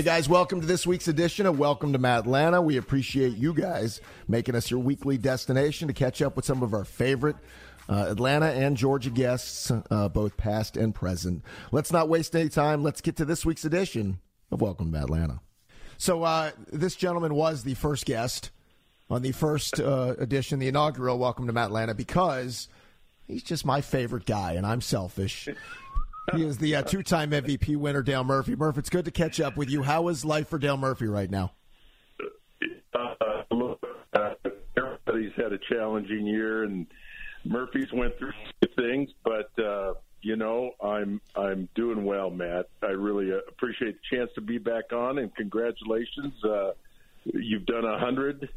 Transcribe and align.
Hey 0.00 0.06
guys, 0.06 0.30
welcome 0.30 0.62
to 0.62 0.66
this 0.66 0.86
week's 0.86 1.08
edition 1.08 1.44
of 1.44 1.58
Welcome 1.58 1.92
to 1.92 1.98
Matlanta. 1.98 2.64
We 2.64 2.78
appreciate 2.78 3.36
you 3.36 3.52
guys 3.52 4.00
making 4.26 4.54
us 4.54 4.70
your 4.70 4.80
weekly 4.80 5.18
destination 5.18 5.88
to 5.88 5.92
catch 5.92 6.22
up 6.22 6.36
with 6.36 6.46
some 6.46 6.62
of 6.62 6.72
our 6.72 6.86
favorite 6.86 7.36
uh, 7.86 8.06
Atlanta 8.08 8.46
and 8.46 8.78
Georgia 8.78 9.10
guests, 9.10 9.70
uh, 9.70 10.08
both 10.08 10.38
past 10.38 10.78
and 10.78 10.94
present. 10.94 11.44
Let's 11.70 11.92
not 11.92 12.08
waste 12.08 12.34
any 12.34 12.48
time. 12.48 12.82
Let's 12.82 13.02
get 13.02 13.16
to 13.16 13.26
this 13.26 13.44
week's 13.44 13.66
edition 13.66 14.20
of 14.50 14.62
Welcome 14.62 14.90
to 14.92 14.98
Atlanta. 14.98 15.42
So, 15.98 16.22
uh, 16.22 16.52
this 16.72 16.96
gentleman 16.96 17.34
was 17.34 17.64
the 17.64 17.74
first 17.74 18.06
guest 18.06 18.52
on 19.10 19.20
the 19.20 19.32
first 19.32 19.80
uh, 19.80 20.14
edition, 20.18 20.60
the 20.60 20.68
inaugural 20.68 21.18
Welcome 21.18 21.46
to 21.46 21.60
Atlanta, 21.60 21.92
because 21.92 22.68
he's 23.26 23.42
just 23.42 23.66
my 23.66 23.82
favorite 23.82 24.24
guy, 24.24 24.52
and 24.52 24.64
I'm 24.64 24.80
selfish. 24.80 25.46
He 26.34 26.44
is 26.44 26.58
the 26.58 26.76
uh, 26.76 26.82
two-time 26.82 27.30
MVP 27.30 27.76
winner, 27.76 28.02
Dale 28.02 28.24
Murphy. 28.24 28.56
Murph, 28.56 28.78
it's 28.78 28.90
good 28.90 29.04
to 29.04 29.10
catch 29.10 29.40
up 29.40 29.56
with 29.56 29.70
you. 29.70 29.82
How 29.82 30.08
is 30.08 30.24
life 30.24 30.48
for 30.48 30.58
Dale 30.58 30.76
Murphy 30.76 31.06
right 31.06 31.30
now? 31.30 31.52
Uh, 32.94 34.34
everybody's 34.76 35.32
had 35.36 35.52
a 35.52 35.58
challenging 35.68 36.26
year, 36.26 36.64
and 36.64 36.86
Murphy's 37.44 37.92
went 37.92 38.16
through 38.18 38.32
things, 38.76 39.10
but 39.24 39.50
uh, 39.62 39.94
you 40.22 40.36
know, 40.36 40.72
I'm 40.82 41.20
I'm 41.34 41.68
doing 41.74 42.04
well, 42.04 42.30
Matt. 42.30 42.68
I 42.82 42.88
really 42.88 43.30
appreciate 43.30 43.96
the 43.96 44.16
chance 44.16 44.30
to 44.34 44.40
be 44.40 44.58
back 44.58 44.92
on, 44.92 45.18
and 45.18 45.34
congratulations. 45.34 46.32
Uh, 46.44 46.72
you've 47.24 47.66
done 47.66 47.84
a 47.84 47.98
hundred 47.98 48.48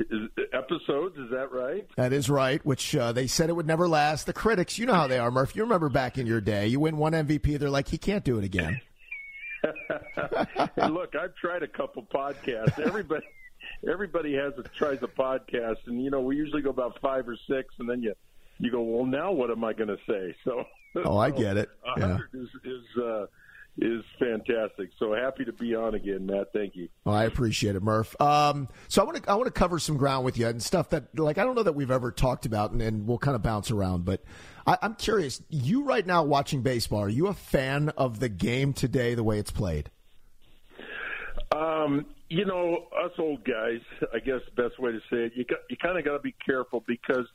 episodes, 0.54 1.18
is 1.18 1.30
that 1.32 1.52
right? 1.52 1.88
That 1.98 2.14
is 2.14 2.30
right. 2.30 2.66
Which 2.66 2.96
uh, 2.96 3.12
they 3.12 3.28
said 3.28 3.50
it 3.50 3.54
would 3.54 3.68
never 3.68 3.88
last. 3.88 4.26
The 4.26 4.34
critics, 4.34 4.78
you 4.78 4.86
know 4.86 4.94
how 4.94 5.08
they 5.08 5.20
are, 5.20 5.32
Murph. 5.32 5.56
You 5.56 5.64
remember 5.64 5.90
back 5.90 6.18
in 6.18 6.28
your 6.28 6.42
day, 6.42 6.68
you 6.68 6.80
win 6.80 6.98
one 6.98 7.14
MVP, 7.14 7.60
they're 7.60 7.70
like, 7.70 7.88
he 7.88 7.98
can't 7.98 8.24
do 8.24 8.38
it 8.38 8.44
again. 8.44 8.80
hey, 9.64 10.70
look, 10.90 11.16
I've 11.16 11.36
tried 11.36 11.64
a 11.64 11.68
couple 11.68 12.04
podcasts. 12.04 12.80
Everybody, 12.80 13.26
everybody 13.90 14.36
has 14.36 14.54
a, 14.58 14.64
tries 14.78 15.02
a 15.04 15.08
podcast, 15.08 15.78
and 15.88 16.04
you 16.04 16.10
know, 16.10 16.22
we 16.22 16.36
usually 16.36 16.62
go 16.62 16.70
about 16.70 17.00
five 17.02 17.28
or 17.28 17.38
six, 17.48 17.74
and 17.80 17.90
then 17.90 18.02
you 18.02 18.14
you 18.60 18.72
go, 18.72 18.82
well, 18.82 19.06
now 19.06 19.32
what 19.32 19.50
am 19.52 19.64
I 19.64 19.74
going 19.74 19.90
to 19.90 19.98
say? 20.08 20.36
So, 20.44 20.64
oh, 21.04 21.18
I 21.18 21.32
get 21.32 21.58
it. 21.58 21.70
Yeah. 21.98 22.18
is 22.34 22.50
is, 22.64 23.02
uh, 23.02 23.26
is 23.78 24.04
fantastic. 24.20 24.92
So 25.00 25.14
happy 25.14 25.46
to 25.46 25.54
be 25.54 25.76
on 25.76 25.96
again, 25.96 26.26
Matt. 26.26 26.54
Thank 26.54 26.76
you. 26.76 26.90
Oh, 27.06 27.12
I 27.12 27.24
appreciate 27.24 27.76
it, 27.76 27.82
Murph. 27.82 28.20
Um, 28.22 28.70
so 28.88 29.02
I 29.02 29.06
want 29.06 29.24
to 29.24 29.30
I 29.30 29.36
want 29.36 29.48
to 29.48 29.52
cover 29.52 29.80
some 29.80 29.98
ground 29.98 30.26
with 30.26 30.38
you 30.38 30.48
and 30.48 30.62
stuff 30.62 30.90
that 30.90 31.18
like 31.18 31.38
I 31.38 31.44
don't 31.44 31.56
know 31.56 31.64
that 31.64 31.76
we've 31.76 31.92
ever 31.92 32.12
talked 32.12 32.46
about, 32.46 32.72
and, 32.72 32.82
and 32.82 33.08
we'll 33.08 33.18
kind 33.18 33.36
of 33.36 33.42
bounce 33.42 33.72
around. 33.72 34.06
But 34.06 34.24
I, 34.68 34.78
I'm 34.82 34.96
curious. 34.96 35.42
You 35.50 35.84
right 35.84 36.06
now 36.06 36.24
watching 36.24 36.62
baseball? 36.62 37.02
Are 37.02 37.10
you 37.10 37.28
a 37.28 37.34
fan 37.34 37.90
of 37.98 38.20
the 38.20 38.30
game 38.30 38.74
today, 38.74 39.16
the 39.16 39.24
way 39.24 39.40
it's 39.40 39.52
played? 39.52 39.90
Um, 41.52 42.06
you 42.30 42.46
know, 42.46 42.88
us 43.04 43.12
old 43.20 43.44
guys, 43.44 43.82
I 44.14 44.20
guess 44.20 44.40
the 44.56 44.64
best 44.64 44.80
way 44.80 44.92
to 44.92 45.00
say 45.10 45.26
it, 45.26 45.34
you 45.36 45.46
got, 45.46 45.60
you 45.70 45.78
kind 45.78 46.00
of 46.00 46.06
got 46.06 46.14
to 46.14 46.20
be 46.20 46.36
careful 46.44 46.84
because 46.88 47.28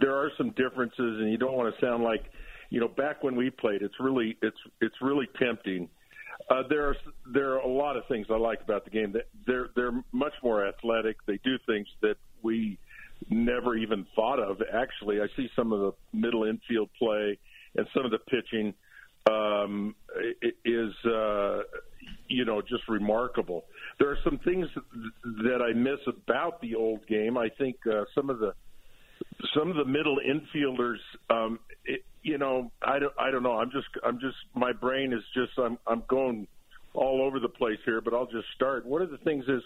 there 0.00 0.14
are 0.14 0.30
some 0.38 0.50
differences, 0.50 1.20
and 1.20 1.30
you 1.30 1.36
don't 1.36 1.52
want 1.52 1.74
to 1.74 1.80
sound 1.84 2.04
like, 2.04 2.24
you 2.70 2.80
know, 2.80 2.88
back 2.88 3.22
when 3.22 3.36
we 3.36 3.50
played, 3.50 3.82
it's 3.82 3.98
really 4.00 4.36
it's 4.42 4.56
it's 4.80 4.96
really 5.00 5.28
tempting. 5.38 5.88
Uh, 6.50 6.62
there 6.68 6.88
are 6.88 6.96
there 7.32 7.52
are 7.54 7.58
a 7.58 7.68
lot 7.68 7.96
of 7.96 8.04
things 8.08 8.26
I 8.30 8.36
like 8.36 8.60
about 8.62 8.84
the 8.84 8.90
game. 8.90 9.14
They're 9.46 9.68
they're 9.74 10.02
much 10.12 10.34
more 10.42 10.66
athletic. 10.66 11.16
They 11.26 11.38
do 11.44 11.56
things 11.66 11.86
that 12.02 12.16
we 12.42 12.78
never 13.30 13.74
even 13.74 14.06
thought 14.14 14.38
of. 14.38 14.58
Actually, 14.72 15.20
I 15.20 15.26
see 15.36 15.48
some 15.56 15.72
of 15.72 15.80
the 15.80 15.92
middle 16.12 16.44
infield 16.44 16.90
play 16.98 17.38
and 17.76 17.86
some 17.94 18.04
of 18.04 18.10
the 18.10 18.18
pitching 18.18 18.74
um, 19.28 19.94
is 20.64 20.92
uh, 21.04 21.62
you 22.28 22.44
know 22.44 22.60
just 22.60 22.88
remarkable. 22.88 23.64
There 23.98 24.10
are 24.10 24.18
some 24.24 24.38
things 24.44 24.66
that 25.24 25.60
I 25.62 25.72
miss 25.76 26.00
about 26.06 26.60
the 26.60 26.74
old 26.74 27.06
game. 27.06 27.36
I 27.36 27.48
think 27.58 27.76
uh, 27.86 28.04
some 28.14 28.30
of 28.30 28.38
the 28.38 28.54
some 29.56 29.70
of 29.70 29.76
the 29.76 29.84
middle 29.84 30.18
infielders, 30.18 30.98
um, 31.30 31.58
you 32.22 32.38
know, 32.38 32.70
I 32.82 32.98
don't, 32.98 33.12
I 33.18 33.30
don't 33.30 33.42
know. 33.42 33.58
I'm 33.58 33.70
just, 33.70 33.86
I'm 34.04 34.18
just, 34.20 34.36
my 34.54 34.72
brain 34.72 35.12
is 35.12 35.22
just, 35.34 35.58
I'm, 35.58 35.78
I'm 35.86 36.02
going 36.08 36.46
all 36.94 37.22
over 37.22 37.40
the 37.40 37.48
place 37.48 37.78
here. 37.84 38.00
But 38.00 38.14
I'll 38.14 38.26
just 38.26 38.46
start. 38.54 38.86
One 38.86 39.02
of 39.02 39.10
the 39.10 39.18
things 39.18 39.44
is, 39.48 39.62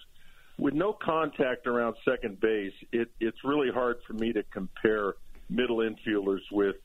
with 0.58 0.74
no 0.74 0.92
contact 0.92 1.66
around 1.66 1.96
second 2.04 2.40
base, 2.40 2.74
it, 2.92 3.10
it's 3.20 3.38
really 3.42 3.70
hard 3.72 3.96
for 4.06 4.12
me 4.12 4.32
to 4.32 4.42
compare 4.52 5.14
middle 5.48 5.78
infielders 5.78 6.40
with, 6.52 6.76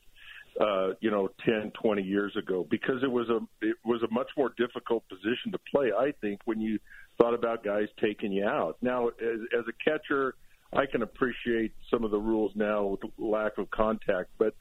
uh, 0.58 0.90
you 1.00 1.10
know, 1.10 1.28
10, 1.44 1.72
20 1.80 2.02
years 2.02 2.34
ago 2.36 2.66
because 2.68 3.02
it 3.02 3.10
was 3.10 3.28
a, 3.28 3.38
it 3.60 3.76
was 3.84 4.02
a 4.02 4.12
much 4.12 4.28
more 4.36 4.52
difficult 4.56 5.04
position 5.08 5.52
to 5.52 5.58
play. 5.70 5.92
I 5.96 6.12
think 6.20 6.40
when 6.46 6.60
you 6.60 6.78
thought 7.18 7.34
about 7.34 7.62
guys 7.62 7.88
taking 8.00 8.32
you 8.32 8.46
out. 8.46 8.78
Now, 8.80 9.08
as, 9.08 9.40
as 9.56 9.64
a 9.68 9.90
catcher 9.90 10.34
I 10.72 10.86
can 10.86 11.02
appreciate 11.02 11.72
some 11.90 12.04
of 12.04 12.10
the 12.10 12.18
rules 12.18 12.52
now 12.54 12.84
with 12.84 13.00
lack 13.18 13.58
of 13.58 13.70
contact, 13.70 14.30
but 14.38 14.54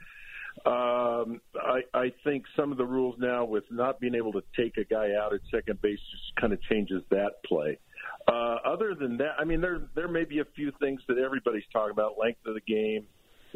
um, 0.68 1.40
I, 1.56 1.84
I 1.94 2.14
think 2.26 2.44
some 2.58 2.74
of 2.74 2.78
the 2.78 2.86
rules 2.86 3.16
now 3.18 3.46
with 3.46 3.64
not 3.72 4.02
being 4.02 4.16
able 4.16 4.34
to 4.34 4.44
take 4.58 4.76
a 4.76 4.84
guy 4.84 5.14
out 5.14 5.34
at 5.34 5.40
second 5.50 5.82
base 5.82 6.00
just 6.12 6.36
kind 6.36 6.52
of 6.52 6.62
changes 6.64 7.04
that 7.10 7.42
play. 7.46 7.80
Uh, 8.28 8.58
other 8.66 8.94
than 8.94 9.16
that, 9.18 9.36
I 9.40 9.46
mean, 9.46 9.62
there 9.62 9.84
there 9.96 10.10
may 10.10 10.26
be 10.26 10.40
a 10.40 10.46
few 10.56 10.74
things 10.82 11.02
that 11.08 11.18
everybody's 11.18 11.64
talking 11.72 11.92
about, 11.92 12.18
length 12.20 12.46
of 12.46 12.54
the 12.56 12.62
game, 12.62 13.08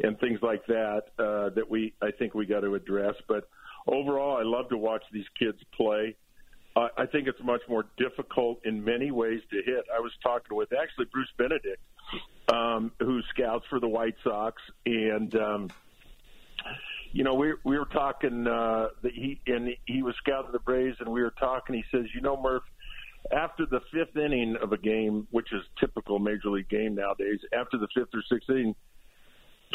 and 0.02 0.18
things 0.20 0.40
like 0.40 0.64
that 0.66 1.02
uh, 1.18 1.50
that 1.50 1.68
we 1.68 1.92
I 2.00 2.12
think 2.12 2.34
we 2.34 2.46
got 2.46 2.60
to 2.60 2.74
address. 2.74 3.14
But 3.28 3.46
overall, 3.86 4.38
I 4.38 4.42
love 4.44 4.70
to 4.70 4.78
watch 4.78 5.02
these 5.12 5.28
kids 5.38 5.58
play. 5.76 6.16
Uh, 6.74 6.88
I 6.96 7.04
think 7.04 7.28
it's 7.28 7.42
much 7.42 7.60
more 7.68 7.84
difficult 7.98 8.64
in 8.64 8.82
many 8.82 9.10
ways 9.10 9.40
to 9.50 9.56
hit. 9.56 9.84
I 9.94 10.00
was 10.00 10.12
talking 10.22 10.56
with 10.56 10.72
actually 10.72 11.04
Bruce 11.12 11.28
Benedict 11.36 11.82
um, 12.48 12.92
who 13.00 13.20
scouts 13.34 13.66
for 13.68 13.80
the 13.80 13.88
White 13.88 14.16
Sox, 14.24 14.62
and 14.86 15.34
um, 15.36 15.70
you 17.12 17.24
know 17.24 17.34
we 17.34 17.54
we 17.64 17.78
were 17.78 17.86
talking 17.86 18.46
uh, 18.46 18.88
that 19.02 19.12
he 19.12 19.40
and 19.46 19.70
he 19.86 20.02
was 20.02 20.14
scouting 20.16 20.52
the 20.52 20.58
Braves, 20.58 20.96
and 21.00 21.08
we 21.08 21.22
were 21.22 21.34
talking. 21.38 21.74
He 21.74 21.84
says, 21.90 22.06
you 22.14 22.20
know, 22.20 22.40
Murph, 22.40 22.62
after 23.30 23.66
the 23.66 23.80
fifth 23.92 24.16
inning 24.16 24.56
of 24.60 24.72
a 24.72 24.78
game, 24.78 25.26
which 25.30 25.52
is 25.52 25.62
typical 25.78 26.18
major 26.18 26.48
league 26.48 26.68
game 26.68 26.94
nowadays, 26.94 27.40
after 27.52 27.78
the 27.78 27.88
fifth 27.94 28.14
or 28.14 28.22
sixth 28.30 28.48
inning, 28.50 28.74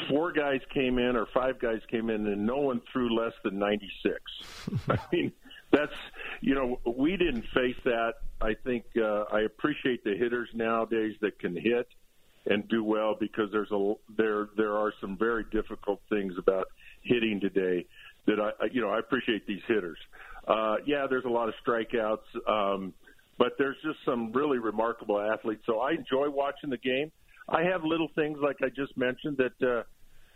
four 0.09 0.31
guys 0.31 0.61
came 0.73 0.97
in 0.97 1.15
or 1.15 1.27
five 1.33 1.59
guys 1.59 1.81
came 1.89 2.09
in, 2.09 2.25
and 2.27 2.45
no 2.45 2.57
one 2.57 2.81
threw 2.91 3.15
less 3.15 3.33
than 3.43 3.59
ninety 3.59 3.91
six. 4.03 4.79
I 4.89 4.97
mean 5.11 5.31
that's 5.71 5.95
you 6.41 6.55
know 6.55 6.79
we 6.85 7.17
didn't 7.17 7.45
face 7.53 7.77
that. 7.85 8.15
I 8.41 8.55
think 8.63 8.85
uh, 8.97 9.23
I 9.31 9.41
appreciate 9.41 10.03
the 10.03 10.15
hitters 10.15 10.49
nowadays 10.53 11.15
that 11.21 11.39
can 11.39 11.55
hit 11.55 11.87
and 12.49 12.67
do 12.67 12.83
well 12.83 13.15
because 13.19 13.51
there's 13.51 13.71
a 13.71 13.93
there 14.17 14.49
there 14.55 14.77
are 14.77 14.93
some 15.01 15.17
very 15.17 15.45
difficult 15.51 16.01
things 16.09 16.33
about 16.37 16.67
hitting 17.07 17.39
today 17.39 17.85
that 18.25 18.39
I 18.39 18.65
you 18.71 18.81
know 18.81 18.89
I 18.89 18.99
appreciate 18.99 19.47
these 19.47 19.61
hitters. 19.67 19.97
Uh, 20.47 20.75
yeah, 20.85 21.07
there's 21.09 21.25
a 21.25 21.29
lot 21.29 21.49
of 21.49 21.55
strikeouts, 21.65 22.47
um, 22.47 22.93
but 23.37 23.53
there's 23.57 23.75
just 23.83 23.97
some 24.05 24.31
really 24.31 24.59
remarkable 24.59 25.19
athletes. 25.19 25.63
So 25.65 25.79
I 25.79 25.91
enjoy 25.91 26.29
watching 26.29 26.69
the 26.69 26.77
game. 26.77 27.11
I 27.49 27.63
have 27.63 27.83
little 27.83 28.07
things 28.15 28.37
like 28.41 28.57
I 28.61 28.69
just 28.69 28.97
mentioned 28.97 29.37
that 29.37 29.67
uh, 29.67 29.83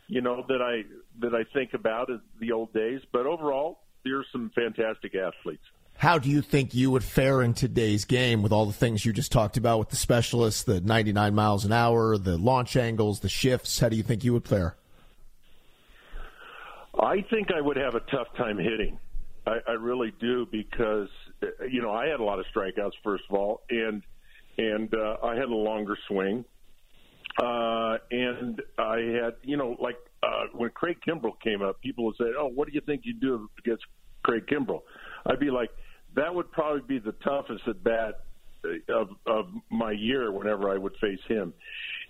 you 0.07 0.21
know 0.21 0.43
that 0.47 0.61
I 0.61 0.83
that 1.19 1.35
I 1.35 1.43
think 1.53 1.73
about 1.73 2.09
in 2.09 2.21
the 2.39 2.51
old 2.51 2.73
days, 2.73 3.01
but 3.11 3.25
overall, 3.25 3.79
there's 4.03 4.25
some 4.31 4.51
fantastic 4.55 5.15
athletes. 5.15 5.63
How 5.97 6.17
do 6.17 6.29
you 6.29 6.41
think 6.41 6.73
you 6.73 6.89
would 6.89 7.03
fare 7.03 7.43
in 7.43 7.53
today's 7.53 8.05
game 8.05 8.41
with 8.41 8.51
all 8.51 8.65
the 8.65 8.73
things 8.73 9.05
you 9.05 9.13
just 9.13 9.31
talked 9.31 9.55
about 9.55 9.77
with 9.77 9.89
the 9.89 9.95
specialists, 9.95 10.63
the 10.63 10.81
99 10.81 11.35
miles 11.35 11.63
an 11.63 11.71
hour, 11.71 12.17
the 12.17 12.39
launch 12.39 12.75
angles, 12.75 13.19
the 13.19 13.29
shifts? 13.29 13.79
How 13.79 13.89
do 13.89 13.95
you 13.95 14.01
think 14.01 14.23
you 14.23 14.33
would 14.33 14.47
fare? 14.47 14.75
I 16.99 17.23
think 17.29 17.49
I 17.55 17.61
would 17.61 17.77
have 17.77 17.95
a 17.95 18.01
tough 18.01 18.27
time 18.37 18.57
hitting. 18.57 18.99
I, 19.45 19.57
I 19.67 19.71
really 19.71 20.13
do 20.19 20.47
because 20.51 21.09
you 21.69 21.81
know 21.81 21.91
I 21.91 22.07
had 22.07 22.19
a 22.19 22.23
lot 22.23 22.39
of 22.39 22.45
strikeouts 22.53 22.91
first 23.03 23.23
of 23.29 23.35
all, 23.35 23.61
and 23.69 24.03
and 24.57 24.93
uh, 24.93 25.17
I 25.23 25.35
had 25.35 25.45
a 25.45 25.55
longer 25.55 25.97
swing. 26.07 26.45
Uh, 27.41 27.97
and 28.11 28.61
I 28.77 28.97
had, 28.97 29.35
you 29.43 29.55
know, 29.55 29.77
like 29.79 29.95
uh, 30.21 30.45
when 30.53 30.69
Craig 30.71 30.97
Kimbrel 31.07 31.39
came 31.41 31.61
up, 31.61 31.81
people 31.81 32.05
would 32.05 32.17
say, 32.17 32.25
"Oh, 32.37 32.47
what 32.47 32.67
do 32.67 32.73
you 32.73 32.81
think 32.81 33.01
you 33.05 33.13
do 33.13 33.49
against 33.59 33.83
Craig 34.23 34.45
Kimbrel?" 34.47 34.81
I'd 35.25 35.39
be 35.39 35.49
like, 35.49 35.71
"That 36.15 36.35
would 36.35 36.51
probably 36.51 36.81
be 36.81 36.99
the 36.99 37.13
toughest 37.23 37.67
at 37.67 37.83
bat 37.83 38.25
of 38.89 39.09
of 39.25 39.47
my 39.69 39.91
year 39.91 40.31
whenever 40.31 40.69
I 40.69 40.77
would 40.77 40.95
face 40.97 41.21
him." 41.27 41.53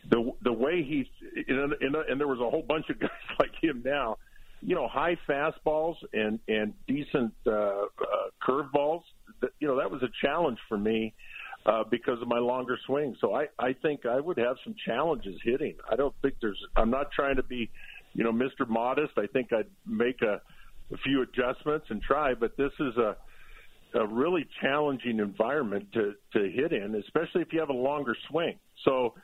The 0.09 0.31
the 0.41 0.51
way 0.51 0.83
he 0.83 1.09
and, 1.47 1.73
and, 1.73 1.95
and 1.95 2.19
there 2.19 2.27
was 2.27 2.39
a 2.39 2.49
whole 2.49 2.63
bunch 2.63 2.89
of 2.89 2.99
guys 2.99 3.09
like 3.39 3.51
him 3.61 3.83
now, 3.85 4.17
you 4.61 4.75
know, 4.75 4.87
high 4.87 5.17
fastballs 5.27 5.95
and 6.13 6.39
and 6.47 6.73
decent 6.87 7.33
uh, 7.47 7.51
uh, 7.51 7.85
curveballs. 8.45 9.03
You 9.59 9.67
know, 9.67 9.77
that 9.77 9.89
was 9.89 10.01
a 10.03 10.09
challenge 10.25 10.59
for 10.69 10.77
me 10.77 11.13
uh, 11.65 11.83
because 11.89 12.21
of 12.21 12.27
my 12.27 12.39
longer 12.39 12.77
swing. 12.85 13.15
So 13.19 13.33
I, 13.33 13.47
I 13.59 13.73
think 13.73 14.05
I 14.05 14.19
would 14.19 14.37
have 14.37 14.57
some 14.63 14.75
challenges 14.85 15.35
hitting. 15.43 15.75
I 15.89 15.95
don't 15.95 16.13
think 16.21 16.35
there's. 16.41 16.59
I'm 16.75 16.91
not 16.91 17.11
trying 17.11 17.37
to 17.37 17.43
be, 17.43 17.69
you 18.13 18.23
know, 18.23 18.31
Mr. 18.31 18.67
Modest. 18.67 19.13
I 19.17 19.27
think 19.27 19.51
I'd 19.53 19.69
make 19.85 20.21
a, 20.21 20.41
a 20.93 20.97
few 21.03 21.21
adjustments 21.23 21.87
and 21.89 22.01
try. 22.01 22.33
But 22.33 22.55
this 22.57 22.71
is 22.79 22.97
a 22.97 23.17
a 23.93 24.07
really 24.07 24.47
challenging 24.61 25.19
environment 25.19 25.87
to 25.93 26.13
to 26.33 26.49
hit 26.49 26.71
in, 26.71 26.95
especially 26.95 27.41
if 27.41 27.51
you 27.51 27.59
have 27.59 27.69
a 27.69 27.73
longer 27.73 28.15
swing. 28.29 28.57
So 28.85 29.15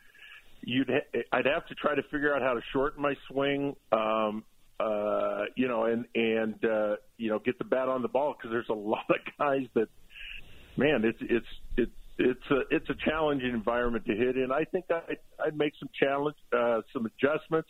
you'd 0.62 0.90
ha- 0.90 1.22
I'd 1.32 1.46
have 1.46 1.66
to 1.68 1.76
try 1.76 1.96
to 1.96 2.04
figure 2.04 2.36
out 2.36 2.42
how 2.42 2.54
to 2.54 2.62
shorten 2.74 3.02
my 3.02 3.16
swing. 3.30 3.76
Um, 3.92 4.44
uh, 4.80 5.46
you 5.56 5.68
know, 5.68 5.86
and 5.86 6.06
and 6.16 6.64
uh, 6.64 6.96
you 7.18 7.30
know, 7.30 7.40
get 7.40 7.58
the 7.58 7.66
bat 7.66 7.90
on 7.90 8.02
the 8.02 8.08
ball 8.08 8.36
because 8.38 8.52
there's 8.52 8.70
a 8.70 8.74
lot 8.74 9.06
of 9.10 9.18
guys 9.38 9.68
that, 9.74 9.90
man, 10.76 11.04
it's 11.04 11.20
it's 11.22 11.48
it's 11.78 11.92
it's 12.20 12.52
a 12.52 12.76
it's 12.76 12.90
a 12.90 12.96
challenging 12.96 13.50
environment 13.50 14.06
to 14.06 14.16
hit 14.16 14.38
in. 14.38 14.52
I 14.52 14.66
think 14.66 14.86
I'd, 14.90 15.18
I'd 15.44 15.58
make 15.58 15.74
some 15.80 15.90
challenge, 16.00 16.38
uh, 16.54 16.82
some 16.94 17.06
adjustments. 17.06 17.70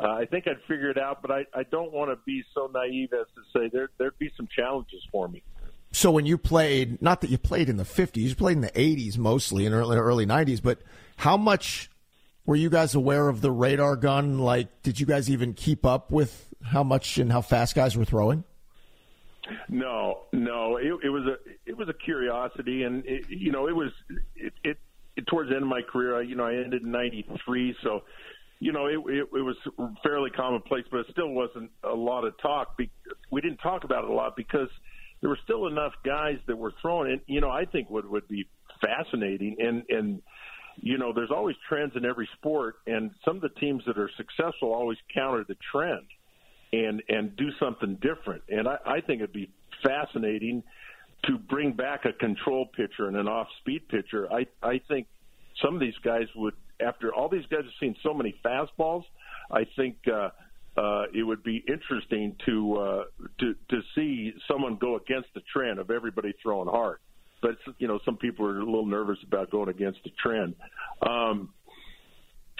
Uh, 0.00 0.10
I 0.10 0.26
think 0.26 0.46
I'd 0.46 0.60
figure 0.68 0.90
it 0.90 0.98
out, 0.98 1.22
but 1.22 1.32
I, 1.32 1.44
I 1.52 1.64
don't 1.64 1.92
want 1.92 2.10
to 2.12 2.16
be 2.24 2.44
so 2.54 2.70
naive 2.72 3.12
as 3.12 3.26
to 3.34 3.42
say 3.52 3.68
there 3.72 3.90
there'd 3.98 4.18
be 4.18 4.30
some 4.36 4.48
challenges 4.54 5.02
for 5.10 5.28
me. 5.28 5.42
So 5.90 6.10
when 6.10 6.26
you 6.26 6.36
played, 6.38 7.00
not 7.00 7.22
that 7.22 7.30
you 7.30 7.38
played 7.38 7.68
in 7.68 7.78
the 7.78 7.84
'50s, 7.84 8.16
you 8.16 8.34
played 8.34 8.56
in 8.56 8.60
the 8.60 8.70
'80s 8.70 9.18
mostly, 9.18 9.66
in 9.66 9.72
early 9.72 9.96
early 9.96 10.26
'90s. 10.26 10.62
But 10.62 10.78
how 11.16 11.36
much 11.36 11.90
were 12.48 12.56
you 12.56 12.70
guys 12.70 12.94
aware 12.94 13.28
of 13.28 13.42
the 13.42 13.50
radar 13.50 13.94
gun? 13.94 14.38
Like, 14.38 14.82
did 14.82 14.98
you 14.98 15.04
guys 15.04 15.28
even 15.28 15.52
keep 15.52 15.84
up 15.84 16.10
with 16.10 16.48
how 16.64 16.82
much 16.82 17.18
and 17.18 17.30
how 17.30 17.42
fast 17.42 17.74
guys 17.74 17.94
were 17.94 18.06
throwing? 18.06 18.42
No, 19.68 20.20
no. 20.32 20.78
It, 20.78 20.94
it 21.04 21.10
was 21.10 21.24
a 21.26 21.36
it 21.66 21.76
was 21.76 21.90
a 21.90 21.92
curiosity, 21.92 22.84
and 22.84 23.04
it, 23.04 23.26
you 23.28 23.52
know, 23.52 23.68
it 23.68 23.76
was 23.76 23.90
it, 24.34 24.54
it, 24.64 24.78
it 25.14 25.26
towards 25.26 25.50
the 25.50 25.56
end 25.56 25.64
of 25.64 25.68
my 25.68 25.82
career. 25.82 26.16
I, 26.16 26.22
you 26.22 26.36
know, 26.36 26.46
I 26.46 26.54
ended 26.54 26.84
in 26.84 26.90
'93, 26.90 27.76
so 27.82 28.04
you 28.60 28.72
know, 28.72 28.86
it, 28.86 28.98
it, 29.12 29.28
it 29.30 29.42
was 29.42 29.56
fairly 30.02 30.30
commonplace, 30.30 30.86
but 30.90 31.00
it 31.00 31.06
still 31.10 31.28
wasn't 31.28 31.70
a 31.84 31.94
lot 31.94 32.24
of 32.24 32.32
talk. 32.40 32.78
Be, 32.78 32.90
we 33.30 33.42
didn't 33.42 33.58
talk 33.58 33.84
about 33.84 34.04
it 34.04 34.10
a 34.10 34.14
lot 34.14 34.36
because 34.36 34.70
there 35.20 35.28
were 35.28 35.38
still 35.44 35.66
enough 35.66 35.92
guys 36.02 36.38
that 36.46 36.56
were 36.56 36.72
throwing 36.80 37.12
it. 37.12 37.20
You 37.26 37.42
know, 37.42 37.50
I 37.50 37.66
think 37.66 37.90
what 37.90 38.08
would 38.08 38.26
be 38.26 38.48
fascinating, 38.80 39.56
and 39.58 39.82
and 39.90 40.22
you 40.80 40.98
know, 40.98 41.12
there's 41.12 41.30
always 41.30 41.56
trends 41.68 41.92
in 41.96 42.04
every 42.04 42.28
sport, 42.36 42.76
and 42.86 43.10
some 43.24 43.36
of 43.36 43.42
the 43.42 43.48
teams 43.60 43.82
that 43.86 43.98
are 43.98 44.10
successful 44.16 44.72
always 44.72 44.98
counter 45.14 45.44
the 45.46 45.56
trend 45.72 46.06
and 46.72 47.02
and 47.08 47.36
do 47.36 47.50
something 47.58 47.96
different. 47.96 48.42
And 48.48 48.68
I, 48.68 48.78
I 48.86 49.00
think 49.00 49.20
it'd 49.20 49.32
be 49.32 49.50
fascinating 49.82 50.62
to 51.24 51.38
bring 51.38 51.72
back 51.72 52.04
a 52.04 52.12
control 52.12 52.66
pitcher 52.66 53.08
and 53.08 53.16
an 53.16 53.28
off-speed 53.28 53.88
pitcher. 53.88 54.32
I 54.32 54.46
I 54.62 54.80
think 54.88 55.06
some 55.62 55.74
of 55.74 55.80
these 55.80 55.98
guys 56.04 56.26
would, 56.36 56.54
after 56.80 57.12
all 57.12 57.28
these 57.28 57.46
guys 57.46 57.64
have 57.64 57.72
seen 57.80 57.96
so 58.02 58.14
many 58.14 58.34
fastballs, 58.44 59.04
I 59.50 59.64
think. 59.76 59.96
uh 60.12 60.30
uh, 60.78 61.06
it 61.12 61.24
would 61.24 61.42
be 61.42 61.64
interesting 61.66 62.36
to 62.46 62.76
uh, 62.76 63.04
to 63.40 63.54
to 63.68 63.80
see 63.96 64.32
someone 64.46 64.76
go 64.76 64.96
against 64.96 65.28
the 65.34 65.40
trend 65.52 65.80
of 65.80 65.90
everybody 65.90 66.32
throwing 66.40 66.68
hard. 66.68 66.98
But 67.40 67.56
you 67.78 67.88
know, 67.88 68.00
some 68.04 68.16
people 68.16 68.46
are 68.46 68.58
a 68.58 68.64
little 68.64 68.86
nervous 68.86 69.18
about 69.26 69.50
going 69.50 69.68
against 69.68 70.00
the 70.04 70.10
trend. 70.10 70.54
Um, 71.02 71.50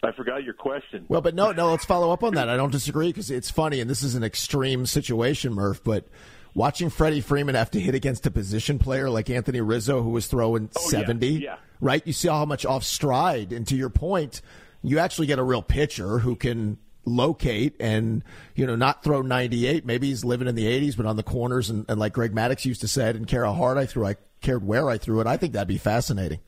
I 0.03 0.13
forgot 0.13 0.45
your 0.45 0.55
question. 0.55 1.07
Well, 1.09 1.21
but 1.21 1.35
no, 1.35 1.51
no. 1.53 1.71
Let's 1.71 1.85
follow 1.85 2.13
up 2.13 2.23
on 2.23 2.35
that. 2.35 2.49
I 2.49 2.57
don't 2.57 2.71
disagree 2.71 3.09
because 3.09 3.31
it's 3.31 3.51
funny, 3.51 3.81
and 3.81 3.91
this 3.91 4.03
is 4.03 4.15
an 4.15 4.23
extreme 4.23 4.87
situation, 4.87 5.53
Murph. 5.53 5.83
But 5.83 6.07
watching 6.55 6.89
Freddie 6.89 7.21
Freeman 7.21 7.57
have 7.57 7.71
to 7.73 7.81
hit 7.81 7.95
against 7.95 8.25
a 8.27 8.31
position 8.31 8.79
player 8.79 9.11
like 9.11 9.29
Anthony 9.29 9.61
Rizzo, 9.61 10.03
who 10.03 10.11
was 10.11 10.29
throwing 10.29 10.71
oh, 10.77 10.89
seventy, 10.89 11.31
yeah, 11.31 11.41
yeah. 11.41 11.57
right? 11.81 12.07
You 12.07 12.13
see 12.13 12.29
how 12.29 12.45
much 12.45 12.65
off 12.65 12.85
stride. 12.85 13.53
And 13.53 13.67
to 13.67 13.77
your 13.77 13.91
point, 13.91 14.41
you 14.83 15.01
actually 15.01 15.27
get 15.27 15.41
a 15.41 15.45
real 15.45 15.63
pitcher 15.63 16.21
who 16.21 16.37
can 16.37 16.79
locate 17.05 17.75
and 17.81 18.23
you 18.55 18.67
know 18.67 18.77
not 18.77 19.03
throw 19.03 19.23
98 19.23 19.87
maybe 19.87 20.09
he's 20.09 20.27
living 20.27 20.47
in 20.47 20.55
the 20.55 20.67
80s 20.67 20.95
but 20.95 21.07
on 21.07 21.17
the 21.17 21.23
corners 21.23 21.71
and, 21.71 21.87
and 21.89 21.99
like 21.99 22.13
greg 22.13 22.35
maddux 22.35 22.67
used 22.67 22.83
to 22.83 22.89
say 22.89 23.09
i 23.09 23.13
didn't 23.13 23.29
care 23.29 23.47
how 23.47 23.55
hard 23.55 23.79
i 23.79 23.87
threw 23.87 24.05
i 24.05 24.15
cared 24.41 24.65
where 24.65 24.89
i 24.89 24.99
threw 24.99 25.21
it 25.21 25.27
i 25.27 25.37
think 25.37 25.53
that'd 25.53 25.69
be 25.69 25.79
fascinating 25.79 26.41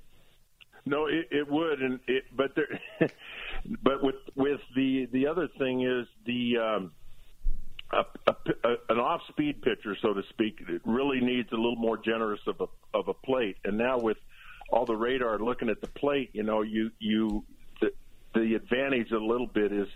no 0.87 1.07
it, 1.07 1.29
it 1.31 1.51
would 1.51 1.81
and 1.81 2.01
it 2.07 2.25
but 2.37 2.55
there 2.55 2.81
but 3.83 4.03
with 4.03 4.17
with 4.35 4.61
the 4.75 5.07
the 5.13 5.27
other 5.27 5.49
thing 5.59 5.83
is 5.83 6.07
the 6.27 6.57
um, 6.59 6.93
a, 7.93 8.05
a, 8.27 8.35
a, 8.65 8.75
an 8.91 8.99
off-speed 8.99 9.63
pitcher, 9.63 9.97
so 10.01 10.15
to 10.15 10.23
speak, 10.31 10.61
it 10.69 10.81
really 10.85 11.21
needs 11.21 11.51
a 11.53 11.57
little 11.57 11.77
more 11.77 11.99
generous 11.99 12.41
of 12.47 12.61
a 12.61 12.97
of 12.97 13.09
a 13.09 13.15
plate. 13.15 13.57
And 13.65 13.77
now 13.77 13.99
with 13.99 14.19
all 14.71 14.85
the 14.87 14.97
radar 14.97 15.39
looking 15.39 15.69
at 15.69 15.81
the 15.81 15.89
plate, 15.89 16.31
you 16.33 16.43
know, 16.43 16.63
you 16.63 16.91
you 16.99 17.45
the, 17.81 17.91
the 18.35 18.55
advantage 18.55 19.11
a 19.11 19.19
little 19.19 19.47
bit 19.47 19.73
is 19.73 19.89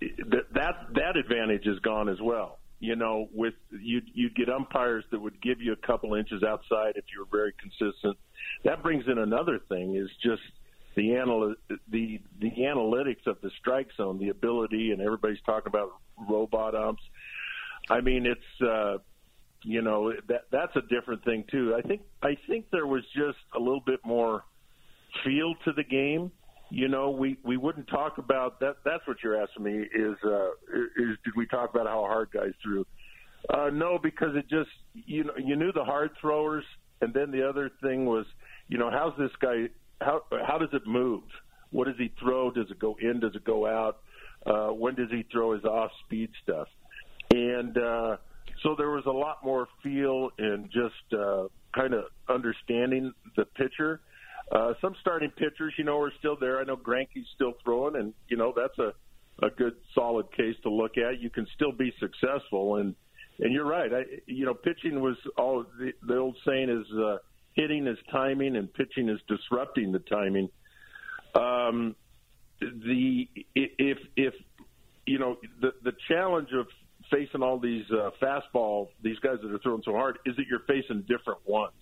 that 0.00 0.52
that 0.54 0.86
that 0.94 1.16
advantage 1.16 1.66
is 1.66 1.78
gone 1.80 2.08
as 2.08 2.20
well. 2.20 2.58
You 2.80 2.96
know, 2.96 3.28
with 3.32 3.54
you 3.70 4.00
you'd 4.14 4.34
get 4.34 4.48
umpires 4.48 5.04
that 5.10 5.20
would 5.20 5.40
give 5.42 5.60
you 5.60 5.72
a 5.72 5.86
couple 5.86 6.14
inches 6.14 6.42
outside 6.42 6.94
if 6.96 7.04
you 7.12 7.20
were 7.20 7.28
very 7.30 7.52
consistent. 7.60 8.16
That 8.64 8.82
brings 8.82 9.04
in 9.06 9.18
another 9.18 9.60
thing 9.68 9.96
is 9.96 10.08
just 10.22 10.42
the 10.96 11.14
anal 11.14 11.54
the 11.88 12.20
the 12.40 12.50
analytics 12.50 13.26
of 13.26 13.40
the 13.42 13.50
strike 13.58 13.88
zone, 13.96 14.18
the 14.18 14.30
ability, 14.30 14.92
and 14.92 15.00
everybody's 15.00 15.42
talking 15.44 15.68
about 15.68 15.90
robot 16.28 16.74
umps. 16.74 17.02
I 17.88 18.00
mean, 18.00 18.26
it's 18.26 18.62
uh, 18.62 18.98
you 19.62 19.82
know 19.82 20.12
that 20.28 20.44
that's 20.50 20.74
a 20.76 20.82
different 20.82 21.24
thing 21.24 21.44
too. 21.50 21.74
I 21.76 21.86
think 21.86 22.02
I 22.22 22.36
think 22.48 22.70
there 22.70 22.86
was 22.86 23.02
just 23.14 23.38
a 23.54 23.58
little 23.58 23.82
bit 23.84 24.00
more 24.04 24.44
feel 25.24 25.54
to 25.64 25.72
the 25.72 25.84
game. 25.84 26.32
You 26.70 26.88
know, 26.88 27.10
we 27.10 27.36
we 27.42 27.56
wouldn't 27.56 27.88
talk 27.88 28.18
about 28.18 28.60
that. 28.60 28.76
That's 28.84 29.06
what 29.06 29.18
you're 29.22 29.40
asking 29.40 29.64
me 29.64 29.72
is 29.72 30.16
uh, 30.24 30.50
is 30.96 31.16
did 31.24 31.34
we 31.36 31.46
talk 31.46 31.70
about 31.70 31.86
how 31.86 32.02
hard 32.02 32.30
guys 32.32 32.52
threw? 32.62 32.86
Uh, 33.52 33.70
no, 33.72 33.98
because 34.00 34.36
it 34.36 34.48
just 34.48 34.70
you 34.94 35.24
know 35.24 35.32
you 35.36 35.56
knew 35.56 35.72
the 35.72 35.84
hard 35.84 36.10
throwers, 36.20 36.64
and 37.00 37.12
then 37.12 37.30
the 37.32 37.46
other 37.46 37.70
thing 37.82 38.06
was 38.06 38.24
you 38.68 38.78
know 38.78 38.90
how's 38.90 39.16
this 39.18 39.32
guy 39.40 39.68
how 40.00 40.22
how 40.46 40.58
does 40.58 40.68
it 40.72 40.86
move? 40.86 41.22
What 41.70 41.86
does 41.86 41.96
he 41.98 42.12
throw? 42.20 42.50
Does 42.50 42.70
it 42.70 42.78
go 42.78 42.96
in? 43.00 43.20
Does 43.20 43.34
it 43.34 43.44
go 43.44 43.66
out? 43.66 43.98
Uh, 44.46 44.68
when 44.68 44.94
does 44.94 45.10
he 45.10 45.24
throw 45.30 45.52
his 45.52 45.64
off 45.64 45.90
speed 46.04 46.30
stuff? 46.42 46.68
And 47.32 47.76
uh, 47.76 48.16
so 48.62 48.74
there 48.76 48.90
was 48.90 49.04
a 49.06 49.12
lot 49.12 49.44
more 49.44 49.68
feel 49.82 50.30
and 50.38 50.70
just 50.70 51.18
uh, 51.18 51.44
kind 51.74 51.94
of 51.94 52.04
understanding 52.28 53.12
the 53.36 53.44
pitcher. 53.44 54.00
Uh, 54.50 54.74
some 54.80 54.96
starting 55.00 55.30
pitchers, 55.30 55.72
you 55.78 55.84
know, 55.84 56.00
are 56.00 56.12
still 56.18 56.36
there. 56.38 56.58
I 56.58 56.64
know 56.64 56.76
Greinke's 56.76 57.26
still 57.34 57.52
throwing, 57.62 57.96
and 57.96 58.12
you 58.28 58.36
know 58.36 58.52
that's 58.56 58.78
a 58.78 58.92
a 59.44 59.50
good 59.50 59.74
solid 59.94 60.30
case 60.32 60.56
to 60.62 60.70
look 60.70 60.98
at. 60.98 61.20
You 61.20 61.30
can 61.30 61.46
still 61.54 61.72
be 61.72 61.92
successful, 62.00 62.76
and 62.76 62.94
and 63.38 63.52
you're 63.52 63.66
right. 63.66 63.92
I, 63.92 64.02
you 64.26 64.44
know, 64.44 64.54
pitching 64.54 65.00
was 65.00 65.16
all 65.38 65.64
the, 65.78 65.92
the 66.06 66.16
old 66.16 66.36
saying 66.46 66.68
is 66.68 66.98
uh, 66.98 67.18
hitting 67.54 67.86
is 67.86 67.98
timing 68.10 68.56
and 68.56 68.72
pitching 68.72 69.08
is 69.08 69.20
disrupting 69.28 69.92
the 69.92 70.00
timing. 70.00 70.50
Um, 71.34 71.96
the 72.60 73.28
if 73.54 73.98
if 74.16 74.34
you 75.06 75.18
know 75.18 75.36
the 75.60 75.72
the 75.82 75.92
challenge 76.08 76.48
of 76.52 76.66
facing 77.10 77.42
all 77.42 77.58
these 77.58 77.84
uh, 77.90 78.10
fastball 78.22 78.88
these 79.02 79.18
guys 79.20 79.38
that 79.42 79.52
are 79.52 79.58
throwing 79.58 79.82
so 79.84 79.92
hard 79.92 80.18
is 80.26 80.36
that 80.36 80.46
you're 80.48 80.60
facing 80.66 81.02
different 81.02 81.40
ones. 81.46 81.72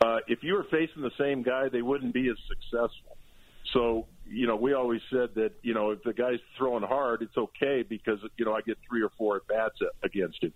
Uh, 0.00 0.18
if 0.28 0.42
you 0.42 0.54
were 0.54 0.66
facing 0.70 1.02
the 1.02 1.10
same 1.18 1.42
guy, 1.42 1.68
they 1.68 1.82
wouldn't 1.82 2.12
be 2.12 2.28
as 2.28 2.36
successful. 2.48 3.16
So 3.72 4.06
you 4.28 4.46
know, 4.46 4.56
we 4.56 4.74
always 4.74 5.00
said 5.10 5.30
that 5.36 5.52
you 5.62 5.74
know 5.74 5.90
if 5.90 6.02
the 6.02 6.12
guy's 6.12 6.40
throwing 6.56 6.82
hard, 6.82 7.22
it's 7.22 7.36
okay 7.36 7.82
because 7.82 8.18
you 8.36 8.44
know 8.44 8.54
I 8.54 8.60
get 8.60 8.78
three 8.88 9.02
or 9.02 9.10
four 9.16 9.36
at 9.36 9.46
bats 9.46 9.76
against 10.02 10.42
him. 10.42 10.52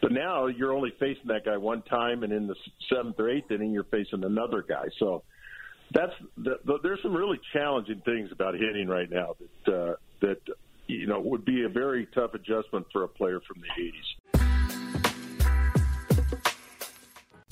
But 0.00 0.12
now 0.12 0.46
you're 0.46 0.72
only 0.72 0.92
facing 1.00 1.26
that 1.26 1.44
guy 1.44 1.56
one 1.56 1.82
time, 1.82 2.22
and 2.22 2.32
in 2.32 2.46
the 2.46 2.54
seventh 2.92 3.18
or 3.18 3.28
eighth 3.28 3.50
inning, 3.50 3.72
you're 3.72 3.84
facing 3.84 4.24
another 4.24 4.62
guy. 4.62 4.84
So 4.98 5.24
that's 5.92 6.12
the, 6.36 6.58
the, 6.64 6.78
there's 6.82 7.00
some 7.02 7.14
really 7.14 7.40
challenging 7.52 8.02
things 8.04 8.30
about 8.30 8.54
hitting 8.54 8.88
right 8.88 9.10
now 9.10 9.34
that 9.64 9.74
uh, 9.74 9.94
that 10.20 10.38
you 10.86 11.06
know 11.06 11.20
would 11.20 11.44
be 11.44 11.64
a 11.64 11.68
very 11.68 12.06
tough 12.14 12.34
adjustment 12.34 12.86
for 12.92 13.04
a 13.04 13.08
player 13.08 13.40
from 13.46 13.60
the 13.60 13.82
80s. 13.82 14.27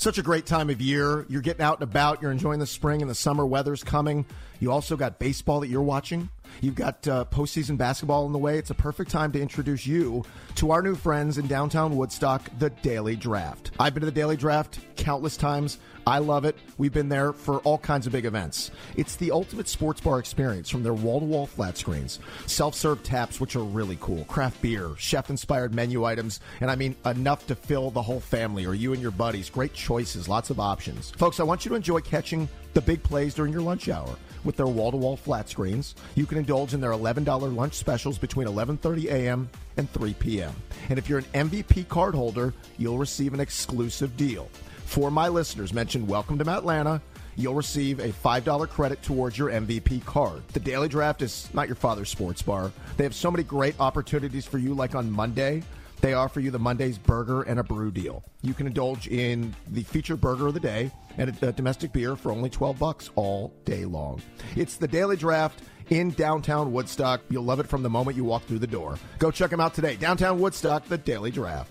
Such 0.07 0.19
a 0.19 0.23
great 0.23 0.47
time 0.47 0.71
of 0.71 0.81
year. 0.81 1.27
You're 1.29 1.43
getting 1.43 1.63
out 1.63 1.81
and 1.81 1.83
about. 1.83 2.23
You're 2.23 2.31
enjoying 2.31 2.61
the 2.61 2.67
spring 2.67 3.03
and 3.03 3.11
the 3.11 3.15
summer 3.17 3.45
weather's 3.45 3.83
coming. 3.83 4.25
You 4.61 4.71
also 4.71 4.97
got 4.97 5.19
baseball 5.19 5.59
that 5.59 5.67
you're 5.67 5.83
watching. 5.83 6.29
You've 6.61 6.77
got 6.77 7.09
uh, 7.09 7.25
postseason 7.25 7.77
basketball 7.77 8.25
in 8.25 8.33
the 8.33 8.39
way. 8.39 8.57
It's 8.57 8.71
a 8.71 8.75
perfect 8.75 9.11
time 9.11 9.33
to 9.33 9.43
introduce 9.43 9.85
you 9.85 10.25
to 10.55 10.71
our 10.71 10.81
new 10.81 10.95
friends 10.95 11.39
in 11.39 11.49
downtown 11.49 11.97
Woodstock, 11.97 12.49
the 12.61 12.71
Daily 12.71 13.17
Draft. 13.17 13.73
I've 13.81 13.95
been 13.95 14.03
to 14.03 14.07
the 14.07 14.13
Daily 14.13 14.37
Draft 14.37 14.79
countless 14.95 15.37
times. 15.37 15.81
I 16.09 16.19
love 16.19 16.45
it. 16.45 16.55
We've 16.79 16.93
been 16.93 17.09
there 17.09 17.33
for 17.33 17.59
all 17.59 17.79
kinds 17.79 18.07
of 18.07 18.13
big 18.13 18.27
events. 18.27 18.71
It's 18.95 19.17
the 19.17 19.33
ultimate 19.33 19.67
sports 19.67 20.01
bar 20.01 20.21
experience 20.21 20.71
from 20.71 20.85
their 20.85 20.95
wall 20.95 21.19
to 21.19 21.27
wall 21.27 21.47
flat 21.47 21.77
screens, 21.77 22.21
self 22.47 22.77
serve 22.77 23.03
taps, 23.03 23.41
which 23.41 23.57
are 23.57 23.65
really 23.65 23.99
cool, 24.01 24.25
craft 24.27 24.63
beer, 24.63 24.93
chef 24.99 25.31
inspired 25.31 25.75
menu 25.75 26.05
items, 26.05 26.39
and 26.61 26.71
I 26.71 26.77
mean 26.77 26.95
enough 27.07 27.49
to 27.49 27.57
fill 27.57 27.91
the 27.91 28.03
whole 28.03 28.21
family 28.21 28.65
or 28.65 28.73
you 28.73 28.93
and 28.93 29.03
your 29.03 29.11
buddies. 29.11 29.51
Great 29.51 29.73
choices, 29.73 30.29
lots 30.29 30.49
of 30.49 30.61
options. 30.61 31.11
Folks, 31.11 31.41
I 31.41 31.43
want 31.43 31.65
you 31.65 31.71
to 31.71 31.75
enjoy 31.75 31.99
catching 31.99 32.49
the 32.75 32.81
big 32.81 33.03
plays 33.03 33.35
during 33.35 33.53
your 33.53 33.63
lunch 33.63 33.89
hour 33.89 34.17
with 34.45 34.57
their 34.57 34.69
wall-to-wall 34.69 35.17
flat 35.17 35.49
screens. 35.49 35.97
You 36.15 36.25
can 36.25 36.39
indulge 36.39 36.73
in 36.73 36.81
their 36.81 36.93
$11 36.93 37.57
lunch 37.57 37.75
specials 37.75 38.17
between 38.17 38.47
11:30 38.47 39.07
a.m. 39.07 39.51
and 39.77 39.91
3 39.91 40.15
p.m. 40.15 40.55
And 40.89 41.01
if 41.01 41.09
you're 41.09 41.19
an 41.19 41.49
MVP 41.51 41.89
card 41.89 42.15
holder, 42.15 42.55
you'll 42.79 42.99
receive 42.99 43.35
an 43.35 43.41
exclusive 43.41 44.17
deal. 44.17 44.49
For 44.87 45.11
my 45.11 45.29
listeners, 45.29 45.75
mention 45.75 46.07
Welcome 46.07 46.39
to 46.39 46.49
Atlanta. 46.49 47.03
You'll 47.35 47.55
receive 47.55 47.99
a 47.99 48.09
$5 48.09 48.69
credit 48.71 49.03
towards 49.03 49.37
your 49.37 49.51
MVP 49.51 50.05
card. 50.07 50.43
The 50.55 50.61
Daily 50.61 50.89
Draft 50.89 51.21
is 51.21 51.51
not 51.53 51.67
your 51.67 51.75
father's 51.77 52.09
sports 52.09 52.41
bar. 52.41 52.73
They 52.97 53.05
have 53.05 53.15
so 53.15 53.31
many 53.31 53.43
great 53.43 53.79
opportunities 53.79 54.47
for 54.47 54.57
you, 54.57 54.73
like 54.73 54.95
on 54.95 55.11
Monday. 55.11 55.63
They 56.01 56.15
offer 56.15 56.41
you 56.41 56.51
the 56.51 56.59
Monday's 56.59 56.97
burger 56.97 57.43
and 57.43 57.61
a 57.61 57.63
brew 57.63 57.91
deal. 57.91 58.23
You 58.43 58.55
can 58.55 58.67
indulge 58.67 59.09
in 59.09 59.55
the 59.69 59.83
feature 59.83 60.17
burger 60.17 60.47
of 60.47 60.55
the 60.55 60.61
day 60.61 60.91
and 61.19 61.37
a, 61.43 61.49
a 61.49 61.53
domestic 61.53 61.93
beer 61.93 62.17
for 62.17 62.33
only 62.33 62.49
12 62.49 62.79
bucks 62.79 63.11
all 63.17 63.53
day 63.67 63.85
long. 63.85 64.23
It's 64.55 64.77
the 64.77 64.89
Daily 64.89 65.17
Draft 65.17 65.61
in 65.91 66.13
downtown 66.13 66.73
Woodstock. 66.73 67.21
You'll 67.29 67.45
love 67.45 67.61
it 67.61 67.67
from 67.67 67.83
the 67.83 67.91
moment 67.91 68.17
you 68.17 68.25
walk 68.25 68.45
through 68.45 68.61
the 68.61 68.67
door. 68.67 68.99
Go 69.19 69.31
check 69.31 69.51
them 69.51 69.61
out 69.61 69.75
today. 69.75 69.97
Downtown 69.97 70.39
Woodstock, 70.39 70.87
the 70.89 70.97
Daily 70.99 71.31
Draft. 71.31 71.71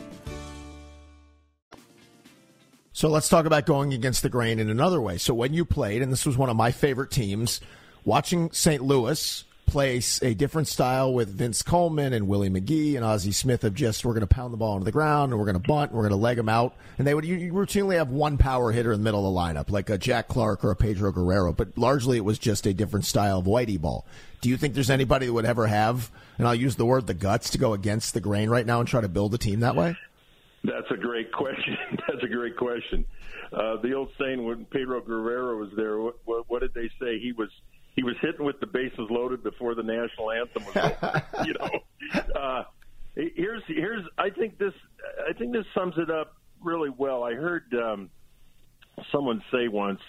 So 3.01 3.09
let's 3.09 3.29
talk 3.29 3.47
about 3.47 3.65
going 3.65 3.95
against 3.95 4.21
the 4.21 4.29
grain 4.29 4.59
in 4.59 4.69
another 4.69 5.01
way. 5.01 5.17
So 5.17 5.33
when 5.33 5.55
you 5.55 5.65
played, 5.65 6.03
and 6.03 6.11
this 6.11 6.23
was 6.23 6.37
one 6.37 6.51
of 6.51 6.55
my 6.55 6.69
favorite 6.69 7.09
teams, 7.09 7.59
watching 8.05 8.51
St. 8.51 8.79
Louis 8.83 9.43
play 9.65 9.99
a 10.21 10.35
different 10.35 10.67
style 10.67 11.11
with 11.11 11.29
Vince 11.29 11.63
Coleman 11.63 12.13
and 12.13 12.27
Willie 12.27 12.51
McGee 12.51 12.95
and 12.95 13.03
Ozzie 13.03 13.31
Smith 13.31 13.63
of 13.63 13.73
just 13.73 14.05
we're 14.05 14.13
going 14.13 14.21
to 14.21 14.27
pound 14.27 14.53
the 14.53 14.57
ball 14.57 14.73
into 14.75 14.85
the 14.85 14.91
ground 14.91 15.31
and 15.31 15.39
we're 15.39 15.47
going 15.47 15.59
to 15.59 15.67
bunt 15.67 15.89
and 15.89 15.97
we're 15.97 16.07
going 16.07 16.11
to 16.11 16.23
leg 16.23 16.37
them 16.37 16.47
out. 16.47 16.75
And 16.99 17.07
they 17.07 17.15
would 17.15 17.25
you, 17.25 17.51
routinely 17.51 17.95
have 17.95 18.11
one 18.11 18.37
power 18.37 18.71
hitter 18.71 18.91
in 18.91 18.99
the 18.99 19.03
middle 19.03 19.27
of 19.27 19.33
the 19.33 19.59
lineup, 19.59 19.71
like 19.71 19.89
a 19.89 19.97
Jack 19.97 20.27
Clark 20.27 20.63
or 20.63 20.69
a 20.69 20.75
Pedro 20.75 21.11
Guerrero, 21.11 21.53
but 21.53 21.75
largely 21.75 22.17
it 22.17 22.23
was 22.23 22.37
just 22.37 22.67
a 22.67 22.73
different 22.75 23.05
style 23.05 23.39
of 23.39 23.45
whitey 23.45 23.81
ball. 23.81 24.05
Do 24.41 24.49
you 24.49 24.57
think 24.57 24.75
there's 24.75 24.91
anybody 24.91 25.25
that 25.25 25.33
would 25.33 25.45
ever 25.45 25.65
have, 25.65 26.11
and 26.37 26.47
I'll 26.47 26.53
use 26.53 26.75
the 26.75 26.85
word 26.85 27.07
the 27.07 27.15
guts 27.15 27.49
to 27.49 27.57
go 27.57 27.73
against 27.73 28.13
the 28.13 28.21
grain 28.21 28.51
right 28.51 28.65
now 28.67 28.79
and 28.79 28.87
try 28.87 29.01
to 29.01 29.09
build 29.09 29.33
a 29.33 29.39
team 29.39 29.61
that 29.61 29.75
way? 29.75 29.97
That's 30.63 30.89
a 30.91 30.97
great 30.97 31.31
question. 31.31 31.77
That's 32.07 32.23
a 32.23 32.27
great 32.27 32.55
question. 32.55 33.05
Uh, 33.51 33.77
the 33.81 33.93
old 33.93 34.09
saying 34.19 34.43
when 34.43 34.65
Pedro 34.65 35.01
Guerrero 35.01 35.57
was 35.57 35.69
there, 35.75 35.99
what, 35.99 36.15
what, 36.25 36.59
did 36.61 36.73
they 36.73 36.89
say? 36.99 37.19
He 37.19 37.31
was 37.31 37.49
he 37.95 38.03
was 38.03 38.15
hitting 38.21 38.45
with 38.45 38.59
the 38.59 38.67
bases 38.67 39.07
loaded 39.09 39.43
before 39.43 39.75
the 39.75 39.83
national 39.83 40.31
anthem 40.31 40.63
was 40.63 40.75
over. 40.77 41.23
you 41.45 41.53
know, 41.53 42.39
uh, 42.39 42.63
here's 43.15 43.63
here's 43.67 44.05
I 44.17 44.29
think 44.29 44.57
this 44.57 44.73
I 45.27 45.33
think 45.33 45.51
this 45.51 45.65
sums 45.73 45.95
it 45.97 46.09
up 46.09 46.35
really 46.63 46.91
well. 46.95 47.23
I 47.23 47.33
heard 47.33 47.63
um, 47.73 48.09
someone 49.11 49.41
say 49.51 49.67
once, 49.67 49.99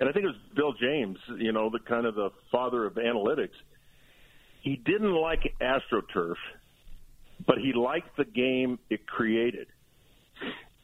and 0.00 0.08
I 0.08 0.12
think 0.12 0.24
it 0.24 0.28
was 0.28 0.40
Bill 0.56 0.72
James. 0.72 1.18
You 1.38 1.52
know, 1.52 1.70
the 1.70 1.78
kind 1.78 2.06
of 2.06 2.14
the 2.14 2.30
father 2.50 2.86
of 2.86 2.94
analytics. 2.94 3.56
He 4.62 4.76
didn't 4.76 5.14
like 5.14 5.54
AstroTurf, 5.60 6.34
but 7.46 7.58
he 7.58 7.72
liked 7.72 8.16
the 8.16 8.24
game 8.24 8.78
it 8.90 9.06
created. 9.06 9.68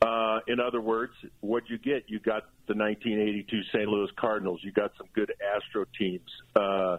Uh, 0.02 0.40
in 0.46 0.60
other 0.60 0.80
words, 0.80 1.12
what 1.40 1.68
you 1.68 1.78
get, 1.78 2.04
you 2.08 2.18
got 2.18 2.44
the 2.66 2.74
1982 2.74 3.62
St. 3.72 3.88
Louis 3.88 4.10
Cardinals. 4.16 4.60
You 4.62 4.72
got 4.72 4.92
some 4.98 5.06
good 5.14 5.32
Astro 5.54 5.86
teams. 5.98 6.30
Uh, 6.54 6.98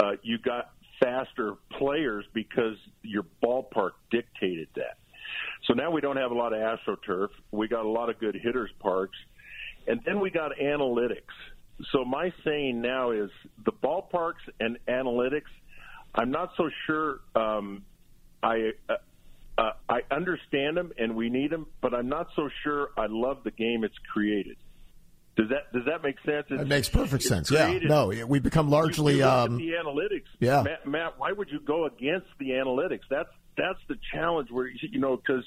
uh, 0.00 0.12
you 0.22 0.38
got 0.38 0.70
faster 1.00 1.54
players 1.78 2.24
because 2.32 2.76
your 3.02 3.24
ballpark 3.42 3.90
dictated 4.10 4.68
that. 4.76 4.98
So 5.64 5.74
now 5.74 5.90
we 5.90 6.00
don't 6.00 6.16
have 6.16 6.30
a 6.30 6.34
lot 6.34 6.52
of 6.52 6.60
AstroTurf. 6.60 7.28
We 7.50 7.68
got 7.68 7.84
a 7.84 7.88
lot 7.88 8.08
of 8.08 8.18
good 8.18 8.36
hitters 8.36 8.70
parks, 8.80 9.16
and 9.86 10.00
then 10.06 10.20
we 10.20 10.30
got 10.30 10.52
analytics. 10.62 11.34
So 11.92 12.04
my 12.04 12.32
saying 12.44 12.80
now 12.80 13.10
is 13.10 13.30
the 13.64 13.72
ballparks 13.72 14.46
and 14.60 14.78
analytics. 14.88 15.50
I'm 16.14 16.30
not 16.30 16.52
so 16.56 16.70
sure. 16.86 17.20
Um, 17.34 17.84
I 18.42 18.72
uh, 19.58 19.72
I 19.88 20.00
understand 20.10 20.76
them 20.76 20.92
and 20.96 21.16
we 21.16 21.28
need 21.30 21.50
them, 21.50 21.66
but 21.80 21.92
I'm 21.92 22.08
not 22.08 22.28
so 22.36 22.48
sure 22.62 22.90
I 22.96 23.06
love 23.08 23.38
the 23.44 23.50
game 23.50 23.82
it's 23.82 23.98
created. 24.12 24.56
Does 25.36 25.48
that 25.50 25.72
does 25.72 25.84
that 25.86 26.02
make 26.02 26.16
sense? 26.24 26.46
It's, 26.50 26.62
it 26.62 26.66
makes 26.66 26.88
perfect 26.88 27.22
sense. 27.22 27.48
Created, 27.48 27.82
yeah, 27.84 27.88
no, 27.88 28.26
we 28.26 28.40
become 28.40 28.70
largely 28.70 29.22
um, 29.22 29.56
the 29.56 29.70
analytics. 29.72 30.26
Yeah, 30.40 30.62
Matt, 30.62 30.86
Matt, 30.86 31.18
why 31.18 31.30
would 31.30 31.48
you 31.50 31.60
go 31.60 31.86
against 31.86 32.26
the 32.40 32.50
analytics? 32.50 33.02
That's 33.08 33.30
that's 33.56 33.78
the 33.88 33.96
challenge 34.12 34.48
where 34.50 34.66
you 34.66 34.98
know 34.98 35.16
because 35.16 35.44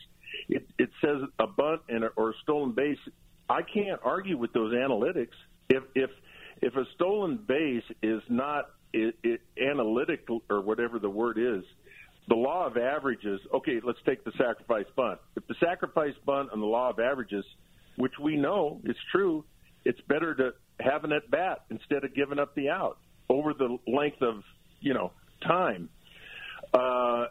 it 0.48 0.66
it 0.78 0.90
says 1.04 1.18
a 1.40 1.48
bunt 1.48 1.82
and 1.90 2.06
a, 2.06 2.08
or 2.16 2.30
a 2.30 2.34
stolen 2.42 2.72
base. 2.72 3.00
I 3.50 3.64
can't 3.64 4.00
argue 4.04 4.38
with 4.38 4.54
those 4.54 4.74
analytics. 4.74 5.36
If 5.70 5.84
if 5.94 6.10
if 6.62 6.76
a 6.78 6.86
stolen 6.96 7.38
base 7.46 7.84
is 8.02 8.22
not 8.30 8.70
it, 8.94 9.16
it, 9.24 9.42
analytical 9.62 10.42
or 10.50 10.62
whatever 10.62 11.00
the 11.00 11.10
word 11.10 11.38
is, 11.38 11.66
the 12.32 12.38
law 12.38 12.66
of 12.66 12.78
averages, 12.78 13.42
okay, 13.54 13.82
let's 13.84 14.00
take 14.06 14.24
the 14.24 14.32
sacrifice 14.38 14.86
bunt. 14.96 15.20
If 15.36 15.46
the 15.48 15.56
sacrifice 15.60 16.14
bunt 16.26 16.48
and 16.54 16.62
the 16.62 16.66
law 16.66 16.90
of 16.90 16.98
averages, 16.98 17.44
which 17.98 18.14
we 18.24 18.38
know 18.38 18.80
is 18.86 18.96
true, 19.12 19.44
it's 19.84 20.00
better 20.08 20.34
to 20.36 20.52
have 20.80 21.04
an 21.04 21.12
at 21.12 21.30
bat 21.30 21.66
instead 21.70 22.06
of 22.06 22.16
giving 22.16 22.40
up 22.40 22.56
the 22.56 22.70
out 22.70 23.00
over 23.28 23.54
the 23.54 23.78
length 23.86 24.22
of, 24.22 24.44
you 24.80 24.94
know, 24.94 25.12
time. 25.46 25.90
Uh, 26.74 27.26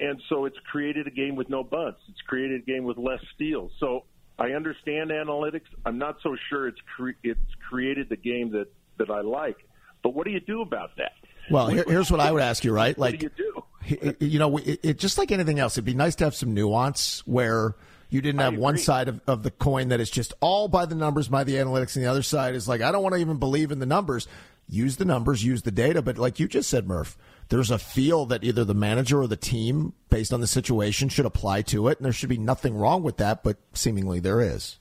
and, 0.00 0.18
so 0.30 0.46
it's 0.46 0.56
created 0.72 1.06
a 1.06 1.10
game 1.10 1.36
with 1.36 1.50
no 1.50 1.62
bunts. 1.62 2.00
It's 2.08 2.22
created 2.26 2.62
a 2.62 2.64
game 2.64 2.84
with 2.84 2.96
less 2.96 3.20
steals. 3.34 3.70
So 3.80 4.04
I 4.38 4.52
understand 4.52 5.10
analytics. 5.10 5.68
I'm 5.84 5.98
not 5.98 6.16
so 6.22 6.36
sure 6.48 6.68
it's 6.68 6.80
cre- 6.96 7.20
it's 7.22 7.54
created 7.68 8.08
the 8.08 8.16
game 8.16 8.52
that 8.52 8.68
that 8.96 9.10
I 9.10 9.20
like. 9.20 9.58
But 10.02 10.14
what 10.14 10.24
do 10.24 10.30
you 10.30 10.40
do 10.40 10.62
about 10.62 10.96
that? 10.96 11.12
Well, 11.50 11.68
here, 11.68 11.84
here's 11.86 12.10
what 12.10 12.20
I 12.20 12.32
would 12.32 12.42
ask 12.42 12.64
you, 12.64 12.72
right? 12.72 12.96
Like, 12.98 13.22
you, 13.22 14.16
you 14.18 14.38
know, 14.38 14.56
it, 14.58 14.80
it, 14.82 14.98
just 14.98 15.18
like 15.18 15.30
anything 15.30 15.58
else, 15.58 15.74
it'd 15.74 15.84
be 15.84 15.94
nice 15.94 16.14
to 16.16 16.24
have 16.24 16.34
some 16.34 16.54
nuance 16.54 17.26
where 17.26 17.74
you 18.08 18.20
didn't 18.20 18.40
have 18.40 18.56
one 18.56 18.78
side 18.78 19.08
of, 19.08 19.20
of 19.26 19.42
the 19.42 19.50
coin 19.50 19.88
that 19.88 20.00
is 20.00 20.10
just 20.10 20.32
all 20.40 20.68
by 20.68 20.86
the 20.86 20.94
numbers, 20.94 21.28
by 21.28 21.44
the 21.44 21.54
analytics, 21.54 21.96
and 21.96 22.04
the 22.04 22.10
other 22.10 22.22
side 22.22 22.54
is 22.54 22.68
like, 22.68 22.80
I 22.80 22.92
don't 22.92 23.02
want 23.02 23.14
to 23.14 23.20
even 23.20 23.38
believe 23.38 23.70
in 23.70 23.78
the 23.78 23.86
numbers. 23.86 24.28
Use 24.68 24.96
the 24.96 25.04
numbers, 25.04 25.44
use 25.44 25.62
the 25.62 25.70
data. 25.70 26.02
But 26.02 26.18
like 26.18 26.40
you 26.40 26.48
just 26.48 26.68
said, 26.68 26.88
Murph, 26.88 27.16
there's 27.48 27.70
a 27.70 27.78
feel 27.78 28.26
that 28.26 28.42
either 28.42 28.64
the 28.64 28.74
manager 28.74 29.20
or 29.20 29.28
the 29.28 29.36
team, 29.36 29.92
based 30.10 30.32
on 30.32 30.40
the 30.40 30.46
situation, 30.46 31.08
should 31.08 31.26
apply 31.26 31.62
to 31.62 31.86
it. 31.88 31.98
And 31.98 32.04
there 32.04 32.12
should 32.12 32.28
be 32.28 32.38
nothing 32.38 32.76
wrong 32.76 33.02
with 33.04 33.18
that, 33.18 33.44
but 33.44 33.58
seemingly 33.74 34.18
there 34.18 34.40
is. 34.40 34.78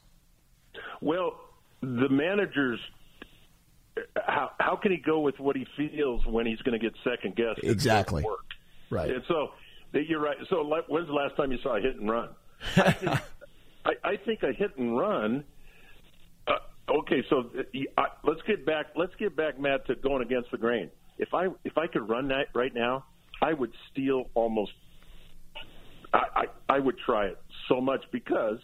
Well, 1.01 1.35
the 1.81 2.09
managers 2.09 2.79
how 4.15 4.51
how 4.59 4.75
can 4.75 4.91
he 4.91 4.97
go 4.97 5.19
with 5.19 5.39
what 5.39 5.55
he 5.55 5.65
feels 5.77 6.25
when 6.25 6.45
he's 6.45 6.59
going 6.59 6.77
to 6.79 6.83
get 6.83 6.93
second 7.03 7.35
guessed? 7.35 7.59
Exactly. 7.63 8.23
Work? 8.23 8.45
Right. 8.89 9.09
And 9.09 9.23
so 9.27 9.49
you're 9.93 10.19
right. 10.19 10.37
So 10.49 10.63
when's 10.87 11.07
the 11.07 11.13
last 11.13 11.35
time 11.37 11.51
you 11.51 11.57
saw 11.63 11.77
a 11.77 11.81
hit 11.81 11.95
and 11.95 12.09
run? 12.09 12.29
I 12.77 12.91
think, 12.91 13.19
I, 13.85 13.91
I 14.03 14.17
think 14.17 14.43
a 14.43 14.51
hit 14.51 14.77
and 14.77 14.97
run 14.97 15.43
Uh, 16.47 16.53
okay, 16.99 17.23
so 17.29 17.49
uh, 17.97 18.03
let's 18.23 18.41
get 18.47 18.65
back. 18.65 18.87
Let's 18.95 19.13
get 19.17 19.35
back, 19.35 19.59
Matt, 19.59 19.87
to 19.87 19.95
going 19.95 20.21
against 20.21 20.51
the 20.51 20.57
grain. 20.57 20.89
If 21.17 21.33
I 21.33 21.47
if 21.63 21.77
I 21.77 21.87
could 21.87 22.07
run 22.09 22.27
that 22.29 22.47
right 22.53 22.73
now, 22.73 23.05
I 23.41 23.53
would 23.53 23.71
steal 23.91 24.25
almost. 24.33 24.71
I 26.13 26.45
I, 26.69 26.75
I 26.75 26.79
would 26.79 26.97
try 27.05 27.27
it 27.27 27.37
so 27.69 27.79
much 27.81 28.03
because 28.11 28.57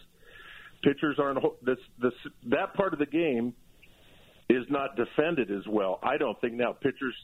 pitchers 0.82 1.18
aren't 1.18 1.38
this 1.64 1.78
this 2.00 2.12
that 2.50 2.74
part 2.74 2.92
of 2.92 2.98
the 2.98 3.06
game 3.06 3.54
is 4.52 4.66
not 4.68 4.96
defended 4.96 5.50
as 5.50 5.66
well. 5.66 5.98
I 6.02 6.16
don't 6.16 6.38
think 6.40 6.54
now 6.54 6.72
pitchers. 6.72 7.14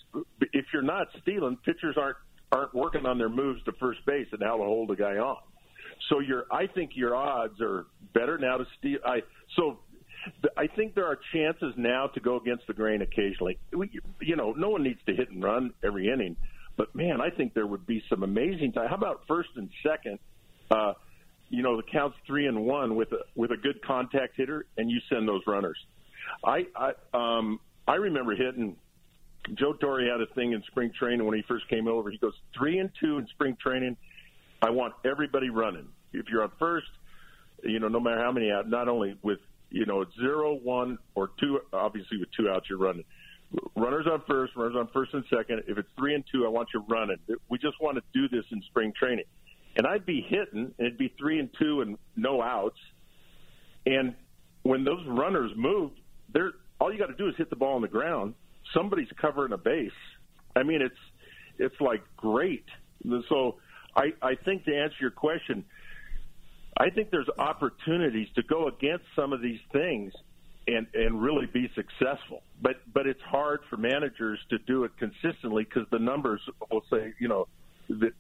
If 0.41 0.67
you're 0.73 0.83
not 0.83 1.09
stealing, 1.23 1.57
pitchers 1.65 1.97
aren't 1.99 2.17
aren't 2.51 2.75
working 2.75 3.05
on 3.05 3.19
their 3.19 3.29
moves 3.29 3.63
to 3.65 3.73
first 3.73 4.05
base 4.07 4.27
and 4.33 4.43
how 4.43 4.57
to 4.57 4.63
hold 4.65 4.91
a 4.91 4.97
guy 4.97 5.17
on. 5.19 5.37
So 6.09 6.21
your 6.21 6.47
I 6.51 6.67
think 6.67 6.93
your 6.95 7.15
odds 7.15 7.61
are 7.61 7.87
better 8.15 8.39
now 8.39 8.57
to 8.57 8.65
steal. 8.79 8.99
I 9.05 9.21
so 9.57 9.79
I 10.57 10.67
think 10.69 10.95
there 10.95 11.07
are 11.07 11.19
chances 11.33 11.75
now 11.77 12.09
to 12.09 12.21
go 12.21 12.37
against 12.39 12.67
the 12.67 12.73
grain 12.73 13.03
occasionally. 13.03 13.59
We, 13.73 13.91
you 14.21 14.37
know, 14.37 14.53
no 14.53 14.71
one 14.71 14.83
needs 14.83 15.01
to 15.07 15.15
hit 15.15 15.31
and 15.31 15.43
run 15.43 15.73
every 15.85 16.11
inning, 16.11 16.37
but 16.77 16.95
man, 16.95 17.21
I 17.21 17.31
think 17.31 17.55
there 17.55 17.67
would 17.67 17.87
be 17.87 18.03
some 18.09 18.23
amazing 18.23 18.73
time. 18.73 18.89
How 18.89 18.97
about 18.97 19.23
first 19.29 19.51
and 19.57 19.69
second? 19.83 20.19
Uh, 20.71 20.95
you 21.51 21.63
know, 21.63 21.77
the 21.77 21.83
counts 21.83 22.17
three 22.27 22.47
and 22.47 22.65
one 22.65 22.95
with 22.95 23.13
a 23.13 23.21
with 23.35 23.51
a 23.51 23.57
good 23.57 23.83
contact 23.83 24.35
hitter, 24.37 24.67
and 24.77 24.91
you 24.91 25.01
send 25.11 25.29
those 25.29 25.43
runners. 25.47 25.79
I 26.45 26.67
I 26.75 26.93
um 27.15 27.61
I 27.87 27.97
remember 27.97 28.35
hitting. 28.35 28.77
Joe 29.55 29.73
Torre 29.73 30.03
had 30.03 30.21
a 30.21 30.27
thing 30.35 30.53
in 30.53 30.63
spring 30.65 30.93
training 30.99 31.25
when 31.25 31.37
he 31.37 31.43
first 31.43 31.69
came 31.69 31.89
over. 31.89 32.11
He 32.11 32.19
goes 32.19 32.35
three 32.57 32.79
and 32.79 32.91
two 33.01 33.19
in 33.19 33.27
spring 33.29 33.57
training. 33.61 33.97
I 34.61 34.71
want 34.71 34.95
everybody 35.05 35.49
running. 35.49 35.89
If 36.13 36.27
you're 36.29 36.43
on 36.43 36.53
first, 36.59 36.89
you 37.63 37.79
know, 37.79 37.89
no 37.89 38.01
matter 38.01 38.23
how 38.23 38.33
many 38.33 38.51
out, 38.51 38.69
not 38.69 38.89
only 38.89 39.17
with 39.23 39.39
you 39.71 39.87
know, 39.87 40.05
zero, 40.19 40.55
one, 40.55 40.99
or 41.15 41.31
two. 41.39 41.61
Obviously, 41.73 42.19
with 42.19 42.29
two 42.37 42.49
outs, 42.49 42.67
you're 42.69 42.79
running. 42.79 43.05
Runners 43.77 44.07
on 44.11 44.23
first, 44.27 44.55
runners 44.57 44.77
on 44.77 44.89
first 44.93 45.15
and 45.15 45.25
second. 45.31 45.63
If 45.67 45.79
it's 45.79 45.89
three 45.97 46.15
and 46.15 46.25
two, 46.31 46.45
I 46.45 46.49
want 46.49 46.69
you 46.75 46.85
running. 46.89 47.17
We 47.49 47.59
just 47.59 47.81
want 47.81 47.97
to 47.97 48.03
do 48.13 48.29
this 48.29 48.45
in 48.51 48.63
spring 48.63 48.93
training. 48.99 49.25
And 49.77 49.87
I'd 49.87 50.05
be 50.05 50.21
hitting, 50.21 50.75
and 50.79 50.87
it'd 50.87 50.99
be 50.99 51.13
three 51.19 51.39
and 51.39 51.49
two 51.59 51.81
and 51.81 51.99
no 52.17 52.43
outs. 52.43 52.79
And 53.87 54.15
when 54.63 54.85
those 54.85 55.05
runners 55.07 55.53
move, 55.57 55.93
they're 56.33 56.53
all 56.81 56.93
you 56.93 56.99
got 56.99 57.07
to 57.07 57.15
do 57.15 57.29
is 57.29 57.35
hit 57.37 57.51
the 57.51 57.57
ball 57.57 57.75
on 57.75 57.83
the 57.83 57.89
ground. 57.89 58.35
Somebody's 58.75 59.09
covering 59.21 59.53
a 59.53 59.59
base. 59.59 59.91
I 60.55 60.63
mean, 60.63 60.83
it's 60.83 60.95
it's 61.59 61.81
like 61.81 62.03
great. 62.17 62.65
So 63.29 63.57
I 63.97 64.13
I 64.23 64.35
think 64.35 64.65
to 64.65 64.77
answer 64.77 64.97
your 65.01 65.11
question, 65.11 65.65
I 66.77 66.91
think 66.91 67.11
there's 67.11 67.29
opportunities 67.39 68.29
to 68.37 68.43
go 68.43 68.69
against 68.69 69.05
some 69.17 69.33
of 69.33 69.41
these 69.43 69.61
things 69.73 70.13
and 70.67 70.87
and 70.95 71.21
really 71.21 71.47
be 71.47 71.71
successful. 71.75 72.43
But 72.61 72.77
but 72.93 73.07
it's 73.07 73.23
hard 73.23 73.61
for 73.69 73.77
managers 73.77 74.39
to 74.51 74.59
do 74.59 74.85
it 74.85 74.93
consistently 74.99 75.65
because 75.65 75.89
the 75.91 75.99
numbers 75.99 76.41
will 76.71 76.85
say, 76.91 77.15
you 77.19 77.29
know, 77.29 77.49
that 77.89 78.13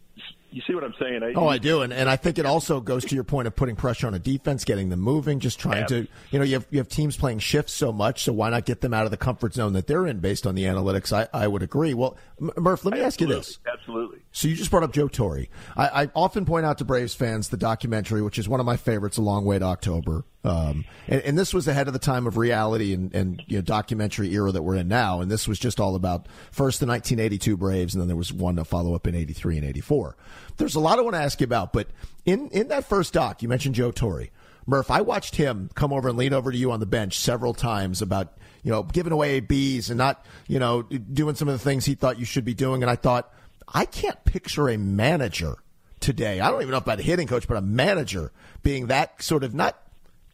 you 0.50 0.62
see 0.66 0.74
what 0.74 0.82
I'm 0.82 0.94
saying? 0.98 1.22
I, 1.22 1.34
oh, 1.34 1.46
I 1.46 1.58
do, 1.58 1.82
and 1.82 1.92
and 1.92 2.08
I 2.08 2.16
think 2.16 2.38
it 2.38 2.46
also 2.46 2.80
goes 2.80 3.04
to 3.06 3.14
your 3.14 3.24
point 3.24 3.46
of 3.46 3.54
putting 3.54 3.76
pressure 3.76 4.06
on 4.06 4.14
a 4.14 4.18
defense, 4.18 4.64
getting 4.64 4.88
them 4.88 5.00
moving, 5.00 5.40
just 5.40 5.60
trying 5.60 5.86
to, 5.88 6.06
you 6.30 6.38
know, 6.38 6.44
you 6.44 6.54
have 6.54 6.66
you 6.70 6.78
have 6.78 6.88
teams 6.88 7.18
playing 7.18 7.40
shifts 7.40 7.74
so 7.74 7.92
much, 7.92 8.24
so 8.24 8.32
why 8.32 8.48
not 8.48 8.64
get 8.64 8.80
them 8.80 8.94
out 8.94 9.04
of 9.04 9.10
the 9.10 9.18
comfort 9.18 9.52
zone 9.52 9.74
that 9.74 9.86
they're 9.86 10.06
in 10.06 10.20
based 10.20 10.46
on 10.46 10.54
the 10.54 10.64
analytics? 10.64 11.12
I, 11.12 11.28
I 11.34 11.48
would 11.48 11.62
agree. 11.62 11.92
Well, 11.92 12.16
Murph, 12.40 12.84
let 12.86 12.94
me 12.94 13.00
ask 13.00 13.20
you 13.20 13.26
this. 13.26 13.58
Absolutely. 13.70 14.20
So 14.32 14.48
you 14.48 14.54
just 14.54 14.70
brought 14.70 14.84
up 14.84 14.92
Joe 14.92 15.08
Torre. 15.08 15.46
I, 15.76 16.04
I 16.04 16.10
often 16.14 16.44
point 16.44 16.64
out 16.64 16.78
to 16.78 16.84
Braves 16.84 17.14
fans 17.14 17.48
the 17.48 17.56
documentary, 17.56 18.22
which 18.22 18.38
is 18.38 18.48
one 18.48 18.60
of 18.60 18.66
my 18.66 18.76
favorites, 18.76 19.18
A 19.18 19.22
Long 19.22 19.44
Way 19.44 19.58
to 19.58 19.64
October. 19.64 20.24
Um, 20.44 20.84
and, 21.08 21.20
and, 21.22 21.38
this 21.38 21.52
was 21.52 21.66
ahead 21.66 21.88
of 21.88 21.92
the 21.92 21.98
time 21.98 22.26
of 22.26 22.36
reality 22.36 22.94
and, 22.94 23.12
and 23.12 23.42
you 23.48 23.58
know, 23.58 23.62
documentary 23.62 24.32
era 24.32 24.52
that 24.52 24.62
we're 24.62 24.76
in 24.76 24.86
now. 24.86 25.20
And 25.20 25.28
this 25.28 25.48
was 25.48 25.58
just 25.58 25.80
all 25.80 25.96
about 25.96 26.28
first 26.52 26.78
the 26.78 26.86
1982 26.86 27.56
Braves, 27.56 27.94
and 27.94 28.00
then 28.00 28.06
there 28.06 28.16
was 28.16 28.32
one 28.32 28.54
to 28.56 28.64
follow 28.64 28.94
up 28.94 29.06
in 29.08 29.16
83 29.16 29.58
and 29.58 29.66
84. 29.66 30.07
There's 30.56 30.74
a 30.74 30.80
lot 30.80 30.98
I 30.98 31.02
want 31.02 31.14
to 31.14 31.20
ask 31.20 31.40
you 31.40 31.44
about, 31.44 31.72
but 31.72 31.88
in, 32.24 32.48
in 32.48 32.68
that 32.68 32.84
first 32.84 33.12
doc, 33.12 33.42
you 33.42 33.48
mentioned 33.48 33.74
Joe 33.74 33.90
Torre. 33.90 34.28
Murph, 34.66 34.90
I 34.90 35.00
watched 35.00 35.36
him 35.36 35.70
come 35.74 35.92
over 35.92 36.08
and 36.08 36.18
lean 36.18 36.34
over 36.34 36.52
to 36.52 36.58
you 36.58 36.72
on 36.72 36.80
the 36.80 36.86
bench 36.86 37.18
several 37.18 37.54
times 37.54 38.02
about, 38.02 38.36
you 38.62 38.70
know, 38.70 38.82
giving 38.82 39.12
away 39.12 39.40
Bs 39.40 39.88
and 39.88 39.96
not, 39.96 40.26
you 40.46 40.58
know, 40.58 40.82
doing 40.82 41.34
some 41.36 41.48
of 41.48 41.54
the 41.54 41.64
things 41.64 41.86
he 41.86 41.94
thought 41.94 42.18
you 42.18 42.26
should 42.26 42.44
be 42.44 42.54
doing. 42.54 42.82
And 42.82 42.90
I 42.90 42.96
thought, 42.96 43.32
I 43.66 43.86
can't 43.86 44.22
picture 44.24 44.68
a 44.68 44.76
manager 44.76 45.56
today. 46.00 46.40
I 46.40 46.50
don't 46.50 46.60
even 46.60 46.72
know 46.72 46.78
about 46.78 47.00
a 47.00 47.02
hitting 47.02 47.26
coach, 47.26 47.48
but 47.48 47.56
a 47.56 47.62
manager 47.62 48.30
being 48.62 48.88
that 48.88 49.22
sort 49.22 49.42
of 49.42 49.54
not 49.54 49.80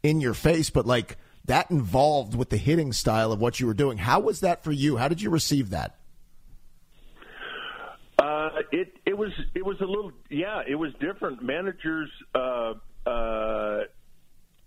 in 0.03 0.21
your 0.21 0.35
face, 0.35 0.69
but 0.69 0.85
like 0.85 1.17
that 1.45 1.71
involved 1.71 2.35
with 2.35 2.51
the 2.51 2.57
hitting 2.57 2.93
style 2.93 3.31
of 3.31 3.41
what 3.41 3.61
you 3.61 3.67
were 3.67 3.75
doing. 3.75 3.99
How 3.99 4.21
was 4.21 4.41
that 4.41 4.65
for 4.65 4.73
you? 4.73 4.97
How 4.97 5.09
did 5.09 5.23
you 5.23 5.31
receive 5.31 5.71
that? 5.71 5.97
Uh, 8.19 8.51
it 8.71 8.97
it 9.05 9.19
was 9.19 9.33
it 9.55 9.65
was 9.65 9.77
a 9.81 9.85
little 9.85 10.13
yeah 10.31 10.63
it 10.67 10.77
was 10.77 10.93
different. 11.01 11.43
Managers 11.43 12.09
uh, 12.35 12.75
uh, 13.07 13.81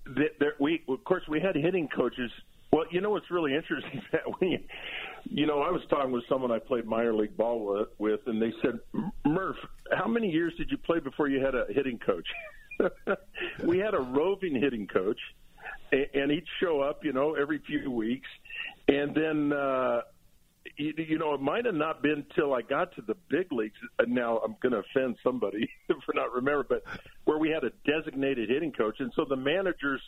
that, 0.05 0.59
we 0.59 0.83
of 0.87 1.03
course 1.03 1.23
we 1.29 1.39
had 1.39 1.55
hitting 1.55 1.87
coaches. 1.87 2.31
Well, 2.71 2.83
you 2.91 2.99
know 2.99 3.11
what's 3.11 3.31
really 3.31 3.55
interesting 3.55 4.01
that 4.11 4.23
when 4.39 4.51
you, 4.51 4.59
you 5.23 5.45
know 5.45 5.61
I 5.61 5.71
was 5.71 5.81
talking 5.89 6.11
with 6.11 6.23
someone 6.27 6.51
I 6.51 6.59
played 6.59 6.85
minor 6.85 7.13
league 7.13 7.37
ball 7.37 7.65
with, 7.65 7.87
with 7.97 8.19
and 8.25 8.41
they 8.41 8.53
said 8.61 8.79
Murph, 9.25 9.57
how 9.97 10.07
many 10.07 10.29
years 10.29 10.53
did 10.57 10.69
you 10.69 10.77
play 10.77 10.99
before 10.99 11.29
you 11.29 11.43
had 11.43 11.55
a 11.55 11.65
hitting 11.69 11.99
coach? 11.99 12.27
we 13.63 13.79
had 13.79 13.93
a 13.93 13.99
roving 13.99 14.55
hitting 14.59 14.87
coach, 14.87 15.19
and, 15.91 16.05
and 16.13 16.31
he'd 16.31 16.45
show 16.59 16.81
up, 16.81 17.03
you 17.05 17.13
know, 17.13 17.33
every 17.35 17.59
few 17.65 17.89
weeks, 17.91 18.27
and 18.89 19.15
then. 19.15 19.53
uh 19.53 20.01
you, 20.77 21.17
know, 21.17 21.33
it 21.33 21.41
might 21.41 21.65
have 21.65 21.75
not 21.75 22.01
been 22.01 22.25
till 22.35 22.53
I 22.53 22.61
got 22.61 22.95
to 22.95 23.01
the 23.01 23.15
big 23.29 23.51
leagues. 23.51 23.77
And 23.99 24.13
now 24.13 24.37
I'm 24.39 24.55
going 24.61 24.73
to 24.73 24.79
offend 24.79 25.17
somebody 25.23 25.69
for 25.87 26.13
not 26.13 26.33
remembering, 26.33 26.67
but 26.69 26.83
where 27.25 27.37
we 27.37 27.49
had 27.49 27.63
a 27.63 27.71
designated 27.85 28.49
hitting 28.49 28.71
coach, 28.71 28.99
and 28.99 29.11
so 29.15 29.25
the 29.27 29.35
managers 29.35 30.01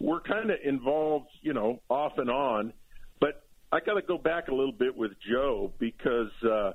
were 0.00 0.20
kind 0.20 0.50
of 0.50 0.58
involved, 0.64 1.28
you 1.42 1.52
know, 1.52 1.80
off 1.88 2.12
and 2.18 2.30
on. 2.30 2.72
But 3.20 3.44
I 3.70 3.80
got 3.80 3.94
to 3.94 4.02
go 4.02 4.18
back 4.18 4.48
a 4.48 4.54
little 4.54 4.72
bit 4.72 4.96
with 4.96 5.12
Joe 5.30 5.72
because 5.78 6.30
uh, 6.42 6.72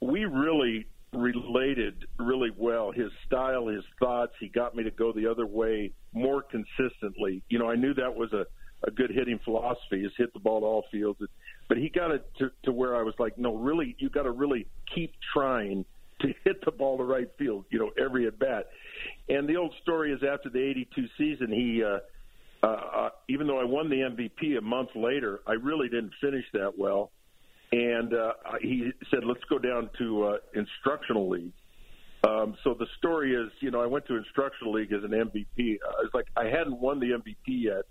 we 0.00 0.24
really 0.24 0.86
related 1.12 2.06
really 2.18 2.50
well. 2.56 2.92
His 2.92 3.10
style, 3.26 3.66
his 3.66 3.84
thoughts, 3.98 4.32
he 4.38 4.48
got 4.48 4.76
me 4.76 4.84
to 4.84 4.90
go 4.90 5.12
the 5.12 5.26
other 5.26 5.46
way 5.46 5.92
more 6.12 6.42
consistently. 6.42 7.42
You 7.48 7.58
know, 7.58 7.70
I 7.70 7.76
knew 7.76 7.94
that 7.94 8.14
was 8.14 8.32
a, 8.32 8.46
a 8.86 8.90
good 8.90 9.10
hitting 9.10 9.40
philosophy 9.44 10.04
is 10.04 10.12
hit 10.16 10.32
the 10.32 10.40
ball 10.40 10.60
to 10.60 10.66
all 10.66 10.84
fields. 10.90 11.20
But 11.68 11.78
he 11.78 11.88
got 11.88 12.10
it 12.10 12.24
to, 12.38 12.50
to 12.64 12.72
where 12.72 12.96
I 12.96 13.02
was 13.02 13.14
like, 13.18 13.38
no, 13.38 13.54
really, 13.54 13.96
you 13.98 14.10
got 14.10 14.22
to 14.24 14.30
really 14.30 14.66
keep 14.94 15.12
trying 15.32 15.84
to 16.20 16.28
hit 16.44 16.64
the 16.64 16.72
ball 16.72 16.98
to 16.98 17.04
right 17.04 17.28
field, 17.38 17.64
you 17.70 17.78
know, 17.78 17.90
every 18.02 18.26
at 18.26 18.38
bat. 18.38 18.68
And 19.28 19.48
the 19.48 19.56
old 19.56 19.74
story 19.82 20.12
is 20.12 20.20
after 20.22 20.50
the 20.50 20.60
82 20.60 21.06
season, 21.16 21.52
he, 21.52 21.82
uh, 21.84 21.98
uh, 22.62 22.66
uh, 22.66 23.08
even 23.28 23.46
though 23.46 23.60
I 23.60 23.64
won 23.64 23.88
the 23.88 23.96
MVP 23.96 24.58
a 24.58 24.60
month 24.60 24.90
later, 24.94 25.40
I 25.46 25.52
really 25.52 25.88
didn't 25.88 26.12
finish 26.20 26.44
that 26.52 26.78
well 26.78 27.10
and 27.72 28.12
uh, 28.14 28.32
he 28.60 28.90
said, 29.10 29.20
"Let's 29.24 29.44
go 29.48 29.58
down 29.58 29.90
to 29.98 30.24
uh, 30.24 30.36
instructional 30.54 31.28
league." 31.28 31.52
Um, 32.26 32.56
so 32.64 32.74
the 32.74 32.86
story 32.98 33.34
is, 33.34 33.50
you 33.60 33.70
know, 33.70 33.80
I 33.80 33.86
went 33.86 34.06
to 34.06 34.16
instructional 34.16 34.72
league 34.74 34.92
as 34.92 35.04
an 35.04 35.10
MVP. 35.10 35.78
I 35.82 36.02
was 36.02 36.10
like, 36.12 36.26
I 36.36 36.44
hadn't 36.44 36.78
won 36.78 37.00
the 37.00 37.12
MVP 37.12 37.46
yet, 37.46 37.84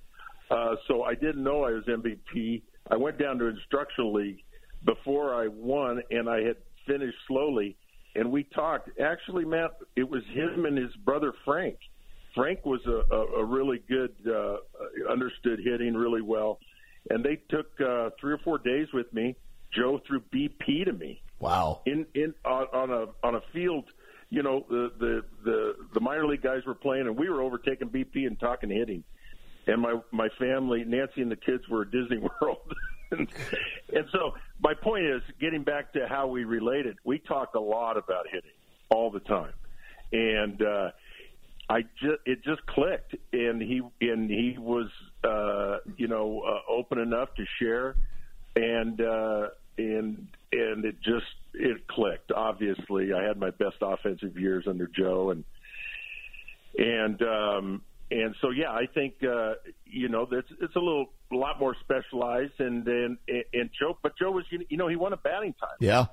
uh, 0.50 0.76
so 0.88 1.04
I 1.04 1.16
didn't 1.16 1.44
know 1.44 1.64
I 1.64 1.72
was 1.72 1.84
MVP. 1.86 2.62
I 2.90 2.96
went 2.96 3.20
down 3.20 3.38
to 3.40 3.46
instructional 3.46 4.14
league 4.14 4.44
before 4.86 5.36
I 5.36 5.48
won, 5.48 6.02
and 6.10 6.30
I 6.30 6.42
had 6.42 6.58
finished 6.88 7.18
slowly. 7.28 7.76
And 8.16 8.32
we 8.32 8.44
talked. 8.44 8.90
Actually, 9.00 9.46
Matt, 9.46 9.72
it 9.96 10.10
was 10.10 10.24
him 10.34 10.66
and 10.66 10.78
his 10.78 10.94
brother 11.06 11.34
Frank. 11.46 11.78
Frank 12.36 12.66
was 12.66 12.82
a, 12.86 13.14
a, 13.14 13.26
a 13.42 13.46
really 13.46 13.82
good, 13.88 14.14
uh, 14.28 14.58
understood 15.12 15.60
hitting 15.64 15.94
really 15.94 16.22
well, 16.22 16.60
and 17.10 17.24
they 17.24 17.42
took 17.50 17.68
uh, 17.80 18.10
three 18.20 18.34
or 18.34 18.40
four 18.40 18.58
days 18.58 18.88
with 18.94 19.12
me 19.14 19.36
Joe 19.72 20.00
threw 20.08 20.22
BP 20.34 20.86
to 20.86 20.94
me. 20.94 21.22
Wow. 21.40 21.82
In 21.86 22.06
in 22.16 22.34
on, 22.46 22.68
on 22.74 22.90
a 22.90 23.28
on 23.28 23.36
a 23.36 23.42
field, 23.54 23.86
you 24.30 24.44
know, 24.44 24.66
the, 24.70 24.92
the 25.00 25.22
the 25.44 25.74
the 25.94 26.00
minor 26.00 26.28
league 26.28 26.42
guys 26.42 26.62
were 26.66 26.76
playing, 26.76 27.08
and 27.08 27.18
we 27.18 27.30
were 27.30 27.42
overtaking 27.42 27.90
BP 27.90 28.28
and 28.28 28.40
talking 28.40 28.70
hitting. 28.70 29.04
And 29.71 29.82
my 29.82 29.99
my 30.12 30.29
family, 30.39 30.84
Nancy 30.86 31.21
and 31.21 31.32
the 31.32 31.36
kids, 31.36 31.67
were 31.69 31.84
at 31.84 31.91
Disney 31.91 32.17
World. 32.41 32.58
and, 33.12 33.27
and 33.93 34.05
so 34.12 34.34
my 34.62 34.73
point 34.73 35.05
is, 35.05 35.21
getting 35.39 35.63
back 35.63 35.93
to 35.93 36.08
how 36.08 36.27
we 36.27 36.43
related, 36.43 36.97
we 37.03 37.19
talked 37.19 37.55
a 37.55 37.60
lot 37.60 37.97
about 37.97 38.25
hitting 38.32 38.51
all 38.89 39.12
the 39.12 39.21
time, 39.21 39.53
and. 40.12 40.62
uh 40.62 40.91
I 41.69 41.84
just 42.01 42.19
it 42.25 42.43
just 42.43 42.65
clicked, 42.65 43.15
and 43.32 43.62
he 43.62 43.82
and 44.01 44.27
he 44.27 44.55
was 44.58 44.89
uh, 45.23 45.77
you 45.97 46.08
know 46.08 46.41
uh, 46.41 46.71
open 46.71 46.97
enough 46.97 47.29
to 47.36 47.45
share, 47.60 47.95
and 48.55 48.99
uh, 48.99 49.49
and 49.77 50.27
and 50.51 50.84
it 50.84 50.95
just 51.03 51.27
it 51.53 51.88
clicked. 51.88 52.32
Obviously, 52.32 53.13
I 53.13 53.23
had 53.23 53.38
my 53.38 53.51
best 53.51 53.77
offensive 53.82 54.36
years 54.36 54.65
under 54.67 54.88
Joe, 54.88 55.29
and 55.29 55.43
and 56.75 57.21
um, 57.21 57.82
and 58.12 58.36
so 58.41 58.50
yeah, 58.50 58.72
I 58.72 58.88
think 58.93 59.15
uh, 59.24 59.54
you 59.86 60.10
know 60.10 60.28
it's 60.32 60.50
it's 60.62 60.76
a 60.76 60.80
little 60.80 61.12
a 61.32 61.36
lot 61.36 61.60
more 61.60 61.76
specialized, 61.82 62.60
and 62.60 62.88
and 62.88 63.17
and 63.28 63.69
Joe, 63.80 63.98
but 64.02 64.17
Joe 64.17 64.32
was 64.32 64.45
you 64.52 64.78
know 64.78 64.88
he 64.88 64.95
won 64.95 65.13
a 65.13 65.17
batting 65.17 65.54
title. 65.54 65.76
Yeah, 65.80 66.06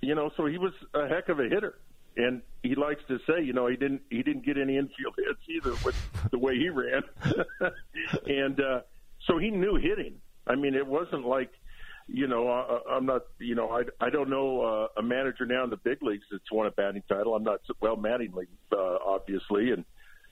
you 0.00 0.14
know, 0.14 0.30
so 0.36 0.46
he 0.46 0.58
was 0.58 0.72
a 0.94 1.08
heck 1.08 1.28
of 1.28 1.40
a 1.40 1.44
hitter, 1.44 1.78
and 2.16 2.42
he 2.62 2.74
likes 2.74 3.02
to 3.08 3.18
say, 3.26 3.42
you 3.42 3.52
know, 3.52 3.66
he 3.66 3.76
didn't 3.76 4.02
he 4.10 4.22
didn't 4.22 4.44
get 4.44 4.56
any 4.58 4.76
infield 4.76 5.14
hits 5.16 5.40
either 5.48 5.74
with 5.84 5.96
the 6.30 6.38
way 6.38 6.56
he 6.56 6.68
ran, 6.70 7.02
and 8.26 8.60
uh, 8.60 8.80
so 9.26 9.38
he 9.38 9.50
knew 9.50 9.76
hitting. 9.76 10.14
I 10.46 10.54
mean, 10.54 10.74
it 10.74 10.86
wasn't 10.86 11.26
like 11.26 11.50
you 12.10 12.26
know, 12.26 12.48
I, 12.48 12.94
I'm 12.94 13.04
not, 13.04 13.24
you 13.38 13.54
know, 13.54 13.68
I, 13.70 13.82
I 14.00 14.08
don't 14.08 14.30
know 14.30 14.62
uh, 14.62 15.00
a 15.00 15.02
manager 15.02 15.44
now 15.44 15.64
in 15.64 15.68
the 15.70 15.76
big 15.76 16.02
leagues 16.02 16.24
that's 16.30 16.50
won 16.50 16.66
a 16.66 16.70
batting 16.70 17.02
title. 17.06 17.34
I'm 17.34 17.44
not 17.44 17.60
well 17.80 17.98
Mattingly, 17.98 18.46
uh, 18.72 18.96
obviously, 19.04 19.72
and 19.72 19.84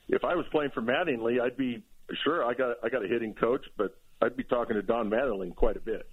if 0.09 0.23
I 0.23 0.35
was 0.35 0.45
playing 0.51 0.71
for 0.71 0.81
Mattingly, 0.81 1.41
I'd 1.41 1.57
be 1.57 1.83
sure 2.23 2.43
I 2.45 2.53
got 2.53 2.77
I 2.83 2.89
got 2.89 3.03
a 3.03 3.07
hitting 3.07 3.33
coach, 3.33 3.65
but 3.77 3.97
I'd 4.21 4.37
be 4.37 4.43
talking 4.43 4.75
to 4.75 4.81
Don 4.81 5.09
Mattingly 5.09 5.53
quite 5.55 5.77
a 5.77 5.79
bit. 5.79 6.09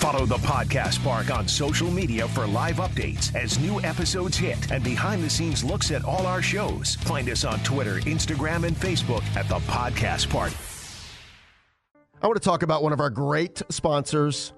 Follow 0.00 0.26
the 0.26 0.38
Podcast 0.38 1.04
Park 1.04 1.30
on 1.30 1.46
social 1.46 1.90
media 1.90 2.26
for 2.28 2.46
live 2.46 2.76
updates 2.76 3.34
as 3.34 3.58
new 3.58 3.80
episodes 3.82 4.36
hit 4.36 4.72
and 4.72 4.82
behind 4.82 5.22
the 5.22 5.30
scenes 5.30 5.62
looks 5.62 5.90
at 5.90 6.04
all 6.04 6.26
our 6.26 6.42
shows. 6.42 6.96
Find 7.02 7.28
us 7.28 7.44
on 7.44 7.60
Twitter, 7.60 8.00
Instagram, 8.00 8.66
and 8.66 8.74
Facebook 8.74 9.22
at 9.36 9.48
the 9.48 9.58
Podcast 9.66 10.30
Park. 10.30 10.52
I 12.22 12.26
want 12.26 12.36
to 12.36 12.44
talk 12.44 12.62
about 12.62 12.82
one 12.82 12.92
of 12.92 13.00
our 13.00 13.10
great 13.10 13.62
sponsors 13.68 14.52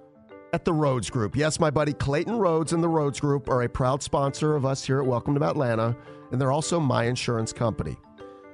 at 0.55 0.67
the 0.67 0.73
Rhodes 0.73 1.09
Group. 1.09 1.35
Yes, 1.35 1.59
my 1.59 1.71
buddy 1.71 1.95
Clayton 1.95 2.37
Rhodes 2.37 2.75
and 2.75 2.83
the 2.83 2.89
Rhodes 2.89 3.19
Group 3.19 3.49
are 3.49 3.63
a 3.63 3.69
proud 3.69 4.03
sponsor 4.03 4.55
of 4.55 4.67
us 4.67 4.85
here 4.85 5.01
at 5.01 5.07
Welcome 5.07 5.35
to 5.35 5.43
Atlanta, 5.43 5.97
and 6.31 6.39
they're 6.39 6.53
also 6.53 6.79
my 6.79 7.05
insurance 7.05 7.55
company. 7.55 7.97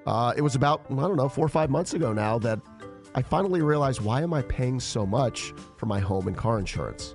Uh, 0.06 0.32
it 0.36 0.40
was 0.40 0.54
about, 0.54 0.84
I 0.90 0.94
don't 0.94 1.16
know, 1.16 1.28
four 1.28 1.44
or 1.44 1.50
five 1.50 1.70
months 1.70 1.94
ago 1.94 2.12
now 2.12 2.38
that 2.38 2.60
I 3.16 3.22
finally 3.22 3.62
realized 3.62 4.00
why 4.00 4.22
am 4.22 4.32
I 4.32 4.42
paying 4.42 4.78
so 4.78 5.04
much 5.04 5.52
for 5.76 5.86
my 5.86 5.98
home 5.98 6.28
and 6.28 6.36
car 6.36 6.60
insurance? 6.60 7.14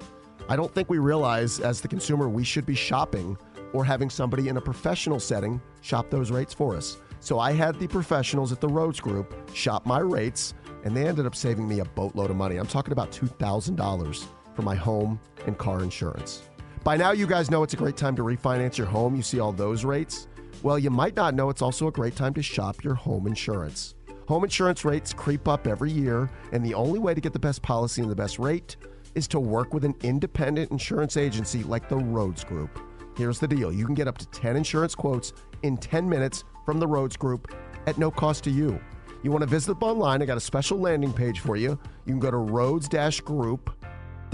I 0.50 0.58
don't 0.58 0.74
think 0.74 0.90
we 0.90 0.98
realize 0.98 1.62
as 1.62 1.80
the 1.80 1.88
consumer 1.88 2.28
we 2.28 2.44
should 2.44 2.66
be 2.66 2.76
shopping 2.76 3.38
or 3.72 3.86
having 3.86 4.10
somebody 4.10 4.50
in 4.50 4.58
a 4.58 4.62
professional 4.62 5.20
setting 5.20 5.62
shop 5.80 6.10
those 6.10 6.30
rates 6.30 6.54
for 6.54 6.76
us. 6.76 6.98
So 7.22 7.40
I 7.40 7.54
had 7.54 7.80
the 7.80 7.88
professionals 7.88 8.52
at 8.52 8.60
the 8.60 8.68
Rhodes 8.68 9.00
Group 9.00 9.34
shop 9.56 9.86
my 9.86 10.00
rates 10.00 10.54
and 10.84 10.96
they 10.96 11.08
ended 11.08 11.26
up 11.26 11.36
saving 11.36 11.70
me 11.70 11.80
a 11.80 11.86
boatload 11.86 12.30
of 12.30 12.36
money. 12.36 12.58
I'm 12.58 12.68
talking 12.68 12.92
about 12.92 13.12
$2,000 13.12 14.28
for 14.56 14.62
my 14.62 14.76
home 14.76 15.20
and 15.46 15.58
car 15.58 15.82
insurance. 15.82 16.44
By 16.84 16.98
now, 16.98 17.12
you 17.12 17.28
guys 17.28 17.50
know 17.50 17.64
it's 17.64 17.74
a 17.74 17.78
great 17.78 17.96
time 17.96 18.16
to 18.18 18.24
refinance 18.24 18.78
your 18.78 18.88
home. 18.88 19.16
You 19.16 19.22
see 19.22 19.40
all 19.40 19.54
those 19.54 19.86
rates. 19.86 20.28
Well, 20.64 20.78
you 20.78 20.90
might 20.90 21.16
not 21.16 21.34
know 21.34 21.50
it's 21.50 21.62
also 21.62 21.88
a 21.88 21.92
great 21.92 22.16
time 22.16 22.34
to 22.34 22.42
shop 22.42 22.84
your 22.84 22.94
home 22.94 23.28
insurance. 23.28 23.96
Home 24.28 24.44
insurance 24.44 24.86
rates 24.86 25.14
creep 25.14 25.48
up 25.48 25.68
every 25.68 25.92
year, 25.92 26.30
and 26.52 26.66
the 26.66 26.74
only 26.74 27.00
way 27.00 27.14
to 27.14 27.22
get 27.22 27.34
the 27.34 27.40
best 27.40 27.62
policy 27.62 28.02
and 28.02 28.10
the 28.10 28.16
best 28.16 28.40
rate 28.40 28.78
is 29.16 29.28
to 29.30 29.40
work 29.40 29.74
with 29.74 29.86
an 29.86 29.96
independent 30.04 30.72
insurance 30.72 31.18
agency 31.18 31.64
like 31.64 31.90
the 31.90 31.98
Rhodes 31.98 32.44
Group. 32.44 32.80
Here's 33.18 33.40
the 33.40 33.48
deal 33.48 33.72
you 33.72 33.86
can 33.86 33.96
get 33.96 34.08
up 34.08 34.18
to 34.18 34.26
10 34.28 34.56
insurance 34.56 34.96
quotes 34.96 35.34
in 35.62 35.78
10 35.78 36.08
minutes 36.08 36.44
from 36.66 36.80
the 36.80 36.88
Rhodes 36.88 37.16
Group 37.16 37.54
at 37.86 37.98
no 37.98 38.10
cost 38.10 38.44
to 38.46 38.50
you. 38.50 38.80
You 39.22 39.32
want 39.32 39.44
to 39.44 39.50
visit 39.50 39.80
them 39.80 39.84
online? 39.84 40.22
I 40.22 40.26
got 40.26 40.38
a 40.38 40.42
special 40.42 40.80
landing 40.80 41.14
page 41.14 41.40
for 41.40 41.56
you. 41.56 41.80
You 42.06 42.14
can 42.14 42.20
go 42.20 42.32
to 42.32 42.38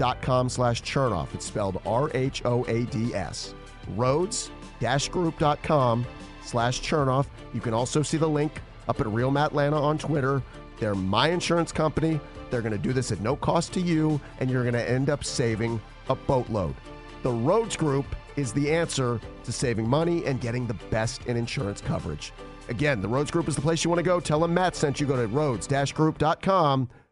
rhodes-group.com 0.00 0.48
slash 0.48 0.82
chernoff. 0.82 1.32
It's 1.34 1.46
spelled 1.46 1.80
R-H-O-A-D-S. 1.86 3.54
Rhodes-group.com 3.96 6.06
slash 6.42 6.80
chernoff. 6.80 7.26
You 7.52 7.60
can 7.60 7.74
also 7.74 8.02
see 8.02 8.16
the 8.16 8.28
link 8.28 8.60
up 8.88 9.00
at 9.00 9.06
Real 9.06 9.30
Matt 9.30 9.50
Atlanta 9.50 9.80
on 9.80 9.98
Twitter. 9.98 10.42
They're 10.78 10.94
my 10.94 11.28
insurance 11.28 11.72
company. 11.72 12.20
They're 12.50 12.62
going 12.62 12.72
to 12.72 12.78
do 12.78 12.92
this 12.92 13.12
at 13.12 13.20
no 13.20 13.36
cost 13.36 13.72
to 13.74 13.80
you, 13.80 14.20
and 14.40 14.50
you're 14.50 14.62
going 14.62 14.74
to 14.74 14.90
end 14.90 15.10
up 15.10 15.24
saving 15.24 15.80
a 16.08 16.14
boatload. 16.14 16.74
The 17.22 17.30
Rhodes 17.30 17.76
Group 17.76 18.06
is 18.36 18.52
the 18.52 18.70
answer 18.70 19.20
to 19.44 19.52
saving 19.52 19.88
money 19.88 20.24
and 20.24 20.40
getting 20.40 20.66
the 20.66 20.74
best 20.74 21.26
in 21.26 21.36
insurance 21.36 21.82
coverage. 21.82 22.32
Again, 22.68 23.02
the 23.02 23.08
Rhodes 23.08 23.30
Group 23.30 23.48
is 23.48 23.56
the 23.56 23.60
place 23.60 23.84
you 23.84 23.90
want 23.90 23.98
to 23.98 24.04
go. 24.04 24.20
Tell 24.20 24.40
them 24.40 24.54
Matt 24.54 24.74
sent 24.74 25.00
you. 25.00 25.06
Go 25.06 25.16
to 25.16 25.26
rhodes-group.com 25.26 26.88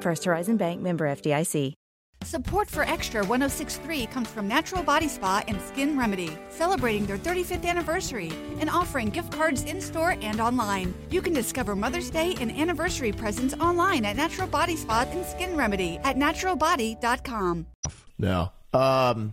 First 0.00 0.24
Horizon 0.24 0.56
Bank 0.56 0.80
member 0.80 1.06
FDIC. 1.06 1.74
Support 2.22 2.68
for 2.68 2.82
Extra 2.82 3.24
1063 3.24 4.06
comes 4.06 4.28
from 4.28 4.46
Natural 4.46 4.82
Body 4.82 5.08
Spa 5.08 5.42
and 5.48 5.60
Skin 5.62 5.98
Remedy, 5.98 6.36
celebrating 6.50 7.06
their 7.06 7.16
35th 7.16 7.64
anniversary 7.64 8.30
and 8.60 8.68
offering 8.68 9.08
gift 9.08 9.32
cards 9.32 9.64
in 9.64 9.80
store 9.80 10.16
and 10.20 10.38
online. 10.38 10.94
You 11.10 11.22
can 11.22 11.32
discover 11.32 11.74
Mother's 11.74 12.10
Day 12.10 12.36
and 12.38 12.52
anniversary 12.52 13.10
presents 13.10 13.54
online 13.54 14.04
at 14.04 14.16
Natural 14.16 14.46
Body 14.46 14.76
Spa 14.76 15.06
and 15.10 15.24
Skin 15.24 15.56
Remedy 15.56 15.98
at 16.04 16.16
naturalbody.com. 16.16 17.66
No. 18.18 18.52
Um, 18.74 19.32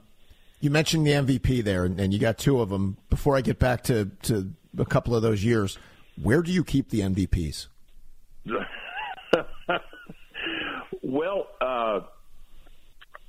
you 0.62 0.70
mentioned 0.70 1.06
the 1.06 1.12
MVP 1.12 1.64
there, 1.66 1.84
and, 1.84 2.00
and 2.00 2.14
you 2.14 2.20
got 2.20 2.38
two 2.38 2.62
of 2.62 2.70
them. 2.70 2.98
Before 3.10 3.36
I 3.36 3.42
get 3.42 3.60
back 3.60 3.84
to, 3.84 4.06
to 4.24 4.54
a 4.78 4.86
couple 4.86 5.14
of 5.14 5.22
those 5.22 5.44
years, 5.44 5.78
where 6.22 6.42
do 6.42 6.54
you 6.54 6.64
keep 6.64 6.90
the 6.90 7.02
MVPs? 7.02 7.68
well, 11.08 11.48
uh, 11.62 12.02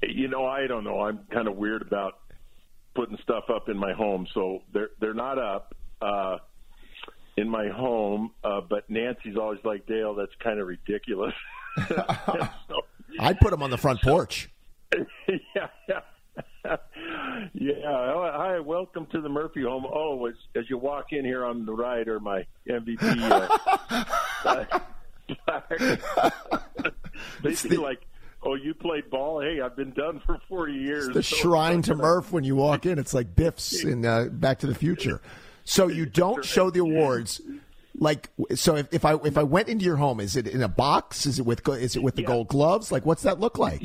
you 0.03 0.27
know, 0.29 0.45
I 0.45 0.67
don't 0.67 0.83
know. 0.83 1.01
I'm 1.01 1.21
kind 1.31 1.47
of 1.47 1.57
weird 1.57 1.83
about 1.83 2.19
putting 2.97 3.17
stuff 3.23 3.45
up 3.55 3.69
in 3.69 3.79
my 3.79 3.93
home, 3.93 4.27
so 4.35 4.63
they're 4.73 4.91
they're 5.01 5.15
not 5.15 5.39
up 5.39 5.75
uh, 6.03 6.39
in 7.37 7.49
my 7.49 7.69
home. 7.69 8.33
Uh, 8.43 8.61
but 8.69 8.91
Nancy's 8.91 9.37
always 9.37 9.61
like, 9.65 9.87
Dale, 9.87 10.15
that's 10.17 10.33
kind 10.43 10.59
of 10.59 10.67
ridiculous. 10.67 11.35
so, 11.89 12.05
I'd 13.21 13.39
put 13.39 13.53
them 13.53 13.63
on 13.63 13.71
the 13.71 13.79
front 13.79 14.03
porch. 14.03 14.51
yeah, 15.29 15.69
yeah. 15.89 16.01
yeah. 16.65 16.77
Hi, 17.55 18.59
welcome 18.59 19.07
to 19.13 19.21
the 19.21 19.29
Murphy 19.29 19.63
home. 19.63 19.87
Oh, 19.89 20.27
as, 20.27 20.35
as 20.57 20.69
you 20.69 20.79
walk 20.79 21.13
in 21.13 21.25
here 21.25 21.45
on 21.45 21.65
the 21.65 21.73
right 21.73 22.09
are 22.09 22.19
my 22.19 22.45
MVP. 22.69 23.49
Uh, 24.45 24.65
they 27.43 27.55
see 27.55 27.69
the, 27.69 27.81
like, 27.81 28.01
oh, 28.43 28.55
you 28.55 28.75
played 28.75 29.11
ball. 29.11 29.41
Hey, 29.41 29.61
I've 29.61 29.77
been 29.77 29.93
done 29.93 30.21
for 30.25 30.39
forty 30.49 30.75
years. 30.75 31.09
The 31.09 31.23
so 31.23 31.37
shrine 31.37 31.83
to 31.83 31.95
Murph 31.97 32.33
when 32.33 32.45
you 32.45 32.57
walk 32.57 32.87
in. 32.87 32.99
It's 32.99 33.15
like 33.15 33.35
Biff's 33.35 33.85
in 33.85 34.05
uh, 34.05 34.27
Back 34.31 34.61
to 34.61 34.67
the 34.67 34.75
Future. 34.75 35.21
So 35.65 35.89
you 35.89 36.07
don't 36.07 36.45
show 36.45 36.71
the 36.71 36.81
awards. 36.81 37.43
Like 38.01 38.31
so, 38.55 38.77
if, 38.77 38.93
if 38.93 39.05
I 39.05 39.15
if 39.25 39.37
I 39.37 39.43
went 39.43 39.69
into 39.69 39.85
your 39.85 39.97
home, 39.97 40.21
is 40.21 40.37
it 40.37 40.47
in 40.47 40.63
a 40.63 40.69
box? 40.69 41.27
Is 41.27 41.39
it 41.39 41.47
with 41.47 41.67
is 41.69 41.97
it 41.97 42.03
with 42.03 42.15
the 42.15 42.23
yeah. 42.23 42.29
gold 42.29 42.49
gloves? 42.49 42.93
Like, 42.93 43.05
what's 43.05 43.23
that 43.23 43.41
look 43.41 43.59
like? 43.59 43.83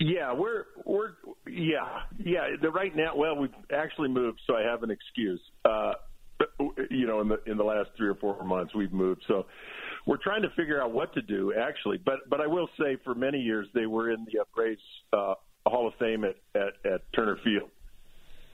Yeah, 0.00 0.32
we're 0.32 0.64
we're 0.84 1.12
yeah 1.46 2.00
yeah. 2.18 2.48
The 2.60 2.70
right 2.70 2.94
now, 2.94 3.16
well, 3.16 3.36
we've 3.36 3.54
actually 3.72 4.08
moved, 4.08 4.40
so 4.46 4.56
I 4.56 4.62
have 4.62 4.82
an 4.82 4.90
excuse. 4.90 5.40
Uh, 5.64 5.92
you 6.90 7.06
know, 7.06 7.20
in 7.20 7.28
the 7.28 7.40
in 7.46 7.56
the 7.56 7.64
last 7.64 7.90
three 7.96 8.08
or 8.08 8.16
four 8.16 8.42
months, 8.44 8.74
we've 8.74 8.92
moved, 8.92 9.22
so 9.28 9.46
we're 10.06 10.18
trying 10.18 10.42
to 10.42 10.50
figure 10.50 10.82
out 10.82 10.92
what 10.92 11.14
to 11.14 11.22
do 11.22 11.54
actually. 11.54 11.98
But 11.98 12.28
but 12.28 12.40
I 12.40 12.46
will 12.46 12.68
say, 12.78 12.96
for 13.04 13.14
many 13.14 13.38
years, 13.38 13.66
they 13.74 13.86
were 13.86 14.10
in 14.10 14.24
the 14.26 14.44
Braves 14.54 14.82
uh, 15.12 15.34
Hall 15.66 15.88
of 15.88 15.94
Fame 15.98 16.24
at, 16.24 16.36
at 16.54 16.92
at 16.92 17.00
Turner 17.14 17.38
Field, 17.42 17.70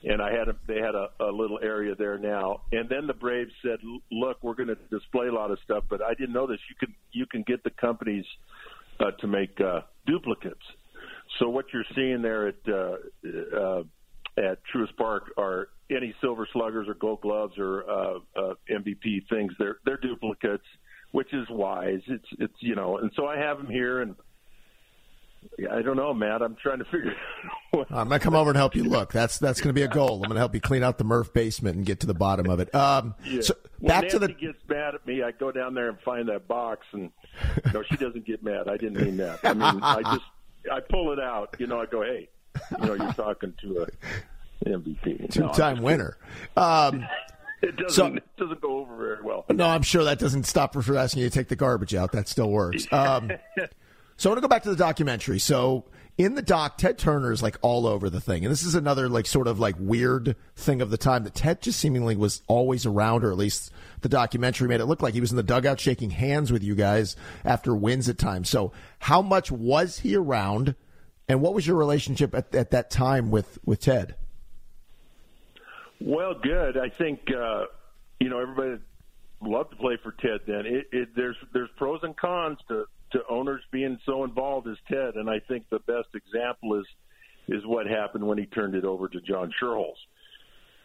and 0.03 0.21
I 0.21 0.31
had 0.31 0.47
a, 0.47 0.55
they 0.67 0.79
had 0.79 0.95
a, 0.95 1.09
a 1.19 1.31
little 1.31 1.59
area 1.61 1.95
there 1.95 2.17
now. 2.17 2.61
And 2.71 2.89
then 2.89 3.07
the 3.07 3.13
Braves 3.13 3.51
said, 3.61 3.79
"Look, 4.11 4.37
we're 4.41 4.55
going 4.55 4.69
to 4.69 4.77
display 4.89 5.27
a 5.27 5.33
lot 5.33 5.51
of 5.51 5.59
stuff, 5.63 5.83
but 5.89 6.01
I 6.01 6.13
didn't 6.13 6.33
know 6.33 6.47
this. 6.47 6.59
You 6.69 6.75
can 6.79 6.95
you 7.11 7.25
can 7.25 7.43
get 7.43 7.63
the 7.63 7.71
companies 7.71 8.25
uh, 8.99 9.11
to 9.19 9.27
make 9.27 9.59
uh, 9.59 9.81
duplicates." 10.05 10.63
So 11.39 11.49
what 11.49 11.65
you're 11.73 11.85
seeing 11.95 12.21
there 12.21 12.47
at 12.47 12.55
uh, 12.67 12.95
uh, 13.57 13.83
at 14.37 14.59
Truist 14.73 14.95
Park 14.97 15.31
are 15.37 15.69
any 15.89 16.13
Silver 16.21 16.47
Sluggers 16.53 16.87
or 16.87 16.93
Gold 16.93 17.21
Gloves 17.21 17.53
or 17.57 17.89
uh, 17.89 18.19
uh, 18.35 18.53
MVP 18.69 19.27
things. 19.29 19.53
They're 19.59 19.77
they're 19.85 19.97
duplicates, 19.97 20.65
which 21.11 21.33
is 21.33 21.47
wise. 21.49 22.01
It's 22.07 22.27
it's 22.39 22.53
you 22.59 22.75
know, 22.75 22.97
and 22.97 23.11
so 23.15 23.27
I 23.27 23.37
have 23.37 23.57
them 23.57 23.67
here, 23.67 24.01
and 24.01 24.15
I 25.71 25.81
don't 25.81 25.97
know, 25.97 26.13
Matt. 26.13 26.41
I'm 26.41 26.55
trying 26.55 26.79
to 26.79 26.85
figure. 26.85 27.13
What, 27.71 27.89
I'm 27.89 28.09
gonna 28.09 28.19
come 28.19 28.35
over 28.35 28.49
and 28.49 28.57
help 28.57 28.75
you 28.75 28.83
look. 28.83 29.13
That's 29.13 29.39
that's 29.39 29.61
gonna 29.61 29.71
be 29.71 29.83
a 29.83 29.87
goal. 29.87 30.21
I'm 30.21 30.27
gonna 30.27 30.41
help 30.41 30.53
you 30.53 30.59
clean 30.59 30.83
out 30.83 30.97
the 30.97 31.05
Murph 31.05 31.31
basement 31.31 31.77
and 31.77 31.85
get 31.85 32.01
to 32.01 32.05
the 32.05 32.13
bottom 32.13 32.49
of 32.49 32.59
it. 32.59 32.75
Um, 32.75 33.15
yeah. 33.23 33.39
So 33.39 33.55
back 33.81 34.09
to 34.09 34.19
the. 34.19 34.27
Gets 34.27 34.57
mad 34.67 34.93
at 34.93 35.07
me, 35.07 35.23
I 35.23 35.31
go 35.31 35.53
down 35.53 35.73
there 35.73 35.87
and 35.87 35.97
find 36.01 36.27
that 36.27 36.49
box, 36.49 36.85
and 36.91 37.11
no, 37.73 37.81
she 37.83 37.95
doesn't 37.95 38.25
get 38.25 38.43
mad. 38.43 38.67
I 38.67 38.75
didn't 38.75 39.01
mean 39.01 39.15
that. 39.17 39.39
I 39.45 39.53
mean, 39.53 39.81
I 39.81 40.01
just 40.01 40.25
I 40.69 40.81
pull 40.81 41.13
it 41.13 41.19
out. 41.21 41.55
You 41.59 41.67
know, 41.67 41.79
I 41.79 41.85
go, 41.85 42.01
hey, 42.01 42.27
you 42.77 42.87
know, 42.87 42.93
you're 42.95 43.13
talking 43.13 43.53
to 43.61 43.83
a 43.83 44.67
MVP, 44.69 45.31
two-time 45.31 45.77
no, 45.77 45.83
winner. 45.83 46.17
Um, 46.57 47.05
it 47.61 47.75
doesn't 47.77 47.91
So- 47.91 48.05
it 48.07 48.23
doesn't 48.37 48.61
go 48.61 48.77
over 48.79 48.95
very 48.97 49.21
well. 49.23 49.45
no, 49.49 49.65
I'm 49.67 49.81
sure 49.83 50.03
that 50.03 50.19
doesn't 50.19 50.45
stop 50.45 50.73
her 50.75 50.81
from 50.81 50.97
asking 50.97 51.23
you 51.23 51.29
to 51.29 51.33
take 51.33 51.47
the 51.49 51.55
garbage 51.55 51.93
out. 51.95 52.11
That 52.11 52.27
still 52.27 52.49
works. 52.49 52.85
Um, 52.91 53.31
so 54.17 54.29
I 54.29 54.33
want 54.33 54.37
to 54.37 54.41
go 54.41 54.47
back 54.47 54.63
to 54.63 54.69
the 54.69 54.75
documentary. 54.75 55.39
So 55.39 55.85
in 56.17 56.35
the 56.35 56.41
doc, 56.41 56.77
Ted 56.77 56.97
Turner 56.97 57.31
is 57.31 57.41
like 57.41 57.57
all 57.61 57.87
over 57.87 58.09
the 58.09 58.19
thing, 58.21 58.43
and 58.45 58.51
this 58.51 58.63
is 58.63 58.75
another 58.75 59.07
like 59.09 59.25
sort 59.25 59.47
of 59.47 59.59
like 59.59 59.75
weird 59.79 60.35
thing 60.55 60.81
of 60.81 60.89
the 60.89 60.97
time 60.97 61.23
that 61.23 61.33
Ted 61.33 61.61
just 61.61 61.79
seemingly 61.79 62.15
was 62.15 62.41
always 62.47 62.85
around, 62.85 63.23
or 63.23 63.31
at 63.31 63.37
least 63.37 63.71
the 64.01 64.09
documentary 64.09 64.67
made 64.67 64.81
it 64.81 64.85
look 64.85 65.01
like 65.01 65.13
he 65.13 65.21
was 65.21 65.31
in 65.31 65.37
the 65.37 65.43
dugout 65.43 65.79
shaking 65.79 66.09
hands 66.11 66.51
with 66.51 66.63
you 66.63 66.75
guys 66.75 67.15
after 67.45 67.73
wins 67.75 68.09
at 68.09 68.17
times. 68.17 68.49
So 68.49 68.71
how 68.99 69.21
much 69.21 69.51
was 69.51 69.99
he 69.99 70.15
around, 70.15 70.75
and 71.29 71.41
what 71.41 71.53
was 71.53 71.65
your 71.65 71.77
relationship 71.77 72.35
at, 72.35 72.53
at 72.53 72.71
that 72.71 72.91
time 72.91 73.31
with 73.31 73.57
with 73.65 73.79
Ted? 73.79 74.15
Well, 76.03 76.33
good. 76.41 76.77
I 76.77 76.89
think 76.97 77.19
uh, 77.29 77.65
you 78.19 78.29
know 78.29 78.39
everybody 78.39 78.81
loved 79.41 79.71
to 79.71 79.77
play 79.77 79.97
for 80.01 80.13
Ted. 80.13 80.41
Then 80.47 80.65
it, 80.65 80.87
it, 80.91 81.09
there's 81.15 81.35
there's 81.53 81.69
pros 81.77 81.99
and 82.03 82.15
cons 82.17 82.57
to 82.69 82.85
to 83.11 83.19
owners 83.29 83.61
being 83.71 83.99
so 84.05 84.23
involved 84.23 84.67
as 84.67 84.77
Ted, 84.87 85.15
and 85.15 85.29
I 85.29 85.39
think 85.47 85.65
the 85.69 85.79
best 85.79 86.09
example 86.13 86.79
is 86.79 86.85
is 87.47 87.65
what 87.65 87.85
happened 87.87 88.25
when 88.25 88.37
he 88.37 88.45
turned 88.45 88.75
it 88.75 88.85
over 88.85 89.07
to 89.09 89.21
John 89.21 89.51
Schuerholz. 89.61 89.95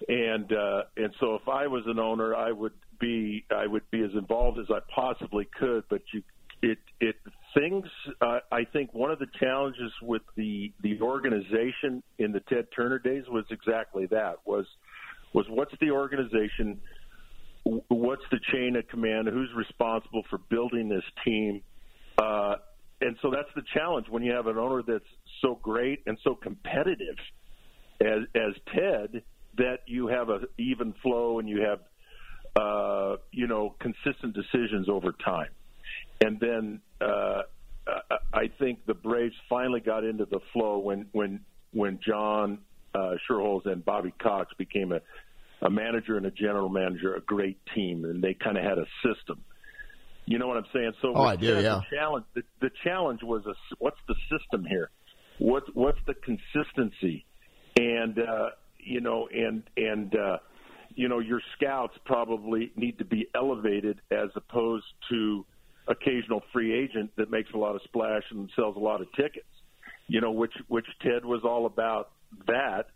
And 0.08 0.52
uh, 0.52 0.82
and 0.96 1.14
so 1.20 1.36
if 1.36 1.48
I 1.48 1.66
was 1.66 1.84
an 1.86 1.98
owner, 1.98 2.34
I 2.34 2.52
would 2.52 2.74
be 3.00 3.44
I 3.50 3.66
would 3.66 3.90
be 3.90 4.02
as 4.02 4.10
involved 4.12 4.58
as 4.58 4.66
I 4.70 4.80
possibly 4.94 5.48
could. 5.58 5.84
But 5.88 6.02
you 6.12 6.22
it 6.62 6.78
it 7.00 7.16
things 7.54 7.86
uh, 8.20 8.40
I 8.52 8.64
think 8.64 8.92
one 8.92 9.10
of 9.10 9.18
the 9.18 9.28
challenges 9.40 9.92
with 10.02 10.22
the 10.36 10.72
the 10.82 11.00
organization 11.00 12.02
in 12.18 12.32
the 12.32 12.40
Ted 12.40 12.66
Turner 12.74 12.98
days 12.98 13.24
was 13.28 13.44
exactly 13.50 14.06
that 14.06 14.40
was 14.44 14.66
was 15.36 15.46
what's 15.50 15.74
the 15.80 15.90
organization 15.90 16.80
what's 17.88 18.22
the 18.30 18.38
chain 18.52 18.74
of 18.76 18.88
command 18.88 19.28
who's 19.28 19.50
responsible 19.54 20.22
for 20.30 20.38
building 20.38 20.88
this 20.88 21.02
team? 21.24 21.62
Uh, 22.16 22.54
and 23.00 23.16
so 23.20 23.30
that's 23.30 23.48
the 23.54 23.62
challenge 23.74 24.06
when 24.08 24.22
you 24.22 24.32
have 24.32 24.46
an 24.46 24.56
owner 24.56 24.82
that's 24.86 25.04
so 25.42 25.58
great 25.62 26.02
and 26.06 26.16
so 26.24 26.34
competitive 26.34 27.16
as 28.00 28.20
as 28.34 28.54
Ted 28.74 29.22
that 29.58 29.80
you 29.86 30.06
have 30.06 30.30
a 30.30 30.40
even 30.58 30.94
flow 31.02 31.38
and 31.38 31.48
you 31.48 31.60
have 31.60 31.80
uh, 32.58 33.16
you 33.30 33.46
know 33.46 33.74
consistent 33.78 34.34
decisions 34.34 34.88
over 34.88 35.12
time. 35.12 35.50
And 36.24 36.40
then 36.40 36.80
uh, 37.02 37.42
I- 37.86 38.16
I 38.32 38.48
think 38.58 38.86
the 38.86 38.94
Braves 38.94 39.34
finally 39.50 39.80
got 39.80 40.02
into 40.04 40.24
the 40.24 40.40
flow 40.54 40.78
when 40.78 41.08
when 41.12 41.40
when 41.72 42.00
John 42.06 42.60
uh, 42.94 43.16
Schuerholz 43.28 43.66
and 43.66 43.84
Bobby 43.84 44.14
Cox 44.22 44.52
became 44.56 44.92
a, 44.92 45.00
a 45.62 45.70
manager 45.70 46.16
and 46.16 46.26
a 46.26 46.30
general 46.30 46.68
manager, 46.68 47.14
a 47.14 47.20
great 47.20 47.58
team, 47.74 48.04
and 48.04 48.22
they 48.22 48.34
kind 48.34 48.58
of 48.58 48.64
had 48.64 48.78
a 48.78 48.86
system. 49.02 49.42
You 50.26 50.38
know 50.38 50.48
what 50.48 50.56
I'm 50.56 50.66
saying? 50.72 50.92
So 51.00 51.12
Oh, 51.14 51.22
I 51.22 51.36
do, 51.36 51.46
yeah. 51.46 51.80
The 51.90 51.96
challenge, 51.96 52.24
the, 52.34 52.42
the 52.60 52.70
challenge 52.84 53.20
was 53.22 53.46
a, 53.46 53.54
what's 53.78 53.98
the 54.08 54.14
system 54.30 54.64
here? 54.64 54.90
What's 55.38 55.66
what's 55.74 55.98
the 56.06 56.14
consistency? 56.14 57.24
And 57.78 58.18
uh, 58.18 58.50
you 58.78 59.00
know, 59.00 59.28
and 59.32 59.62
and 59.76 60.14
uh, 60.16 60.38
you 60.94 61.08
know, 61.08 61.20
your 61.20 61.40
scouts 61.56 61.94
probably 62.04 62.72
need 62.74 62.98
to 62.98 63.04
be 63.04 63.28
elevated 63.34 64.00
as 64.10 64.30
opposed 64.34 64.86
to 65.10 65.44
occasional 65.88 66.42
free 66.52 66.74
agent 66.74 67.10
that 67.16 67.30
makes 67.30 67.50
a 67.54 67.56
lot 67.56 67.76
of 67.76 67.82
splash 67.84 68.22
and 68.30 68.50
sells 68.56 68.76
a 68.76 68.80
lot 68.80 69.00
of 69.00 69.08
tickets. 69.12 69.46
You 70.08 70.20
know, 70.20 70.32
which 70.32 70.54
which 70.68 70.86
Ted 71.02 71.24
was 71.24 71.42
all 71.44 71.66
about 71.66 72.10
that, 72.46 72.86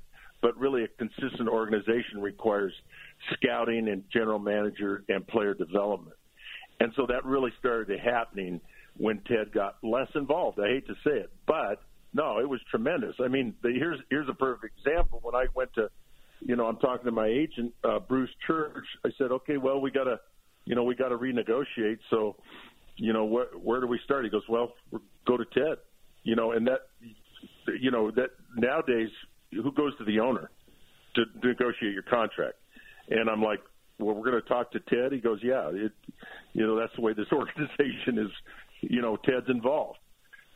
but 0.42 0.56
really 0.58 0.84
a 0.84 0.88
consistent 0.88 1.48
organization 1.48 2.20
requires 2.20 2.72
scouting 3.34 3.88
and 3.88 4.04
general 4.12 4.38
manager 4.38 5.04
and 5.08 5.26
player 5.26 5.54
development. 5.54 6.16
And 6.80 6.92
so 6.96 7.06
that 7.06 7.24
really 7.24 7.52
started 7.58 8.00
happening 8.00 8.60
when 8.96 9.20
Ted 9.20 9.52
got 9.52 9.76
less 9.82 10.08
involved. 10.14 10.58
I 10.58 10.68
hate 10.68 10.86
to 10.86 10.94
say 11.04 11.16
it, 11.18 11.30
but 11.46 11.82
no, 12.12 12.40
it 12.40 12.48
was 12.48 12.60
tremendous. 12.70 13.14
I 13.22 13.28
mean, 13.28 13.54
the, 13.62 13.70
here's 13.70 14.00
here's 14.10 14.28
a 14.28 14.34
perfect 14.34 14.74
example. 14.78 15.20
When 15.22 15.34
I 15.34 15.46
went 15.54 15.72
to, 15.74 15.90
you 16.40 16.56
know, 16.56 16.66
I'm 16.66 16.78
talking 16.78 17.04
to 17.04 17.12
my 17.12 17.28
agent 17.28 17.72
uh, 17.84 18.00
Bruce 18.00 18.30
Church. 18.46 18.86
I 19.04 19.10
said, 19.18 19.30
okay, 19.30 19.58
well, 19.58 19.80
we 19.80 19.90
got 19.90 20.04
to, 20.04 20.18
you 20.64 20.74
know, 20.74 20.82
we 20.84 20.94
got 20.94 21.10
to 21.10 21.18
renegotiate. 21.18 21.98
So, 22.08 22.36
you 22.96 23.12
know, 23.12 23.24
where 23.26 23.46
where 23.62 23.80
do 23.80 23.86
we 23.86 24.00
start? 24.04 24.24
He 24.24 24.30
goes, 24.30 24.42
well, 24.48 24.72
go 25.26 25.36
to 25.36 25.44
Ted. 25.54 25.78
You 26.22 26.36
know, 26.36 26.52
and 26.52 26.66
that, 26.66 26.80
you 27.80 27.90
know, 27.90 28.10
that 28.10 28.30
nowadays, 28.56 29.08
who 29.52 29.72
goes 29.72 29.96
to 29.98 30.04
the 30.04 30.20
owner 30.20 30.50
to 31.14 31.24
negotiate 31.42 31.92
your 31.92 32.02
contract? 32.02 32.56
And 33.08 33.28
I'm 33.28 33.42
like, 33.42 33.60
well, 33.98 34.14
we're 34.14 34.30
going 34.30 34.42
to 34.42 34.48
talk 34.48 34.72
to 34.72 34.80
Ted. 34.80 35.12
He 35.12 35.18
goes, 35.18 35.40
yeah, 35.42 35.70
it, 35.72 35.92
you 36.52 36.66
know, 36.66 36.78
that's 36.78 36.94
the 36.96 37.02
way 37.02 37.12
this 37.12 37.26
organization 37.32 38.18
is. 38.18 38.30
You 38.82 39.02
know, 39.02 39.16
Ted's 39.16 39.48
involved, 39.48 39.98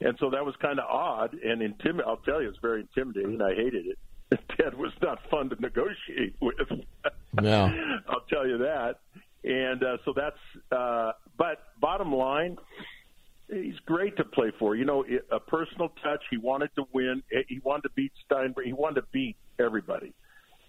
and 0.00 0.16
so 0.18 0.30
that 0.30 0.46
was 0.46 0.54
kind 0.62 0.78
of 0.78 0.86
odd 0.88 1.34
and 1.34 1.60
intimidating. 1.60 2.04
I'll 2.06 2.16
tell 2.16 2.40
you, 2.40 2.48
it's 2.48 2.58
very 2.62 2.80
intimidating. 2.80 3.42
I 3.42 3.54
hated 3.54 3.86
it. 3.86 3.98
Ted 4.56 4.74
was 4.74 4.92
not 5.02 5.18
fun 5.30 5.50
to 5.50 5.60
negotiate 5.60 6.34
with. 6.40 6.54
Yeah. 7.42 7.70
I'll 8.08 8.24
tell 8.30 8.46
you 8.46 8.58
that. 8.58 9.00
And 9.44 9.82
uh, 9.82 9.98
so 10.06 10.14
that's. 10.16 10.38
Uh, 10.72 11.12
but 11.36 11.58
bottom 11.80 12.14
line, 12.14 12.56
he's 13.48 13.78
great 13.86 14.16
to 14.16 14.24
play 14.24 14.52
for. 14.58 14.74
You 14.74 14.84
know, 14.84 15.04
a 15.30 15.40
personal 15.40 15.90
touch. 16.02 16.22
He 16.30 16.36
wanted 16.36 16.70
to 16.76 16.84
win. 16.92 17.22
He 17.48 17.60
wanted 17.62 17.82
to 17.82 17.90
beat 17.94 18.12
Steinberg. 18.24 18.66
He 18.66 18.72
wanted 18.72 19.02
to 19.02 19.06
beat 19.12 19.36
everybody. 19.58 20.12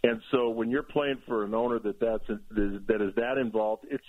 And 0.04 0.22
so 0.32 0.50
when 0.50 0.70
you're 0.70 0.84
playing 0.84 1.22
for 1.28 1.44
an 1.44 1.54
owner 1.56 1.80
that 1.80 2.00
that's 2.00 2.28
that 2.28 3.02
is 3.02 3.16
that 3.16 3.38
involved, 3.38 3.86
it's 3.90 4.06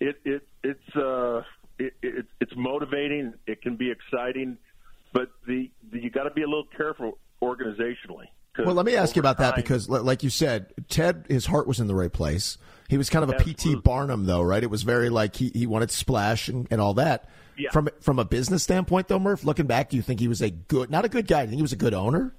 it 0.00 0.16
it 0.24 0.42
it's 0.62 0.96
uh 0.96 1.42
it, 1.78 1.94
it 2.02 2.26
it's 2.40 2.52
motivating. 2.56 3.34
It 3.46 3.60
can 3.62 3.76
be 3.76 3.90
exciting, 3.90 4.56
but 5.12 5.30
the, 5.46 5.70
the 5.92 6.00
you 6.00 6.10
got 6.10 6.24
to 6.24 6.30
be 6.30 6.42
a 6.42 6.46
little 6.46 6.68
careful 6.76 7.18
organizationally. 7.42 8.26
Well, 8.58 8.74
let 8.74 8.86
me 8.86 8.96
ask 8.96 9.14
you 9.14 9.20
about 9.20 9.38
that 9.38 9.54
because, 9.54 9.88
like 9.88 10.24
you 10.24 10.30
said, 10.30 10.72
Ted, 10.88 11.26
his 11.28 11.46
heart 11.46 11.68
was 11.68 11.78
in 11.78 11.86
the 11.86 11.94
right 11.94 12.12
place. 12.12 12.58
He 12.88 12.96
was 12.96 13.10
kind 13.10 13.22
of 13.22 13.30
a 13.30 13.34
PT 13.44 13.82
Barnum, 13.84 14.24
though, 14.24 14.40
right? 14.42 14.62
It 14.62 14.70
was 14.70 14.82
very 14.82 15.10
like 15.10 15.36
he, 15.36 15.50
he 15.54 15.66
wanted 15.66 15.90
splash 15.90 16.48
and, 16.48 16.66
and 16.70 16.80
all 16.80 16.94
that. 16.94 17.28
Yeah. 17.56 17.70
From 17.70 17.88
from 18.00 18.18
a 18.18 18.24
business 18.24 18.62
standpoint, 18.62 19.08
though, 19.08 19.18
Murph, 19.18 19.44
looking 19.44 19.66
back, 19.66 19.90
do 19.90 19.96
you 19.96 20.02
think 20.02 20.20
he 20.20 20.28
was 20.28 20.40
a 20.40 20.50
good, 20.50 20.90
not 20.90 21.04
a 21.04 21.08
good 21.08 21.26
guy? 21.26 21.40
Do 21.40 21.46
you 21.46 21.50
think 21.50 21.58
he 21.58 21.62
was 21.62 21.72
a 21.72 21.76
good 21.76 21.94
owner? 21.94 22.34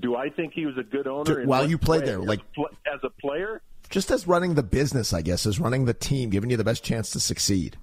do 0.00 0.16
I 0.16 0.30
think 0.30 0.54
he 0.54 0.64
was 0.64 0.78
a 0.78 0.82
good 0.82 1.06
owner? 1.06 1.42
Do- 1.42 1.46
while 1.46 1.68
you 1.68 1.76
played 1.76 2.00
way? 2.02 2.06
there, 2.06 2.18
like- 2.18 2.40
as 2.86 3.00
a 3.02 3.10
player, 3.10 3.60
Just 3.90 4.10
as 4.10 4.26
running 4.26 4.54
the 4.54 4.62
business, 4.62 5.12
I 5.12 5.20
guess, 5.20 5.44
as 5.44 5.60
running 5.60 5.84
the 5.84 5.92
team, 5.92 6.30
giving 6.30 6.48
you 6.48 6.56
the 6.56 6.64
best 6.64 6.82
chance 6.82 7.10
to 7.10 7.20
succeed. 7.20 7.76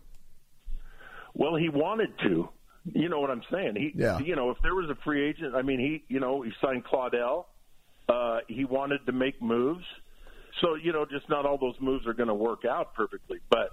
Well, 1.36 1.56
he 1.56 1.70
wanted 1.70 2.18
to. 2.24 2.50
You 2.92 3.10
know 3.10 3.20
what 3.20 3.30
I'm 3.30 3.44
saying? 3.52 3.76
He, 3.76 3.92
Yeah. 3.94 4.18
You 4.18 4.36
know, 4.36 4.50
if 4.50 4.58
there 4.64 4.74
was 4.74 4.90
a 4.90 4.96
free 5.04 5.30
agent, 5.30 5.54
I 5.54 5.62
mean, 5.62 5.80
he, 5.80 6.04
you 6.12 6.20
know, 6.20 6.42
he 6.42 6.52
signed 6.62 6.84
Claudell. 6.84 7.46
Uh, 8.08 8.40
he 8.48 8.66
wanted 8.66 9.06
to 9.06 9.12
make 9.12 9.40
moves. 9.40 9.86
So 10.62 10.76
you 10.76 10.92
know, 10.92 11.06
just 11.06 11.30
not 11.30 11.46
all 11.46 11.58
those 11.58 11.76
moves 11.80 12.06
are 12.08 12.14
going 12.14 12.28
to 12.28 12.36
work 12.36 12.66
out 12.66 12.94
perfectly. 12.94 13.40
But 13.50 13.70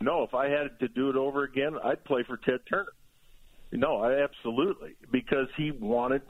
no, 0.00 0.22
if 0.22 0.34
I 0.34 0.48
had 0.48 0.78
to 0.80 0.88
do 0.88 1.10
it 1.10 1.16
over 1.16 1.44
again, 1.44 1.74
I'd 1.82 2.04
play 2.04 2.24
for 2.26 2.36
Ted 2.36 2.60
Turner. 2.68 2.92
No, 3.72 3.96
I 3.96 4.22
absolutely 4.22 4.96
because 5.10 5.48
he 5.56 5.72
wanted 5.72 6.22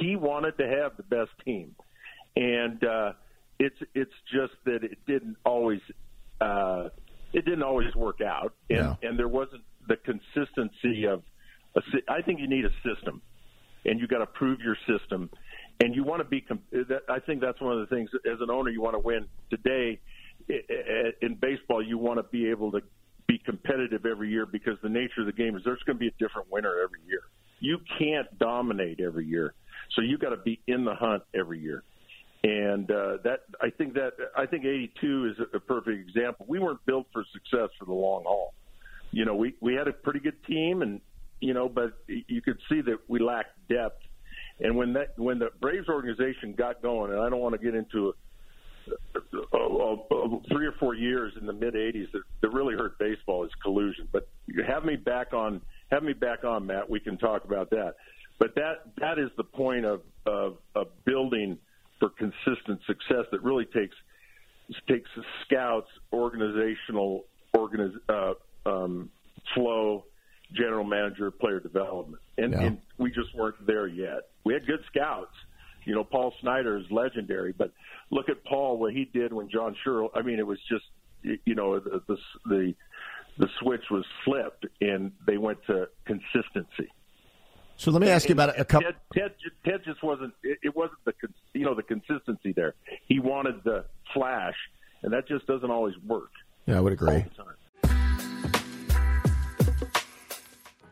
he 0.00 0.16
wanted 0.16 0.58
to 0.58 0.66
have 0.66 0.96
the 0.96 1.02
best 1.04 1.30
team, 1.44 1.74
and 2.36 2.82
uh, 2.84 3.12
it's 3.58 3.76
it's 3.94 4.12
just 4.32 4.52
that 4.64 4.82
it 4.82 4.98
didn't 5.06 5.36
always 5.44 5.80
uh, 6.40 6.88
it 7.32 7.44
didn't 7.44 7.62
always 7.62 7.94
work 7.94 8.20
out, 8.20 8.54
and 8.70 8.78
Yeah. 8.78 8.94
and 9.02 9.18
there 9.18 9.28
wasn't 9.28 9.62
the 9.86 9.96
consistency 9.96 11.04
of 11.06 11.22
a, 11.76 11.80
I 12.08 12.22
think 12.22 12.40
you 12.40 12.48
need 12.48 12.64
a 12.64 12.72
system, 12.82 13.22
and 13.84 14.00
you 14.00 14.06
got 14.08 14.18
to 14.18 14.26
prove 14.26 14.58
your 14.60 14.76
system, 14.86 15.30
and 15.80 15.94
you 15.94 16.04
want 16.04 16.20
to 16.20 16.28
be. 16.28 16.44
I 17.08 17.20
think 17.20 17.40
that's 17.40 17.60
one 17.60 17.78
of 17.78 17.88
the 17.88 17.94
things 17.94 18.10
as 18.30 18.40
an 18.40 18.50
owner 18.50 18.70
you 18.70 18.82
want 18.82 18.94
to 18.94 19.00
win 19.00 19.26
today. 19.50 20.00
In 20.48 21.36
baseball, 21.40 21.82
you 21.82 21.98
want 21.98 22.18
to 22.18 22.22
be 22.22 22.48
able 22.48 22.72
to 22.72 22.80
be 23.26 23.38
competitive 23.38 24.06
every 24.06 24.30
year 24.30 24.46
because 24.46 24.78
the 24.82 24.88
nature 24.88 25.20
of 25.20 25.26
the 25.26 25.32
game 25.32 25.56
is 25.56 25.62
there's 25.64 25.82
going 25.84 25.96
to 25.96 26.00
be 26.00 26.08
a 26.08 26.18
different 26.18 26.50
winner 26.50 26.74
every 26.82 27.00
year. 27.06 27.20
You 27.60 27.78
can't 27.98 28.26
dominate 28.38 29.00
every 29.00 29.26
year, 29.26 29.54
so 29.94 30.02
you 30.02 30.16
got 30.16 30.30
to 30.30 30.36
be 30.36 30.60
in 30.66 30.84
the 30.84 30.94
hunt 30.94 31.22
every 31.34 31.60
year. 31.60 31.82
And 32.44 32.90
uh, 32.90 33.18
that 33.24 33.40
I 33.60 33.70
think 33.70 33.94
that 33.94 34.12
I 34.36 34.46
think 34.46 34.64
82 34.64 35.34
is 35.34 35.46
a 35.52 35.60
perfect 35.60 36.08
example. 36.08 36.46
We 36.48 36.60
weren't 36.60 36.84
built 36.86 37.06
for 37.12 37.24
success 37.32 37.70
for 37.78 37.84
the 37.84 37.92
long 37.92 38.22
haul. 38.24 38.54
You 39.10 39.24
know, 39.24 39.34
we 39.34 39.54
we 39.60 39.74
had 39.74 39.88
a 39.88 39.92
pretty 39.92 40.20
good 40.20 40.42
team, 40.44 40.82
and 40.82 41.00
you 41.40 41.52
know, 41.52 41.68
but 41.68 41.94
you 42.06 42.40
could 42.40 42.58
see 42.68 42.80
that 42.82 42.98
we 43.08 43.18
lacked 43.18 43.58
depth. 43.68 44.02
And 44.60 44.76
when 44.76 44.92
that 44.94 45.18
when 45.18 45.38
the 45.38 45.50
Braves 45.60 45.88
organization 45.88 46.54
got 46.56 46.82
going, 46.82 47.12
and 47.12 47.20
I 47.20 47.28
don't 47.28 47.40
want 47.40 47.54
to 47.54 47.64
get 47.64 47.74
into 47.74 48.14
uh, 49.14 49.18
uh, 49.52 49.56
uh, 49.56 50.38
three 50.50 50.66
or 50.66 50.74
four 50.80 50.94
years 50.94 51.32
in 51.40 51.46
the 51.46 51.52
mid 51.52 51.74
'80s 51.74 52.10
that, 52.12 52.22
that 52.42 52.48
really 52.50 52.74
hurt 52.74 52.98
baseball 52.98 53.44
is 53.44 53.50
collusion. 53.62 54.08
But 54.12 54.28
have 54.66 54.84
me 54.84 54.96
back 54.96 55.32
on, 55.32 55.60
have 55.90 56.02
me 56.02 56.12
back 56.12 56.44
on, 56.44 56.66
Matt. 56.66 56.90
We 56.90 56.98
can 56.98 57.18
talk 57.18 57.44
about 57.44 57.70
that. 57.70 57.94
But 58.38 58.54
that 58.56 58.82
that 58.98 59.18
is 59.18 59.30
the 59.36 59.44
point 59.44 59.84
of 59.84 60.02
of, 60.26 60.56
of 60.74 60.88
building 61.04 61.58
for 62.00 62.10
consistent 62.10 62.80
success 62.86 63.26
that 63.30 63.42
really 63.42 63.64
takes 63.66 63.96
takes 64.88 65.08
scouts, 65.44 65.88
organizational 66.12 67.24
organiz, 67.56 67.92
uh, 68.08 68.34
um, 68.68 69.10
flow, 69.54 70.04
general 70.52 70.84
manager, 70.84 71.30
player 71.30 71.60
development, 71.60 72.22
and, 72.38 72.52
yeah. 72.52 72.60
and 72.60 72.78
we 72.96 73.10
just 73.10 73.34
weren't 73.34 73.66
there 73.66 73.86
yet. 73.86 74.28
We 74.44 74.54
had 74.54 74.66
good 74.66 74.80
scouts. 74.86 75.34
You 75.84 75.94
know, 75.94 76.04
Paul 76.04 76.32
Snyder 76.40 76.76
is 76.76 76.84
legendary, 76.90 77.52
but 77.52 77.72
look 78.10 78.28
at 78.28 78.44
Paul 78.44 78.78
what 78.78 78.92
he 78.92 79.04
did 79.04 79.32
when 79.32 79.48
John 79.48 79.74
Schuerholz. 79.84 80.10
I 80.14 80.22
mean, 80.22 80.38
it 80.38 80.46
was 80.46 80.58
just 80.68 80.84
you 81.22 81.54
know 81.54 81.78
the 81.78 82.02
the 82.06 82.16
the, 82.46 82.74
the 83.38 83.48
switch 83.60 83.84
was 83.90 84.04
flipped, 84.24 84.66
and 84.80 85.12
they 85.26 85.38
went 85.38 85.58
to 85.66 85.88
consistency. 86.04 86.92
So 87.76 87.90
let 87.92 88.02
me 88.02 88.08
ask 88.10 88.28
you 88.28 88.32
about 88.32 88.58
a 88.58 88.64
couple. 88.64 88.90
Ted, 88.90 88.96
Ted, 89.14 89.32
Ted 89.64 89.80
just 89.84 90.02
wasn't. 90.02 90.34
It, 90.42 90.58
it 90.62 90.76
wasn't 90.76 90.98
the 91.04 91.12
you 91.54 91.64
know 91.64 91.74
the 91.74 91.82
consistency 91.82 92.52
there. 92.52 92.74
He 93.06 93.20
wanted 93.20 93.62
the 93.64 93.84
flash, 94.12 94.56
and 95.02 95.12
that 95.12 95.28
just 95.28 95.46
doesn't 95.46 95.70
always 95.70 95.94
work. 96.06 96.32
Yeah, 96.66 96.78
I 96.78 96.80
would 96.80 96.92
agree. 96.92 97.24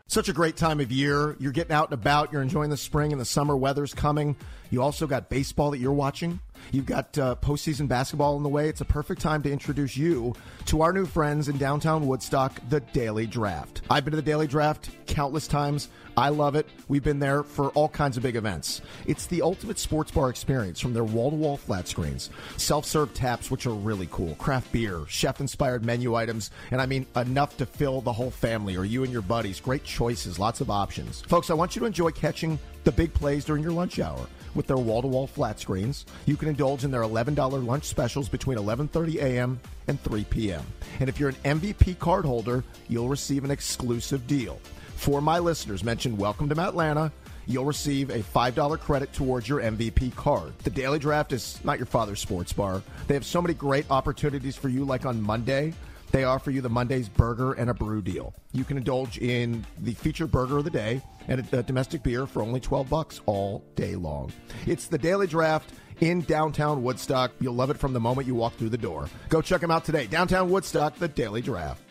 Such 0.09 0.29
a 0.29 0.33
great 0.33 0.55
time 0.55 0.79
of 0.79 0.89
year. 0.89 1.35
You're 1.37 1.51
getting 1.51 1.73
out 1.73 1.89
and 1.91 1.93
about. 1.93 2.31
You're 2.31 2.41
enjoying 2.41 2.69
the 2.69 2.77
spring 2.77 3.11
and 3.11 3.19
the 3.19 3.25
summer 3.25 3.57
weather's 3.57 3.93
coming. 3.93 4.37
You 4.69 4.81
also 4.81 5.05
got 5.05 5.29
baseball 5.29 5.71
that 5.71 5.79
you're 5.79 5.91
watching. 5.91 6.39
You've 6.71 6.85
got 6.85 7.17
uh, 7.17 7.35
postseason 7.41 7.87
basketball 7.87 8.37
in 8.37 8.43
the 8.43 8.49
way. 8.49 8.69
It's 8.69 8.81
a 8.81 8.85
perfect 8.85 9.21
time 9.21 9.43
to 9.43 9.51
introduce 9.51 9.97
you 9.97 10.33
to 10.65 10.81
our 10.81 10.93
new 10.93 11.05
friends 11.05 11.49
in 11.49 11.57
downtown 11.57 12.07
Woodstock, 12.07 12.59
the 12.69 12.79
Daily 12.79 13.25
Draft. 13.25 13.81
I've 13.89 14.05
been 14.05 14.11
to 14.11 14.17
the 14.17 14.21
Daily 14.21 14.47
Draft 14.47 14.89
countless 15.07 15.47
times. 15.47 15.89
I 16.17 16.29
love 16.29 16.55
it. 16.55 16.67
We've 16.87 17.03
been 17.03 17.19
there 17.19 17.43
for 17.43 17.69
all 17.69 17.89
kinds 17.89 18.17
of 18.17 18.23
big 18.23 18.35
events. 18.35 18.81
It's 19.05 19.27
the 19.27 19.43
ultimate 19.43 19.77
sports 19.77 20.09
bar 20.09 20.31
experience 20.31 20.79
from 20.79 20.93
their 20.93 21.03
wall 21.03 21.29
to 21.29 21.35
wall 21.35 21.57
flat 21.57 21.87
screens, 21.87 22.31
self 22.57 22.85
serve 22.85 23.13
taps, 23.13 23.51
which 23.51 23.67
are 23.67 23.73
really 23.73 24.07
cool, 24.11 24.33
craft 24.35 24.71
beer, 24.71 25.03
chef 25.07 25.39
inspired 25.39 25.85
menu 25.85 26.15
items, 26.15 26.49
and 26.71 26.81
I 26.81 26.87
mean 26.87 27.05
enough 27.15 27.55
to 27.57 27.67
fill 27.67 28.01
the 28.01 28.13
whole 28.13 28.31
family 28.31 28.75
or 28.75 28.83
you 28.83 29.03
and 29.03 29.13
your 29.13 29.21
buddies. 29.21 29.59
Great 29.59 29.83
choices, 29.83 30.39
lots 30.39 30.59
of 30.59 30.71
options. 30.71 31.21
Folks, 31.21 31.51
I 31.51 31.53
want 31.53 31.75
you 31.75 31.81
to 31.81 31.85
enjoy 31.85 32.09
catching 32.09 32.57
the 32.87 32.91
big 32.93 33.13
plays 33.13 33.43
during 33.43 33.61
your 33.61 33.73
lunch 33.73 33.99
hour 33.99 34.25
with 34.55 34.65
their 34.65 34.77
wall-to-wall 34.77 35.27
flat 35.27 35.59
screens. 35.59 36.05
You 36.25 36.37
can 36.37 36.47
indulge 36.47 36.85
in 36.85 36.89
their 36.89 37.01
$11 37.01 37.65
lunch 37.65 37.83
specials 37.83 38.29
between 38.29 38.57
11:30 38.57 39.15
a.m. 39.15 39.59
and 39.89 40.01
3 40.01 40.23
p.m. 40.23 40.65
And 41.01 41.09
if 41.09 41.19
you're 41.19 41.27
an 41.27 41.59
MVP 41.59 41.99
card 41.99 42.23
holder, 42.23 42.63
you'll 42.87 43.09
receive 43.09 43.43
an 43.43 43.51
exclusive 43.51 44.25
deal. 44.25 44.61
For 44.95 45.21
my 45.21 45.37
listeners, 45.37 45.83
mention 45.83 46.15
Welcome 46.15 46.47
to 46.47 46.61
Atlanta. 46.61 47.11
You'll 47.45 47.65
receive 47.65 48.09
a 48.09 48.19
$5 48.19 48.79
credit 48.79 49.11
towards 49.11 49.49
your 49.49 49.59
MVP 49.59 50.15
card. 50.15 50.53
The 50.59 50.69
Daily 50.69 50.97
Draft 50.97 51.33
is 51.33 51.59
not 51.65 51.79
your 51.79 51.87
father's 51.87 52.21
sports 52.21 52.53
bar. 52.53 52.81
They 53.07 53.15
have 53.15 53.25
so 53.25 53.41
many 53.41 53.53
great 53.53 53.91
opportunities 53.91 54.55
for 54.55 54.69
you, 54.69 54.85
like 54.85 55.05
on 55.05 55.21
Monday. 55.21 55.73
They 56.11 56.23
offer 56.23 56.51
you 56.51 56.61
the 56.61 56.69
Monday's 56.69 57.09
burger 57.09 57.53
and 57.53 57.69
a 57.69 57.73
brew 57.73 58.01
deal. 58.01 58.33
You 58.53 58.63
can 58.63 58.77
indulge 58.77 59.17
in 59.17 59.65
the 59.79 59.93
featured 59.93 60.31
burger 60.31 60.57
of 60.57 60.63
the 60.63 60.69
day 60.69 61.01
and 61.27 61.41
a, 61.53 61.59
a 61.59 61.63
domestic 61.63 62.03
beer 62.03 62.25
for 62.25 62.41
only 62.41 62.59
12 62.59 62.89
bucks 62.89 63.21
all 63.25 63.63
day 63.75 63.95
long. 63.95 64.31
It's 64.65 64.87
the 64.87 64.97
Daily 64.97 65.27
Draft 65.27 65.71
in 65.99 66.21
downtown 66.21 66.83
Woodstock. 66.83 67.31
You'll 67.39 67.55
love 67.55 67.69
it 67.69 67.77
from 67.77 67.93
the 67.93 67.99
moment 67.99 68.27
you 68.27 68.35
walk 68.35 68.55
through 68.55 68.69
the 68.69 68.77
door. 68.77 69.07
Go 69.29 69.41
check 69.41 69.61
them 69.61 69.71
out 69.71 69.85
today. 69.85 70.07
Downtown 70.07 70.49
Woodstock, 70.49 70.97
the 70.97 71.07
Daily 71.07 71.41
Draft. 71.41 71.81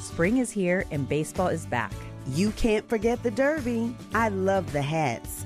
Spring 0.00 0.38
is 0.38 0.50
here 0.50 0.84
and 0.90 1.08
baseball 1.08 1.48
is 1.48 1.66
back. 1.66 1.92
You 2.28 2.50
can't 2.52 2.88
forget 2.88 3.22
the 3.22 3.30
Derby. 3.30 3.94
I 4.14 4.28
love 4.28 4.72
the 4.72 4.82
hats. 4.82 5.45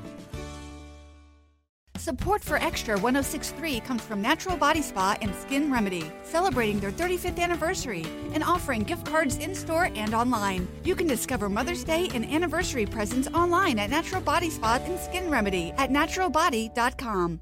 Support 2.01 2.43
for 2.43 2.57
Extra 2.57 2.97
1063 2.97 3.79
comes 3.81 4.01
from 4.01 4.23
Natural 4.23 4.57
Body 4.57 4.81
Spa 4.81 5.15
and 5.21 5.35
Skin 5.35 5.71
Remedy, 5.71 6.11
celebrating 6.23 6.79
their 6.79 6.91
35th 6.91 7.37
anniversary 7.37 8.03
and 8.33 8.43
offering 8.43 8.81
gift 8.81 9.05
cards 9.05 9.37
in 9.37 9.53
store 9.53 9.91
and 9.93 10.15
online. 10.15 10.67
You 10.83 10.95
can 10.95 11.05
discover 11.05 11.47
Mother's 11.47 11.83
Day 11.83 12.09
and 12.15 12.25
anniversary 12.25 12.87
presents 12.87 13.27
online 13.27 13.77
at 13.77 13.91
Natural 13.91 14.19
Body 14.19 14.49
Spa 14.49 14.79
and 14.83 14.99
Skin 14.99 15.29
Remedy 15.29 15.73
at 15.77 15.91
naturalbody.com. 15.91 17.39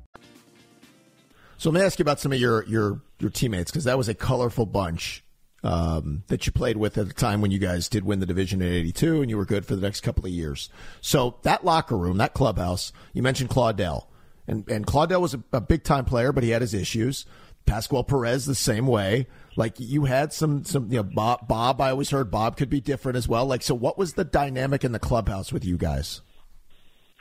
So 1.58 1.70
let 1.70 1.80
me 1.80 1.86
ask 1.86 1.98
you 1.98 2.04
about 2.04 2.20
some 2.20 2.34
of 2.34 2.40
your 2.42 2.66
your 2.66 3.02
your 3.20 3.30
teammates 3.30 3.72
because 3.72 3.86
that 3.86 3.98
was 3.98 4.10
a 4.10 4.14
colorful 4.14 4.66
bunch 4.66 5.24
um, 5.64 6.24
that 6.28 6.46
you 6.46 6.52
played 6.52 6.76
with 6.76 6.98
at 6.98 7.08
the 7.08 7.14
time 7.14 7.40
when 7.40 7.52
you 7.52 7.60
guys 7.60 7.88
did 7.88 8.04
win 8.04 8.20
the 8.20 8.26
division 8.26 8.62
in 8.62 8.74
'82, 8.74 9.22
and 9.22 9.30
you 9.30 9.38
were 9.38 9.46
good 9.46 9.66
for 9.66 9.78
the 9.78 9.82
next 9.82 10.02
couple 10.02 10.26
of 10.26 10.32
years. 10.32 10.68
So 11.00 11.38
that 11.44 11.64
locker 11.64 11.96
room, 11.98 12.18
that 12.18 12.34
clubhouse, 12.34 12.92
you 13.14 13.24
mentioned 13.24 13.50
Claudell. 13.50 14.08
And 14.50 14.68
and 14.70 14.86
Claudell 14.86 15.22
was 15.22 15.36
a, 15.36 15.44
a 15.54 15.62
big 15.62 15.84
time 15.84 16.06
player, 16.06 16.34
but 16.34 16.44
he 16.44 16.50
had 16.50 16.62
his 16.62 16.74
issues. 16.74 17.26
Pascual 17.66 18.04
Perez 18.04 18.48
the 18.48 18.56
same 18.56 18.88
way. 18.88 19.28
Like 19.56 19.76
you 19.78 20.06
had 20.06 20.34
some 20.34 20.66
some 20.66 20.92
you 20.92 20.98
know 20.98 21.04
Bob 21.04 21.48
Bob 21.48 21.80
I 21.80 21.92
always 21.92 22.10
heard 22.10 22.32
Bob 22.32 22.58
could 22.58 22.70
be 22.70 22.82
different 22.82 23.16
as 23.16 23.28
well. 23.28 23.46
Like 23.46 23.62
so 23.62 23.76
what 23.76 23.98
was 23.98 24.14
the 24.14 24.24
dynamic 24.24 24.84
in 24.84 24.92
the 24.92 25.00
clubhouse 25.00 25.54
with 25.54 25.64
you 25.64 25.78
guys? 25.78 26.22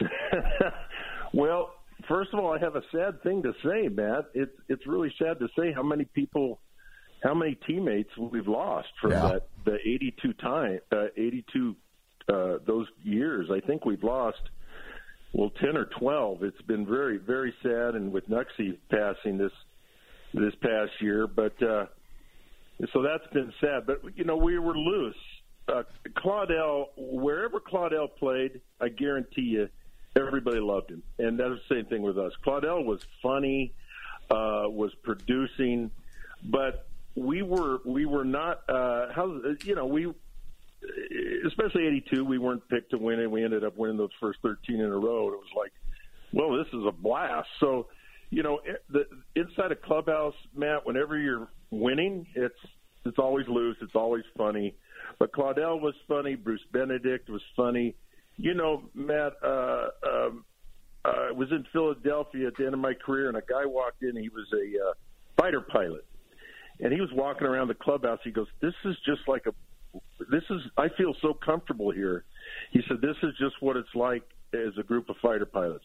well, 1.34 1.74
first 2.08 2.32
of 2.32 2.40
all, 2.40 2.54
I 2.54 2.58
have 2.60 2.76
a 2.76 2.82
sad 2.90 3.22
thing 3.22 3.42
to 3.42 3.52
say, 3.62 3.88
Matt. 3.88 4.30
It's 4.32 4.56
it's 4.68 4.86
really 4.86 5.12
sad 5.18 5.38
to 5.40 5.48
say 5.58 5.70
how 5.72 5.82
many 5.82 6.06
people 6.06 6.60
how 7.22 7.34
many 7.34 7.56
teammates 7.66 8.10
we've 8.16 8.48
lost 8.48 8.88
from 9.02 9.10
yeah. 9.10 9.32
that 9.32 9.48
the 9.66 9.74
82 9.74 10.32
time 10.34 10.78
uh, 10.92 11.06
82 11.14 11.76
uh, 12.32 12.58
those 12.66 12.86
years. 13.02 13.50
I 13.50 13.60
think 13.60 13.84
we've 13.84 14.02
lost 14.02 14.40
well, 15.32 15.50
ten 15.60 15.76
or 15.76 15.86
twelve. 15.86 16.42
It's 16.42 16.60
been 16.62 16.86
very, 16.86 17.18
very 17.18 17.54
sad, 17.62 17.94
and 17.94 18.12
with 18.12 18.28
Knucksie 18.28 18.78
passing 18.90 19.38
this 19.38 19.52
this 20.34 20.54
past 20.56 20.92
year, 21.00 21.26
but 21.26 21.60
uh, 21.62 21.86
so 22.92 23.02
that's 23.02 23.26
been 23.32 23.52
sad. 23.60 23.86
But 23.86 24.00
you 24.16 24.24
know, 24.24 24.36
we 24.36 24.58
were 24.58 24.76
loose. 24.76 25.16
Uh, 25.68 25.82
Claudell, 26.16 26.86
wherever 26.96 27.60
Claudell 27.60 28.08
played, 28.18 28.60
I 28.80 28.88
guarantee 28.88 29.42
you, 29.42 29.68
everybody 30.16 30.60
loved 30.60 30.90
him, 30.90 31.02
and 31.18 31.38
that's 31.38 31.60
the 31.68 31.74
same 31.74 31.86
thing 31.86 32.02
with 32.02 32.18
us. 32.18 32.32
Claudell 32.44 32.84
was 32.84 33.00
funny, 33.22 33.74
uh, 34.30 34.64
was 34.66 34.94
producing, 35.02 35.90
but 36.42 36.88
we 37.14 37.42
were 37.42 37.80
we 37.84 38.06
were 38.06 38.24
not. 38.24 38.62
Uh, 38.68 39.12
how 39.12 39.40
you 39.64 39.74
know 39.74 39.86
we 39.86 40.12
especially 41.46 41.86
82, 41.86 42.24
we 42.24 42.38
weren't 42.38 42.66
picked 42.68 42.90
to 42.90 42.98
win 42.98 43.20
and 43.20 43.32
We 43.32 43.44
ended 43.44 43.64
up 43.64 43.76
winning 43.76 43.96
those 43.96 44.10
first 44.20 44.38
13 44.42 44.76
in 44.76 44.86
a 44.86 44.90
row. 44.90 45.28
It 45.28 45.38
was 45.38 45.52
like, 45.56 45.72
well, 46.32 46.56
this 46.56 46.68
is 46.72 46.86
a 46.86 46.92
blast. 46.92 47.48
So, 47.60 47.86
you 48.30 48.42
know, 48.42 48.60
the 48.90 49.06
inside 49.34 49.72
a 49.72 49.76
clubhouse, 49.76 50.34
Matt, 50.54 50.86
whenever 50.86 51.18
you're 51.18 51.48
winning, 51.70 52.26
it's 52.34 52.58
it's 53.04 53.18
always 53.18 53.46
loose. 53.48 53.76
It's 53.80 53.94
always 53.94 54.24
funny. 54.36 54.74
But 55.18 55.32
Claudell 55.32 55.80
was 55.80 55.94
funny. 56.06 56.34
Bruce 56.34 56.60
Benedict 56.72 57.30
was 57.30 57.40
funny. 57.56 57.94
You 58.36 58.54
know, 58.54 58.82
Matt, 58.94 59.32
uh, 59.42 59.88
um, 60.06 60.44
uh, 61.04 61.28
I 61.28 61.32
was 61.32 61.48
in 61.50 61.64
Philadelphia 61.72 62.48
at 62.48 62.54
the 62.58 62.66
end 62.66 62.74
of 62.74 62.80
my 62.80 62.92
career, 62.94 63.28
and 63.28 63.36
a 63.36 63.40
guy 63.40 63.64
walked 63.64 64.02
in. 64.02 64.14
He 64.16 64.28
was 64.28 64.46
a 64.52 64.90
uh, 64.90 64.92
fighter 65.40 65.60
pilot, 65.60 66.04
and 66.80 66.92
he 66.92 67.00
was 67.00 67.10
walking 67.12 67.46
around 67.46 67.68
the 67.68 67.74
clubhouse. 67.74 68.18
He 68.22 68.30
goes, 68.30 68.48
"This 68.60 68.74
is 68.84 68.96
just 69.06 69.22
like 69.26 69.46
a 69.46 69.54
this 70.30 70.44
is 70.50 70.60
I 70.76 70.88
feel 70.88 71.14
so 71.20 71.34
comfortable 71.34 71.90
here. 71.90 72.24
He 72.70 72.82
said 72.88 73.00
this 73.00 73.16
is 73.22 73.34
just 73.38 73.60
what 73.60 73.76
it's 73.76 73.94
like 73.94 74.22
as 74.52 74.76
a 74.78 74.82
group 74.82 75.08
of 75.08 75.16
fighter 75.22 75.46
pilots. 75.46 75.84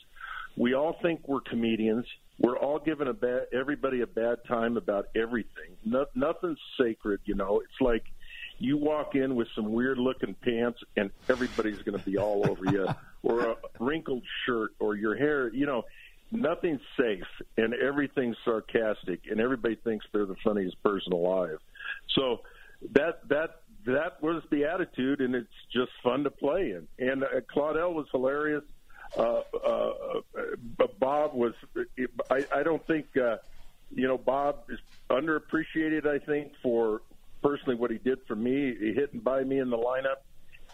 We 0.56 0.74
all 0.74 0.98
think 1.02 1.28
we're 1.28 1.42
comedians. 1.42 2.06
We're 2.40 2.58
all 2.58 2.80
giving 2.80 3.08
a 3.08 3.14
bad 3.14 3.48
everybody 3.54 4.02
a 4.02 4.08
bad 4.08 4.40
time 4.48 4.78
about 4.78 5.08
everything. 5.16 5.78
No, 5.86 6.06
nothing's 6.16 6.60
sacred, 6.80 7.22
you 7.26 7.36
know. 7.36 7.62
It's 7.62 7.82
like 7.82 8.04
you 8.60 8.78
walk 8.78 9.16
in 9.16 9.36
with 9.36 9.48
some 9.56 9.72
weird 9.72 9.98
looking 9.98 10.36
pants 10.36 10.80
and 10.96 11.12
everybody's 11.30 11.82
going 11.82 11.98
to 11.98 12.06
be 12.06 12.18
all 12.18 12.50
over 12.50 12.66
you 12.66 12.88
or 13.24 13.42
a 13.42 13.56
wrinkled 13.80 14.24
shirt 14.46 14.72
or 14.80 14.96
your 14.96 15.16
hair, 15.16 15.54
you 15.54 15.66
know, 15.66 15.84
nothing's 16.32 16.82
safe 16.98 17.28
and 17.58 17.74
everything's 17.74 18.38
sarcastic 18.46 19.22
and 19.30 19.40
everybody 19.40 19.76
thinks 19.76 20.06
they're 20.12 20.26
the 20.26 20.36
funniest 20.44 20.82
person 20.84 21.14
alive. 21.14 21.58
So 22.16 22.42
that 22.92 23.28
that 23.30 23.62
that 23.86 24.22
was 24.22 24.44
the 24.50 24.66
attitude, 24.66 25.22
and 25.22 25.36
it's 25.36 25.48
just 25.72 25.92
fun 26.04 26.24
to 26.24 26.32
play 26.32 26.72
in. 26.72 26.88
And 27.00 27.24
uh, 27.24 27.28
Claudell 27.54 27.94
was 27.94 28.08
hilarious. 28.12 28.64
Uh, 29.18 29.42
uh, 29.66 30.22
Bob 31.00 31.34
was. 31.34 31.54
I, 32.30 32.46
I 32.54 32.64
don't 32.64 32.86
think 32.88 33.06
uh, 33.18 33.38
you 33.94 34.08
know 34.08 34.18
Bob 34.18 34.64
is 34.70 34.80
underappreciated. 35.10 36.08
I 36.08 36.20
think 36.20 36.54
for 36.62 37.02
personally 37.44 37.76
what 37.76 37.92
he 37.92 37.98
did 37.98 38.20
for 38.28 38.36
me, 38.36 38.74
hitting 38.96 39.20
by 39.20 39.44
me 39.44 39.60
in 39.60 39.70
the 39.70 39.78
lineup, 39.78 40.24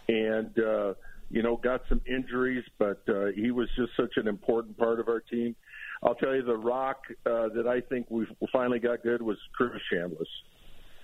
and 0.08 0.58
uh, 0.60 0.94
you 1.30 1.42
know 1.44 1.58
got 1.58 1.82
some 1.90 2.02
injuries, 2.06 2.64
but 2.78 3.02
uh, 3.10 3.28
he 3.36 3.52
was 3.52 3.68
just 3.76 3.92
such 3.98 4.18
an 4.18 4.28
important 4.28 4.78
part 4.78 5.00
of 5.00 5.08
our 5.10 5.20
team. 5.20 5.56
I'll 6.02 6.16
tell 6.16 6.34
you, 6.34 6.44
the 6.44 6.58
rock 6.58 7.04
uh, 7.26 7.50
that 7.50 7.68
I 7.68 7.82
think 7.82 8.08
we 8.10 8.26
finally 8.54 8.80
got 8.80 9.04
good 9.04 9.22
was 9.22 9.38
Chris 9.54 9.82
Chambliss. 9.92 10.28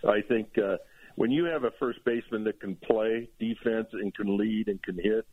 I 0.08 0.22
think 0.22 0.58
uh, 0.58 0.78
when 1.16 1.32
you 1.32 1.46
have 1.46 1.64
a 1.64 1.72
first 1.80 2.04
baseman 2.06 2.44
that 2.44 2.60
can 2.60 2.76
play 2.76 3.30
defense 3.40 3.88
and 3.94 4.14
can 4.14 4.38
lead 4.38 4.68
and 4.68 4.82
can 4.84 4.96
hit, 4.96 5.26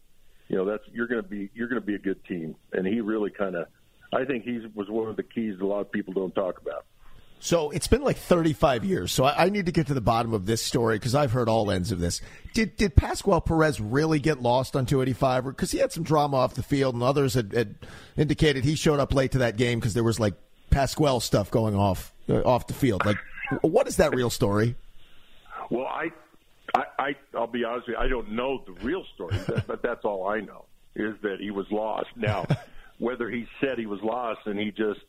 you 0.48 0.56
know 0.56 0.64
that's 0.64 0.84
you're 0.92 1.06
going 1.06 1.22
to 1.22 1.28
be 1.28 1.50
you're 1.54 1.68
going 1.68 1.80
to 1.80 1.86
be 1.86 1.94
a 1.94 1.98
good 1.98 2.24
team. 2.24 2.54
And 2.72 2.86
he 2.86 3.00
really 3.00 3.30
kind 3.30 3.56
of, 3.56 3.66
I 4.12 4.24
think 4.24 4.44
he 4.44 4.60
was 4.74 4.88
one 4.88 5.08
of 5.08 5.16
the 5.16 5.22
keys 5.22 5.58
a 5.60 5.64
lot 5.64 5.80
of 5.80 5.92
people 5.92 6.12
don't 6.14 6.34
talk 6.34 6.60
about. 6.60 6.86
So 7.40 7.70
it's 7.70 7.88
been 7.88 8.02
like 8.02 8.18
35 8.18 8.84
years. 8.84 9.10
So 9.10 9.24
I, 9.24 9.46
I 9.46 9.48
need 9.48 9.66
to 9.66 9.72
get 9.72 9.88
to 9.88 9.94
the 9.94 10.00
bottom 10.00 10.32
of 10.32 10.46
this 10.46 10.62
story 10.62 10.96
because 10.96 11.16
I've 11.16 11.32
heard 11.32 11.48
all 11.48 11.72
ends 11.72 11.90
of 11.90 11.98
this. 11.98 12.20
Did 12.54 12.76
did 12.76 12.94
Pascual 12.94 13.40
Perez 13.40 13.80
really 13.80 14.20
get 14.20 14.40
lost 14.40 14.76
on 14.76 14.86
285? 14.86 15.46
Because 15.46 15.72
he 15.72 15.78
had 15.78 15.90
some 15.90 16.04
drama 16.04 16.36
off 16.36 16.54
the 16.54 16.62
field, 16.62 16.94
and 16.94 17.02
others 17.02 17.34
had, 17.34 17.52
had 17.52 17.74
indicated 18.16 18.64
he 18.64 18.76
showed 18.76 19.00
up 19.00 19.12
late 19.12 19.32
to 19.32 19.38
that 19.38 19.56
game 19.56 19.80
because 19.80 19.94
there 19.94 20.04
was 20.04 20.20
like 20.20 20.34
Pascual 20.70 21.18
stuff 21.18 21.50
going 21.50 21.74
off 21.74 22.12
uh, 22.28 22.42
off 22.42 22.68
the 22.68 22.74
field. 22.74 23.04
Like, 23.04 23.18
what 23.62 23.88
is 23.88 23.96
that 23.96 24.14
real 24.14 24.30
story? 24.30 24.76
Well, 25.70 25.86
I, 25.86 26.08
I, 26.74 26.82
I 26.98 27.16
I'll 27.36 27.46
be 27.46 27.64
honest 27.64 27.88
with 27.88 27.96
you. 27.96 28.02
I 28.02 28.08
don't 28.08 28.32
know 28.32 28.62
the 28.66 28.72
real 28.84 29.04
story, 29.14 29.38
but 29.66 29.82
that's 29.82 30.04
all 30.04 30.28
I 30.28 30.40
know 30.40 30.64
is 30.94 31.14
that 31.22 31.38
he 31.40 31.50
was 31.50 31.66
lost. 31.70 32.08
Now, 32.16 32.46
whether 32.98 33.30
he 33.30 33.46
said 33.60 33.78
he 33.78 33.86
was 33.86 34.00
lost 34.02 34.40
and 34.46 34.58
he 34.58 34.70
just 34.70 35.00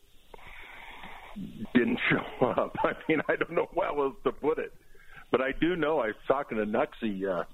didn't 1.74 1.98
show 2.10 2.46
up, 2.46 2.76
I 2.82 2.92
mean, 3.08 3.20
I 3.28 3.36
don't 3.36 3.52
know 3.52 3.68
how 3.74 4.02
else 4.02 4.16
to 4.24 4.32
put 4.32 4.58
it. 4.58 4.72
But 5.30 5.40
I 5.40 5.52
do 5.52 5.74
know 5.74 5.98
I 5.98 6.08
was 6.08 6.16
talking 6.28 6.58
to 6.58 6.64
Knucksie, 6.64 7.26
uh, 7.28 7.44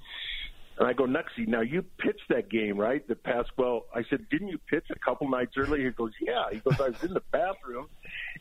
and 0.80 0.88
I 0.88 0.94
go, 0.94 1.04
Knucksie, 1.04 1.46
now 1.46 1.60
you 1.60 1.82
pitched 1.98 2.26
that 2.30 2.48
game, 2.48 2.78
right? 2.78 3.06
The 3.06 3.14
Pascual. 3.14 3.84
I 3.94 4.02
said, 4.08 4.30
didn't 4.30 4.48
you 4.48 4.58
pitch 4.66 4.86
a 4.90 4.98
couple 4.98 5.28
nights 5.28 5.52
earlier? 5.58 5.84
He 5.84 5.90
goes, 5.90 6.12
yeah. 6.22 6.44
He 6.50 6.58
goes, 6.60 6.80
I 6.80 6.88
was 6.88 7.04
in 7.04 7.12
the 7.12 7.22
bathroom, 7.30 7.88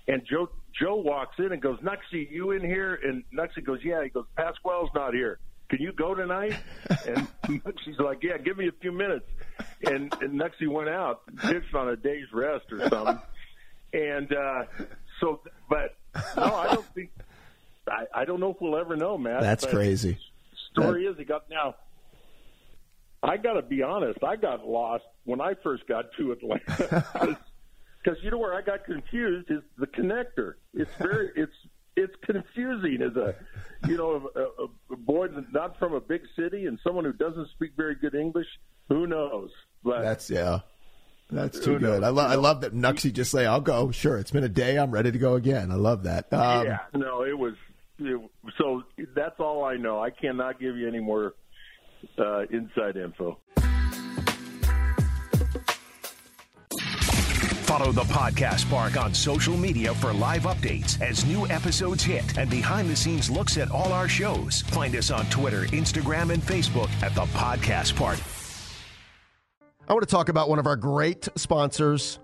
and 0.08 0.22
Joe 0.26 0.50
Joe 0.80 0.96
walks 0.96 1.36
in 1.38 1.52
and 1.52 1.62
goes, 1.62 1.80
Knucksie, 1.80 2.32
you 2.32 2.52
in 2.52 2.62
here? 2.62 2.98
And 3.04 3.26
Knucksie 3.38 3.64
goes, 3.64 3.80
yeah. 3.84 4.02
He 4.06 4.10
goes, 4.10 4.24
Pascual's 4.38 4.90
not 4.96 5.14
here. 5.14 5.38
Can 5.68 5.82
you 5.82 5.92
go 5.92 6.16
tonight? 6.16 6.56
And 7.06 7.28
Knucksie's 7.44 8.00
like, 8.00 8.24
yeah, 8.24 8.38
give 8.38 8.58
me 8.58 8.70
a 8.70 8.82
few 8.82 8.94
minutes. 8.94 9.26
And, 9.86 10.14
and 10.22 10.40
Knucksie 10.40 10.70
went 10.70 10.88
out, 10.88 11.24
pitched 11.42 11.76
on 11.76 11.90
a 11.90 11.98
day's 11.98 12.32
rest 12.32 12.72
or 12.72 12.88
something. 12.88 13.20
And 13.92 14.32
uh, 14.32 14.64
so, 15.20 15.42
but 15.70 15.98
no, 16.38 16.56
I 16.56 16.74
don't 16.74 16.86
think. 16.96 17.10
I, 17.86 18.22
I 18.22 18.26
don't 18.26 18.40
know 18.40 18.52
if 18.52 18.62
we'll 18.62 18.78
ever 18.78 18.96
know, 18.96 19.18
Matt. 19.18 19.42
That's 19.42 19.66
crazy. 19.66 20.18
Story 20.72 21.04
that... 21.04 21.12
is, 21.12 21.18
he 21.18 21.26
got 21.26 21.50
now. 21.50 21.76
I 23.22 23.38
got 23.38 23.54
to 23.54 23.62
be 23.62 23.82
honest. 23.82 24.24
I 24.24 24.36
got 24.36 24.66
lost 24.66 25.04
when 25.26 25.42
I 25.42 25.54
first 25.64 25.88
got 25.88 26.06
to 26.18 26.32
Atlanta 26.32 27.08
because 28.04 28.18
you 28.24 28.32
know 28.32 28.38
where 28.38 28.54
I 28.54 28.62
got 28.62 28.86
confused 28.86 29.52
is 29.52 29.62
the 29.78 29.88
connector. 29.88 30.54
It's 30.74 30.92
very 30.98 31.32
it's 31.36 31.54
it's 31.96 32.14
confusing 32.24 33.02
as 33.02 33.16
a 33.16 33.36
you 33.88 33.98
know 33.98 34.30
a, 34.36 34.94
a 34.94 34.98
boy 34.98 35.28
not 35.52 35.78
from 35.80 35.94
a 35.94 36.00
big 36.00 36.22
city 36.36 36.66
and 36.66 36.80
someone 36.84 37.04
who 37.04 37.14
doesn't 37.14 37.50
speak 37.50 37.72
very 37.76 37.96
good 37.96 38.16
English. 38.16 38.48
Who 38.88 39.06
knows? 39.06 39.50
But 39.84 40.02
that's 40.02 40.30
yeah. 40.30 40.60
That's 41.32 41.60
too 41.60 41.78
good. 41.78 42.04
I, 42.04 42.10
lo- 42.10 42.26
I 42.26 42.36
love 42.36 42.62
that 42.62 42.74
Knucksie 42.74 43.14
just 43.14 43.30
say, 43.30 43.46
"I'll 43.46 43.62
go." 43.62 43.92
Sure, 43.92 44.18
it's 44.18 44.32
been 44.32 44.44
a 44.44 44.50
day. 44.50 44.78
I'm 44.78 44.90
ready 44.90 45.12
to 45.12 45.20
go 45.20 45.36
again. 45.36 45.72
I 45.72 45.76
love 45.76 46.04
that. 46.04 46.34
Um, 46.34 46.66
yeah, 46.66 46.80
no, 46.96 47.24
it 47.24 47.38
was. 47.38 47.54
It, 48.00 48.20
so 48.58 48.82
that's 49.16 49.40
all 49.40 49.64
I 49.64 49.76
know. 49.76 50.02
I 50.02 50.10
cannot 50.10 50.60
give 50.60 50.76
you 50.76 50.88
any 50.88 51.00
more 51.00 51.36
uh, 52.18 52.42
inside 52.52 52.98
info. 52.98 53.38
Follow 57.70 57.92
the 57.92 58.02
Podcast 58.02 58.68
Park 58.70 58.98
on 58.98 59.14
social 59.14 59.56
media 59.56 59.94
for 59.94 60.12
live 60.12 60.42
updates 60.44 61.00
as 61.02 61.24
new 61.26 61.48
episodes 61.50 62.04
hit 62.04 62.38
and 62.38 62.50
behind 62.50 62.90
the 62.90 62.96
scenes 62.96 63.30
looks 63.30 63.58
at 63.58 63.70
all 63.70 63.94
our 63.94 64.10
shows. 64.10 64.64
Find 64.64 64.96
us 64.96 65.12
on 65.12 65.26
Twitter, 65.28 65.66
Instagram, 65.68 66.34
and 66.34 66.42
Facebook 66.42 66.90
at 67.04 67.14
the 67.14 67.26
Podcast 67.26 67.96
Park. 67.96 68.18
I 69.88 69.94
want 69.94 70.02
to 70.02 70.12
talk 70.12 70.30
about 70.30 70.50
one 70.50 70.60
of 70.60 70.66
our 70.66 70.76
great 70.76 71.30
sponsors 71.36 72.20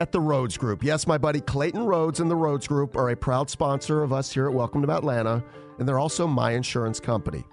at 0.00 0.12
the 0.12 0.20
Rhodes 0.20 0.56
Group. 0.58 0.84
Yes, 0.84 1.06
my 1.06 1.16
buddy 1.16 1.40
Clayton 1.40 1.84
Rhodes 1.84 2.20
and 2.20 2.30
the 2.30 2.36
Rhodes 2.36 2.66
Group 2.66 2.96
are 2.96 3.10
a 3.10 3.16
proud 3.16 3.48
sponsor 3.48 4.02
of 4.02 4.12
us 4.12 4.32
here 4.32 4.46
at 4.46 4.52
Welcome 4.52 4.82
to 4.82 4.92
Atlanta, 4.92 5.42
and 5.78 5.88
they're 5.88 5.98
also 5.98 6.26
my 6.26 6.52
insurance 6.52 7.00
company. 7.00 7.44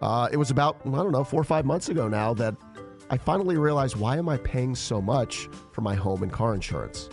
Uh, 0.00 0.28
it 0.30 0.36
was 0.36 0.50
about, 0.50 0.78
I 0.84 0.90
don't 0.90 1.12
know, 1.12 1.24
four 1.24 1.40
or 1.40 1.44
five 1.44 1.64
months 1.64 1.88
ago 1.88 2.08
now 2.08 2.34
that 2.34 2.54
I 3.08 3.16
finally 3.16 3.56
realized 3.56 3.96
why 3.96 4.16
am 4.16 4.28
I 4.28 4.36
paying 4.38 4.74
so 4.74 5.00
much 5.00 5.48
for 5.72 5.80
my 5.80 5.94
home 5.94 6.22
and 6.22 6.32
car 6.32 6.54
insurance? 6.54 7.08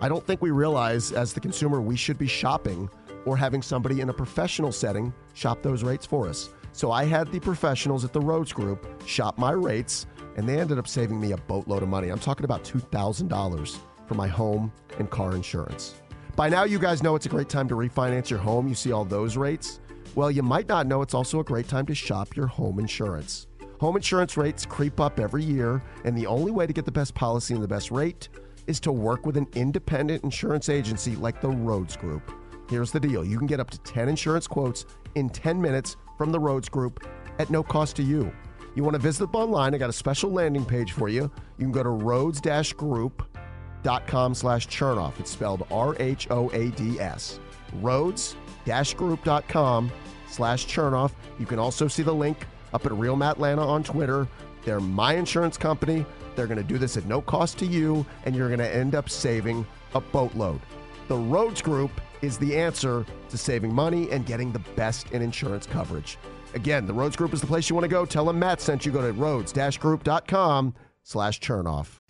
I 0.00 0.08
don't 0.08 0.24
think 0.24 0.40
we 0.40 0.50
realize 0.50 1.10
as 1.10 1.32
the 1.32 1.40
consumer 1.40 1.80
we 1.80 1.96
should 1.96 2.18
be 2.18 2.28
shopping 2.28 2.88
or 3.24 3.36
having 3.36 3.62
somebody 3.62 4.00
in 4.00 4.10
a 4.10 4.12
professional 4.12 4.70
setting 4.70 5.12
shop 5.34 5.62
those 5.62 5.82
rates 5.82 6.06
for 6.06 6.28
us. 6.28 6.50
So 6.72 6.92
I 6.92 7.04
had 7.04 7.32
the 7.32 7.40
professionals 7.40 8.04
at 8.04 8.12
the 8.12 8.20
Rhodes 8.20 8.52
Group 8.52 8.86
shop 9.06 9.38
my 9.38 9.50
rates, 9.50 10.06
and 10.36 10.48
they 10.48 10.60
ended 10.60 10.78
up 10.78 10.86
saving 10.86 11.20
me 11.20 11.32
a 11.32 11.36
boatload 11.36 11.82
of 11.82 11.88
money. 11.88 12.10
I'm 12.10 12.20
talking 12.20 12.44
about 12.44 12.62
$2,000 12.62 13.78
for 14.06 14.14
my 14.14 14.28
home 14.28 14.72
and 14.98 15.10
car 15.10 15.34
insurance. 15.34 15.94
By 16.36 16.48
now, 16.48 16.62
you 16.62 16.78
guys 16.78 17.02
know 17.02 17.16
it's 17.16 17.26
a 17.26 17.30
great 17.30 17.48
time 17.48 17.66
to 17.68 17.74
refinance 17.74 18.30
your 18.30 18.38
home. 18.38 18.68
You 18.68 18.76
see 18.76 18.92
all 18.92 19.04
those 19.04 19.36
rates. 19.36 19.80
Well, 20.18 20.30
you 20.32 20.42
might 20.42 20.66
not 20.66 20.88
know 20.88 21.00
it's 21.00 21.14
also 21.14 21.38
a 21.38 21.44
great 21.44 21.68
time 21.68 21.86
to 21.86 21.94
shop 21.94 22.34
your 22.34 22.48
home 22.48 22.80
insurance. 22.80 23.46
Home 23.78 23.94
insurance 23.94 24.36
rates 24.36 24.66
creep 24.66 24.98
up 24.98 25.20
every 25.20 25.44
year, 25.44 25.80
and 26.04 26.18
the 26.18 26.26
only 26.26 26.50
way 26.50 26.66
to 26.66 26.72
get 26.72 26.84
the 26.84 26.90
best 26.90 27.14
policy 27.14 27.54
and 27.54 27.62
the 27.62 27.68
best 27.68 27.92
rate 27.92 28.28
is 28.66 28.80
to 28.80 28.90
work 28.90 29.26
with 29.26 29.36
an 29.36 29.46
independent 29.54 30.24
insurance 30.24 30.68
agency 30.68 31.14
like 31.14 31.40
the 31.40 31.48
Rhodes 31.48 31.96
Group. 31.96 32.32
Here's 32.68 32.90
the 32.90 32.98
deal 32.98 33.24
you 33.24 33.38
can 33.38 33.46
get 33.46 33.60
up 33.60 33.70
to 33.70 33.78
10 33.78 34.08
insurance 34.08 34.48
quotes 34.48 34.86
in 35.14 35.30
10 35.30 35.62
minutes 35.62 35.96
from 36.16 36.32
the 36.32 36.40
Rhodes 36.40 36.68
Group 36.68 37.06
at 37.38 37.48
no 37.48 37.62
cost 37.62 37.94
to 37.94 38.02
you. 38.02 38.32
You 38.74 38.82
want 38.82 38.96
to 38.96 39.00
visit 39.00 39.30
them 39.30 39.40
online? 39.40 39.72
I 39.72 39.78
got 39.78 39.88
a 39.88 39.92
special 39.92 40.32
landing 40.32 40.64
page 40.64 40.90
for 40.90 41.08
you. 41.08 41.30
You 41.58 41.64
can 41.64 41.70
go 41.70 41.84
to 41.84 41.90
rhodes-group.com 41.90 44.34
slash 44.34 44.66
chernoff. 44.66 45.20
It's 45.20 45.30
spelled 45.30 45.64
R-H-O-A-D-S. 45.70 47.38
Rhodes-group.com 47.74 49.92
slash 50.28 50.66
chernoff. 50.66 51.12
You 51.38 51.46
can 51.46 51.58
also 51.58 51.88
see 51.88 52.02
the 52.02 52.14
link 52.14 52.46
up 52.72 52.86
at 52.86 52.92
Real 52.92 53.16
Matt 53.16 53.40
Lana 53.40 53.66
on 53.66 53.82
Twitter. 53.82 54.28
They're 54.64 54.80
my 54.80 55.14
insurance 55.14 55.56
company. 55.56 56.04
They're 56.36 56.46
going 56.46 56.58
to 56.58 56.64
do 56.64 56.78
this 56.78 56.96
at 56.96 57.06
no 57.06 57.20
cost 57.20 57.58
to 57.58 57.66
you, 57.66 58.06
and 58.24 58.36
you're 58.36 58.48
going 58.48 58.58
to 58.58 58.74
end 58.74 58.94
up 58.94 59.10
saving 59.10 59.66
a 59.94 60.00
boatload. 60.00 60.60
The 61.08 61.16
Rhodes 61.16 61.62
Group 61.62 61.90
is 62.20 62.38
the 62.38 62.56
answer 62.56 63.06
to 63.30 63.38
saving 63.38 63.72
money 63.72 64.10
and 64.10 64.26
getting 64.26 64.52
the 64.52 64.58
best 64.76 65.10
in 65.12 65.22
insurance 65.22 65.66
coverage. 65.66 66.18
Again, 66.54 66.86
the 66.86 66.92
Rhodes 66.92 67.16
Group 67.16 67.32
is 67.32 67.40
the 67.40 67.46
place 67.46 67.68
you 67.68 67.74
want 67.74 67.84
to 67.84 67.88
go. 67.88 68.04
Tell 68.04 68.24
them 68.24 68.38
Matt 68.38 68.60
sent 68.60 68.84
you. 68.84 68.92
Go 68.92 69.02
to 69.02 69.12
rhodes-group.com 69.12 70.74
slash 71.02 71.40
chernoff. 71.40 71.98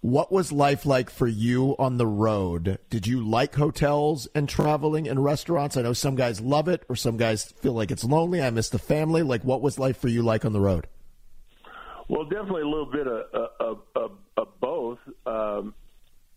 What 0.00 0.30
was 0.30 0.52
life 0.52 0.86
like 0.86 1.10
for 1.10 1.26
you 1.26 1.74
on 1.78 1.96
the 1.96 2.06
road? 2.06 2.78
Did 2.88 3.06
you 3.08 3.20
like 3.26 3.56
hotels 3.56 4.28
and 4.34 4.48
traveling 4.48 5.08
and 5.08 5.24
restaurants? 5.24 5.76
I 5.76 5.82
know 5.82 5.92
some 5.92 6.14
guys 6.14 6.40
love 6.40 6.68
it, 6.68 6.84
or 6.88 6.94
some 6.94 7.16
guys 7.16 7.44
feel 7.44 7.72
like 7.72 7.90
it's 7.90 8.04
lonely. 8.04 8.40
I 8.40 8.50
miss 8.50 8.68
the 8.68 8.78
family. 8.78 9.22
Like, 9.22 9.42
what 9.42 9.60
was 9.60 9.78
life 9.78 9.96
for 9.96 10.08
you 10.08 10.22
like 10.22 10.44
on 10.44 10.52
the 10.52 10.60
road? 10.60 10.86
Well, 12.08 12.24
definitely 12.24 12.62
a 12.62 12.68
little 12.68 12.90
bit 12.90 13.08
of, 13.08 13.50
of, 13.60 13.78
of, 13.96 14.10
of 14.36 14.60
both. 14.60 14.98
Um, 15.26 15.74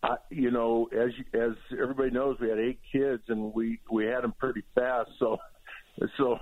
I, 0.04 0.16
you 0.32 0.50
know, 0.50 0.90
as 0.92 1.12
as 1.34 1.52
everybody 1.72 2.10
knows, 2.10 2.38
we 2.40 2.50
had 2.50 2.58
eight 2.58 2.80
kids, 2.92 3.22
and 3.28 3.54
we 3.54 3.80
we 3.92 4.06
had 4.06 4.24
them 4.24 4.34
pretty 4.38 4.64
fast. 4.74 5.12
So, 5.20 5.38
so 6.18 6.40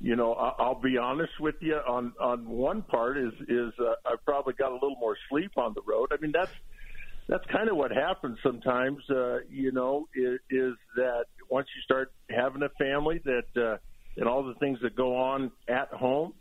you 0.00 0.16
know, 0.16 0.32
I'll 0.32 0.80
be 0.80 0.96
honest 0.96 1.32
with 1.40 1.56
you 1.60 1.74
on 1.74 2.14
on 2.18 2.48
one 2.48 2.82
part 2.82 3.18
is 3.18 3.32
is 3.48 3.72
uh, 3.78 3.94
I 4.06 4.14
probably 4.24 4.54
got 4.54 4.70
a 4.70 4.74
little 4.74 4.96
more 4.98 5.16
sleep 5.28 5.52
on 5.58 5.74
the 5.74 5.82
road. 5.86 6.08
I 6.10 6.16
mean, 6.20 6.32
that's 6.32 6.52
that's 7.28 7.44
kind 7.52 7.68
of 7.68 7.76
what 7.76 7.90
happens 7.90 8.38
sometimes. 8.42 8.98
Uh, 9.10 9.40
you 9.50 9.72
know, 9.72 10.08
is, 10.14 10.40
is 10.48 10.74
that 10.96 11.24
once 11.50 11.68
you 11.76 11.82
start 11.82 12.12
having 12.30 12.62
a 12.62 12.70
family, 12.82 13.20
that 13.24 13.62
uh, 13.62 13.76
and 14.16 14.26
all 14.26 14.42
the 14.42 14.54
things 14.54 14.78
that 14.82 14.96
go 14.96 15.16
on 15.16 15.52
at 15.68 15.88
home, 15.88 16.32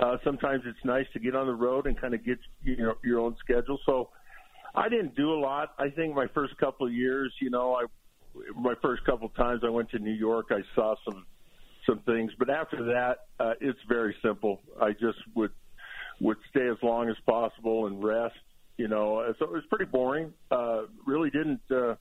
uh, 0.00 0.16
sometimes 0.24 0.64
it's 0.66 0.84
nice 0.84 1.06
to 1.12 1.20
get 1.20 1.36
on 1.36 1.46
the 1.46 1.54
road 1.54 1.86
and 1.86 2.00
kind 2.00 2.14
of 2.14 2.24
get 2.24 2.38
you 2.64 2.76
know 2.76 2.94
your 3.04 3.20
own 3.20 3.36
schedule. 3.38 3.78
So 3.86 4.10
I 4.74 4.88
didn't 4.88 5.14
do 5.14 5.32
a 5.32 5.38
lot. 5.38 5.74
I 5.78 5.90
think 5.90 6.16
my 6.16 6.26
first 6.34 6.58
couple 6.58 6.88
of 6.88 6.92
years, 6.92 7.32
you 7.40 7.50
know, 7.50 7.74
I 7.74 7.84
my 8.56 8.74
first 8.82 9.04
couple 9.04 9.28
of 9.28 9.36
times 9.36 9.60
I 9.64 9.70
went 9.70 9.90
to 9.90 10.00
New 10.00 10.12
York, 10.12 10.46
I 10.50 10.62
saw 10.74 10.96
some 11.04 11.24
some 11.86 12.00
things. 12.00 12.32
But 12.38 12.50
after 12.50 12.84
that, 12.84 13.26
uh, 13.38 13.54
it's 13.60 13.78
very 13.88 14.14
simple. 14.22 14.60
I 14.80 14.92
just 14.92 15.18
would 15.34 15.52
would 16.20 16.36
stay 16.50 16.68
as 16.68 16.76
long 16.82 17.08
as 17.08 17.16
possible 17.26 17.86
and 17.86 18.02
rest. 18.02 18.36
You 18.76 18.88
know, 18.88 19.32
so 19.38 19.44
it 19.44 19.52
was 19.52 19.62
pretty 19.68 19.84
boring. 19.84 20.32
Uh, 20.50 20.82
really 21.06 21.30
didn't, 21.30 21.60
uh, 21.70 21.94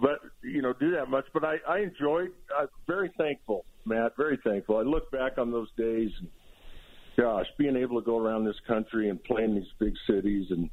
but 0.00 0.20
you 0.42 0.60
know, 0.60 0.74
do 0.78 0.90
that 0.92 1.08
much. 1.08 1.24
But 1.32 1.44
I, 1.44 1.56
I 1.66 1.78
enjoyed. 1.80 2.30
I'm 2.58 2.68
very 2.86 3.10
thankful, 3.16 3.64
Matt. 3.86 4.16
Very 4.16 4.38
thankful. 4.44 4.76
I 4.76 4.82
look 4.82 5.10
back 5.10 5.38
on 5.38 5.50
those 5.50 5.68
days. 5.76 6.10
and 6.18 6.28
Gosh, 7.16 7.46
being 7.58 7.76
able 7.76 8.00
to 8.00 8.04
go 8.04 8.18
around 8.18 8.44
this 8.44 8.56
country 8.66 9.08
and 9.08 9.22
play 9.22 9.44
in 9.44 9.54
these 9.54 9.70
big 9.78 9.94
cities 10.06 10.46
and 10.50 10.68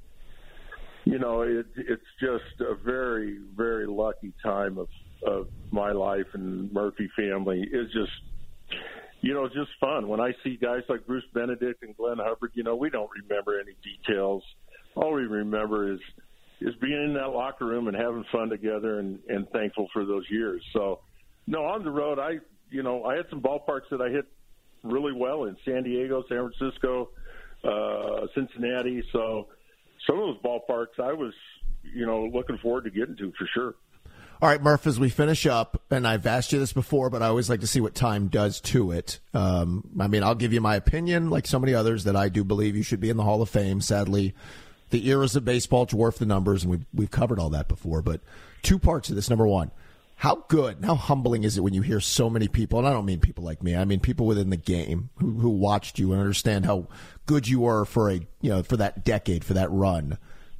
you 1.06 1.20
know, 1.20 1.42
it, 1.42 1.66
it's 1.76 2.04
just 2.20 2.62
a 2.62 2.76
very, 2.76 3.40
very 3.56 3.88
lucky 3.88 4.34
time 4.44 4.78
of 4.78 4.88
of 5.26 5.48
my 5.72 5.92
life 5.92 6.26
and 6.34 6.72
Murphy 6.72 7.10
family. 7.16 7.62
Is 7.62 7.92
just 7.92 8.12
you 9.22 9.34
know, 9.34 9.48
just 9.48 9.70
fun. 9.80 10.08
When 10.08 10.20
I 10.20 10.34
see 10.44 10.58
guys 10.58 10.82
like 10.90 11.06
Bruce 11.06 11.24
Benedict 11.34 11.84
and 11.84 11.96
Glenn 11.96 12.18
Hubbard, 12.18 12.52
you 12.56 12.64
know, 12.64 12.76
we 12.76 12.90
don't 12.90 13.10
remember 13.24 13.60
any 13.60 13.76
details. 13.84 14.44
All 14.96 15.14
we 15.14 15.24
remember 15.24 15.94
is 15.94 16.00
is 16.60 16.76
being 16.82 17.04
in 17.06 17.14
that 17.14 17.30
locker 17.30 17.66
room 17.66 17.88
and 17.88 17.98
having 17.98 18.24
fun 18.32 18.50
together 18.50 19.00
and, 19.00 19.20
and 19.28 19.50
thankful 19.50 19.88
for 19.92 20.06
those 20.06 20.24
years. 20.30 20.62
So, 20.74 21.00
no, 21.48 21.66
on 21.66 21.84
the 21.84 21.90
road, 21.92 22.20
I 22.20 22.40
you 22.70 22.84
know 22.84 23.06
I 23.06 23.16
had 23.16 23.26
some 23.30 23.42
ballparks 23.42 23.90
that 23.92 24.02
I 24.02 24.10
hit 24.10 24.26
really 24.84 25.14
well 25.14 25.46
in 25.46 25.56
San 25.66 25.84
Diego, 25.84 26.24
San 26.28 26.52
Francisco, 26.52 27.10
uh, 27.64 28.28
Cincinnati. 28.34 29.04
So, 29.12 29.48
some 30.08 30.20
of 30.20 30.36
those 30.36 30.42
ballparks 30.42 31.00
I 31.02 31.14
was 31.14 31.34
you 31.84 32.08
know 32.08 32.26
looking 32.34 32.58
forward 32.58 32.86
to 32.86 32.90
getting 32.90 33.16
to 33.18 33.32
for 33.38 33.48
sure. 33.54 33.76
All 34.42 34.50
right, 34.50 34.60
Murph, 34.62 34.88
as 34.88 35.00
we 35.00 35.10
finish 35.10 35.46
up, 35.46 35.84
and 35.92 36.08
I've 36.08 36.26
asked 36.26 36.52
you 36.52 36.58
this 36.58 36.74
before, 36.74 37.12
but 37.12 37.22
I 37.22 37.28
always 37.28 37.48
like 37.48 37.60
to 37.60 37.68
see 37.68 37.80
what 37.80 37.94
time 37.94 38.28
does 38.28 38.60
to 38.62 38.90
it. 38.92 39.20
Um, 39.36 39.88
I 40.00 40.08
mean, 40.08 40.24
I'll 40.24 40.34
give 40.34 40.52
you 40.52 40.60
my 40.60 40.76
opinion, 40.76 41.30
like 41.30 41.46
so 41.46 41.60
many 41.60 41.76
others, 41.76 42.06
that 42.06 42.16
I 42.16 42.28
do 42.28 42.44
believe 42.44 42.76
you 42.76 42.82
should 42.82 43.00
be 43.00 43.12
in 43.12 43.18
the 43.18 43.24
Hall 43.24 43.44
of 43.44 43.50
Fame. 43.50 43.82
Sadly, 43.82 44.34
the 44.90 45.08
eras 45.10 45.36
of 45.36 45.46
baseball 45.46 45.86
dwarf 45.86 46.18
the 46.18 46.26
numbers, 46.26 46.64
and 46.64 46.72
we've, 46.72 46.86
we've 46.92 47.12
covered 47.12 47.38
all 47.38 47.52
that 47.52 47.68
before. 47.68 48.02
But 48.02 48.22
two 48.64 48.80
parts 48.80 49.12
of 49.12 49.16
this. 49.16 49.30
Number 49.30 49.46
one, 49.46 49.70
how 50.16 50.44
good 50.48 50.78
how 50.84 50.96
humbling 50.96 51.44
is 51.44 51.56
it 51.56 51.62
when 51.62 51.76
you 51.76 51.84
hear 51.84 52.00
so 52.00 52.28
many 52.28 52.48
people, 52.48 52.80
and 52.80 52.88
I 52.88 52.94
don't 52.94 53.06
mean 53.06 53.20
people 53.20 53.44
like 53.44 53.62
me, 53.62 53.76
I 53.76 53.86
mean 53.86 54.00
people 54.00 54.26
within 54.26 54.50
the 54.50 54.58
game 54.58 55.12
who, 55.18 55.34
who 55.34 55.50
watched 55.50 56.00
you 56.00 56.14
and 56.14 56.20
understand 56.20 56.66
how 56.66 56.88
good 57.28 57.48
you 57.48 57.60
were 57.60 57.86
for 57.86 58.10
a, 58.10 58.16
you 58.42 58.50
know, 58.50 58.64
for 58.64 58.78
that 58.78 59.06
decade, 59.06 59.44
for 59.46 59.54
that 59.54 59.70
run 59.70 60.18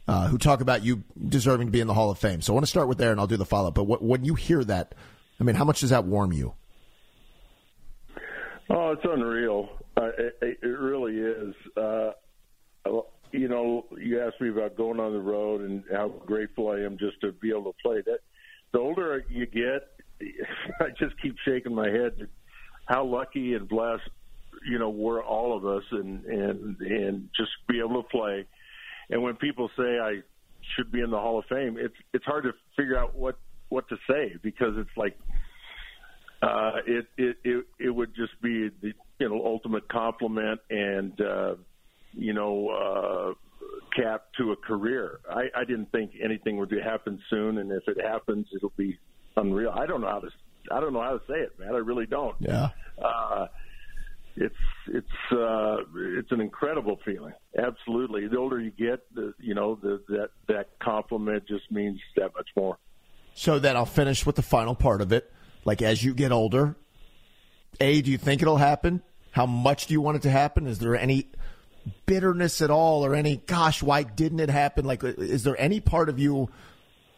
uh, 0.08 0.28
who 0.28 0.38
talk 0.38 0.62
about 0.62 0.84
you 0.84 1.04
deserving 1.30 1.68
to 1.68 1.72
be 1.72 1.80
in 1.80 1.88
the 1.88 1.94
Hall 1.94 2.10
of 2.10 2.18
Fame. 2.18 2.42
So 2.42 2.54
I 2.54 2.56
want 2.56 2.66
to 2.66 2.70
start 2.70 2.88
with 2.88 2.98
there, 2.98 3.12
and 3.12 3.20
I'll 3.20 3.28
do 3.28 3.38
the 3.38 3.46
follow 3.46 3.70
up. 3.70 3.76
But 3.76 3.84
what, 3.84 4.02
when 4.02 4.26
you 4.26 4.36
hear 4.36 4.64
that, 4.66 4.96
I 5.40 5.44
mean, 5.44 5.56
how 5.56 5.66
much 5.66 5.82
does 5.82 5.92
that 5.92 6.06
warm 6.06 6.34
you? 6.34 6.54
Oh, 8.70 8.92
it's 8.92 9.02
unreal. 9.04 9.70
Uh, 9.98 10.12
it, 10.18 10.60
it, 10.62 10.66
really 10.66 11.18
is. 11.18 11.54
Uh, 11.76 12.12
you 13.32 13.48
know, 13.48 13.86
you 13.98 14.22
asked 14.22 14.40
me 14.40 14.50
about 14.50 14.78
going 14.78 15.00
on 15.00 15.12
the 15.12 15.20
road 15.20 15.62
and 15.62 15.84
how 15.92 16.10
grateful 16.10 16.70
I 16.70 16.80
am 16.80 16.98
just 16.98 17.20
to 17.22 17.34
be 17.34 17.50
able 17.50 17.74
to 17.74 17.78
play. 17.84 18.02
That 18.06 18.20
the 18.72 18.80
older 18.80 19.24
you 19.30 19.46
get, 19.46 19.88
I 20.80 20.90
just 20.98 21.22
keep 21.22 21.36
shaking 21.44 21.76
my 21.76 21.90
head. 21.90 22.28
How 22.86 23.04
lucky 23.04 23.54
and 23.54 23.68
blessed, 23.68 24.10
you 24.70 24.80
know, 24.80 24.90
we're 24.90 25.24
all 25.24 25.56
of 25.56 25.66
us, 25.66 25.84
and 25.92 26.24
and 26.26 26.80
and 26.80 27.30
just 27.36 27.52
be 27.68 27.80
able 27.80 28.02
to 28.04 28.10
play 28.10 28.46
and 29.12 29.22
when 29.22 29.36
people 29.36 29.70
say 29.78 30.00
I 30.00 30.22
should 30.76 30.92
be 30.92 31.02
in 31.02 31.12
the 31.12 31.20
Hall 31.20 31.38
of 31.38 31.46
Fame, 31.46 31.78
it's 31.80 31.96
it's 32.14 32.26
hard 32.26 32.44
to 32.46 32.54
figure 32.76 32.98
out 32.98 33.16
what 33.16 33.38
what 33.70 33.88
to 33.90 33.98
say 34.10 34.36
because 34.42 34.74
it's 34.78 34.98
like 34.98 35.18
uh, 36.42 36.78
it, 36.88 37.06
it 37.18 37.38
it 37.44 37.66
it 37.80 37.90
would 37.90 38.16
just 38.16 38.40
be 38.42 38.70
the 38.82 38.94
you 39.20 39.30
know 39.30 39.46
ultimate 39.46 39.88
compliment 39.90 40.60
and 40.70 41.20
uh, 41.22 41.56
you 42.14 42.34
know 42.34 42.70
uh, 42.70 43.34
cap 43.96 44.26
to 44.38 44.52
a 44.52 44.56
career. 44.56 45.20
I, 45.30 45.50
I 45.56 45.64
didn't 45.66 45.92
think 45.92 46.12
anything 46.22 46.58
would 46.58 46.72
happen 46.84 47.22
soon, 47.30 47.58
and 47.58 47.72
if 47.72 47.88
it 47.88 48.04
happens, 48.04 48.48
it'll 48.56 48.74
be 48.78 48.98
unreal. 49.36 49.72
I 49.72 49.86
don't 49.86 50.02
know 50.02 50.10
how 50.10 50.20
to 50.20 50.30
I 50.72 50.80
don't 50.80 50.94
know 50.94 51.02
how 51.02 51.18
to 51.18 51.22
say 51.28 51.40
it, 51.40 51.60
man. 51.60 51.76
I 51.76 51.80
really 51.80 52.06
don't. 52.06 52.36
Yeah. 52.40 52.70
Uh, 53.04 53.48
it's 54.36 54.56
it's 54.88 55.32
uh, 55.32 55.78
it's 55.96 56.32
an 56.32 56.42
incredible 56.42 57.00
feeling. 57.04 57.34
Absolutely. 57.58 58.28
The 58.28 58.38
older 58.38 58.60
you 58.60 58.72
get, 58.72 59.02
the 59.14 59.34
you 59.40 59.54
know 59.54 59.76
the, 59.76 60.02
that 60.10 60.30
that 60.48 60.80
compliment 60.80 61.48
just 61.48 61.72
means 61.72 62.00
that 62.16 62.34
much 62.36 62.50
more. 62.56 62.78
So 63.34 63.60
then 63.60 63.76
I'll 63.76 63.86
finish 63.86 64.26
with 64.26 64.36
the 64.36 64.42
final 64.42 64.76
part 64.76 65.02
of 65.02 65.12
it. 65.12 65.32
Like 65.66 65.82
as 65.82 66.04
you 66.04 66.14
get 66.14 66.32
older, 66.32 66.76
a 67.80 68.02
do 68.02 68.12
you 68.12 68.18
think 68.18 68.42
it'll 68.42 68.58
happen? 68.58 69.02
How 69.32 69.46
much 69.46 69.88
do 69.88 69.94
you 69.94 70.02
want 70.02 70.18
it 70.18 70.24
to 70.24 70.30
happen? 70.30 70.68
Is 70.68 70.80
there 70.80 70.96
any 70.96 71.28
bitterness 72.06 72.62
at 72.62 72.70
all, 72.70 73.06
or 73.06 73.16
any 73.16 73.38
gosh, 73.38 73.82
why 73.82 74.04
didn't 74.04 74.40
it 74.40 74.50
happen? 74.50 74.86
Like, 74.86 75.04
is 75.04 75.44
there 75.44 75.60
any 75.60 75.80
part 75.80 76.10
of 76.10 76.20
you 76.20 76.50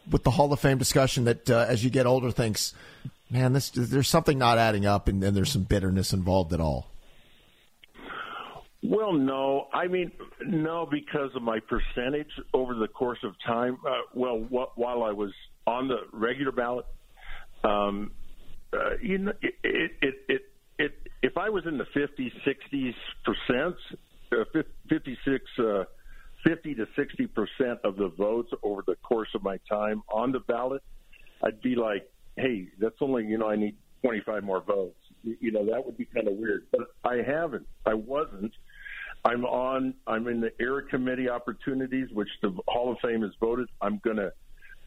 with 0.10 0.24
the 0.24 0.32
Hall 0.32 0.52
of 0.52 0.60
Fame 0.60 0.78
discussion 0.78 1.26
that 1.26 1.50
uh, 1.50 1.66
as 1.68 1.84
you 1.84 1.90
get 1.90 2.06
older 2.06 2.32
thinks, 2.32 2.74
man, 3.30 3.54
this 3.54 3.70
there's 3.70 4.08
something 4.08 4.38
not 4.38 4.58
adding 4.58 4.86
up, 4.86 5.08
and, 5.08 5.22
then 5.22 5.34
there's 5.34 5.52
some 5.52 5.64
bitterness 5.64 6.14
involved 6.14 6.54
at 6.54 6.60
all? 6.60 6.93
Well, 8.84 9.14
no. 9.14 9.68
I 9.74 9.88
mean, 9.88 10.12
no, 10.46 10.88
because 10.90 11.30
of 11.36 11.42
my 11.42 11.60
percentage 11.60 12.32
over 12.54 12.74
the 12.76 12.88
course 12.88 13.20
of 13.24 13.34
time. 13.46 13.78
Uh, 13.88 13.92
well, 14.14 14.40
wh- 14.40 14.78
while 14.78 15.04
I 15.04 15.12
was 15.12 15.32
on 15.66 15.88
the 15.88 16.02
regular 16.12 16.52
ballot, 16.52 16.86
um, 17.64 18.12
uh, 18.74 18.98
you 19.02 19.20
know, 19.20 19.34
it, 19.42 19.54
it, 19.64 19.92
it, 20.02 20.16
it, 20.28 20.42
it, 20.80 20.94
if 21.22 21.38
I 21.38 21.50
was 21.50 21.64
in 21.66 21.78
the 21.78 21.86
50, 21.94 22.32
60 22.44 22.96
percent, 23.24 23.76
uh, 24.34 24.62
56, 24.90 25.46
uh, 25.60 25.84
50 26.46 26.76
to 26.76 26.86
60 26.96 27.28
percent 27.28 27.80
of 27.86 27.96
the 27.96 28.10
votes 28.18 28.52
over 28.64 28.84
the 28.86 28.96
course 28.98 29.30
of 29.34 29.44
my 29.44 29.58
time 29.70 30.04
on 30.12 30.32
the 30.34 30.40
ballot, 30.42 30.82
I'd 31.42 31.62
be 31.62 31.76
like, 31.76 32.10
hey, 32.36 32.68
that's 32.80 32.96
only, 33.00 33.26
you 33.26 33.38
know, 33.38 33.50
I 33.50 33.56
need 33.56 33.78
25 34.04 34.44
more 34.44 34.62
votes. 34.62 34.98
You 35.24 35.52
know, 35.54 35.66
that 35.72 35.86
would 35.86 35.98
be 35.98 36.06
kind 36.06 36.28
of 36.28 36.34
weird. 36.34 36.66
But 36.72 36.82
I 37.06 37.22
haven't. 37.26 37.66
I 37.86 37.94
wasn't. 37.94 38.52
I'm 39.26 39.46
on. 39.46 39.94
I'm 40.06 40.28
in 40.28 40.42
the 40.42 40.52
era 40.60 40.84
committee 40.84 41.30
opportunities, 41.30 42.10
which 42.12 42.30
the 42.42 42.54
Hall 42.68 42.92
of 42.92 42.98
Fame 43.02 43.22
has 43.22 43.32
voted. 43.40 43.70
I'm 43.82 44.02
gonna. 44.04 44.32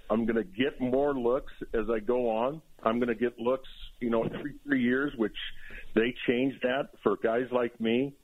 I'm 0.08 0.24
to 0.26 0.44
get 0.44 0.80
more 0.80 1.14
looks 1.14 1.52
as 1.74 1.86
I 1.90 1.98
go 1.98 2.30
on. 2.30 2.62
I'm 2.84 3.00
to 3.00 3.14
get 3.14 3.40
looks, 3.40 3.68
you 4.00 4.08
know, 4.08 4.22
every 4.22 4.54
three 4.64 4.80
years, 4.80 5.12
which 5.16 5.36
they 5.94 6.14
changed 6.28 6.58
that 6.62 6.90
for 7.02 7.16
guys 7.16 7.46
like 7.50 7.80
me. 7.80 8.14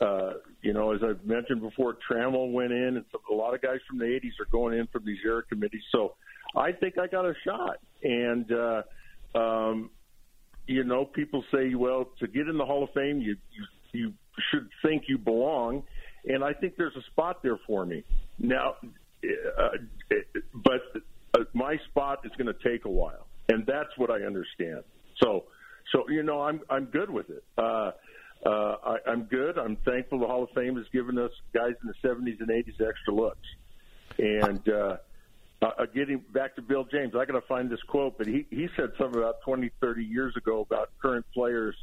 Uh, 0.00 0.34
you 0.62 0.72
know, 0.72 0.92
as 0.92 1.00
I've 1.02 1.24
mentioned 1.24 1.62
before, 1.62 1.96
Trammell 2.10 2.52
went 2.52 2.72
in, 2.72 2.96
and 2.96 3.04
a 3.30 3.34
lot 3.34 3.54
of 3.54 3.62
guys 3.62 3.78
from 3.88 3.98
the 3.98 4.04
80s 4.04 4.40
are 4.40 4.50
going 4.50 4.76
in 4.76 4.88
from 4.88 5.04
these 5.06 5.18
era 5.24 5.42
committees. 5.48 5.82
So 5.90 6.16
I 6.56 6.72
think 6.72 6.98
I 6.98 7.06
got 7.06 7.24
a 7.24 7.34
shot. 7.46 7.78
And, 8.02 8.52
uh, 8.52 8.82
um, 9.38 9.90
you 10.66 10.84
know, 10.84 11.04
people 11.04 11.44
say, 11.54 11.74
well, 11.74 12.10
to 12.18 12.26
get 12.26 12.48
in 12.48 12.58
the 12.58 12.66
Hall 12.66 12.82
of 12.82 12.90
Fame, 12.94 13.20
you, 13.20 13.36
you, 13.52 13.64
you 13.92 14.12
should 14.50 14.68
think 14.82 15.04
you 15.08 15.18
belong, 15.18 15.82
and 16.24 16.42
I 16.44 16.52
think 16.52 16.76
there's 16.76 16.96
a 16.96 17.02
spot 17.10 17.42
there 17.42 17.58
for 17.66 17.84
me. 17.84 18.04
Now, 18.38 18.76
uh, 19.58 19.68
but 20.54 20.82
uh, 21.34 21.44
my 21.52 21.76
spot 21.90 22.20
is 22.24 22.32
going 22.36 22.52
to 22.52 22.68
take 22.68 22.84
a 22.84 22.90
while, 22.90 23.26
and 23.48 23.66
that's 23.66 23.96
what 23.96 24.10
I 24.10 24.22
understand. 24.24 24.82
So, 25.22 25.44
so 25.92 26.08
you 26.08 26.22
know, 26.22 26.42
I'm 26.42 26.60
I'm 26.70 26.86
good 26.86 27.10
with 27.10 27.30
it. 27.30 27.44
Uh, 27.56 27.92
uh, 28.44 28.76
I, 28.84 28.96
I'm 29.06 29.24
good. 29.24 29.56
I'm 29.58 29.76
thankful 29.84 30.18
the 30.18 30.26
Hall 30.26 30.42
of 30.42 30.50
Fame 30.50 30.76
has 30.76 30.86
given 30.92 31.18
us 31.18 31.30
guys 31.54 31.74
in 31.82 31.88
the 31.88 32.08
70s 32.08 32.40
and 32.40 32.48
80s 32.48 32.80
extra 32.86 33.14
looks. 33.14 33.46
And 34.18 34.68
uh, 34.68 34.96
uh, 35.62 35.86
getting 35.94 36.18
back 36.32 36.56
to 36.56 36.62
Bill 36.62 36.84
James, 36.84 37.14
I 37.14 37.24
got 37.24 37.34
to 37.34 37.46
find 37.46 37.70
this 37.70 37.82
quote, 37.86 38.18
but 38.18 38.26
he 38.26 38.46
he 38.50 38.68
said 38.76 38.90
something 38.98 39.20
about 39.20 39.42
20, 39.42 39.70
30 39.80 40.04
years 40.04 40.36
ago 40.36 40.60
about 40.60 40.90
current 41.00 41.24
players, 41.32 41.76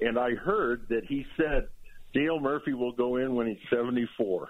and 0.00 0.18
I 0.18 0.34
heard 0.34 0.88
that 0.88 1.04
he 1.04 1.24
said 1.36 1.68
Dale 2.12 2.40
Murphy 2.40 2.72
will 2.72 2.92
go 2.92 3.16
in 3.16 3.34
when 3.34 3.46
he's 3.46 3.58
74. 3.70 4.48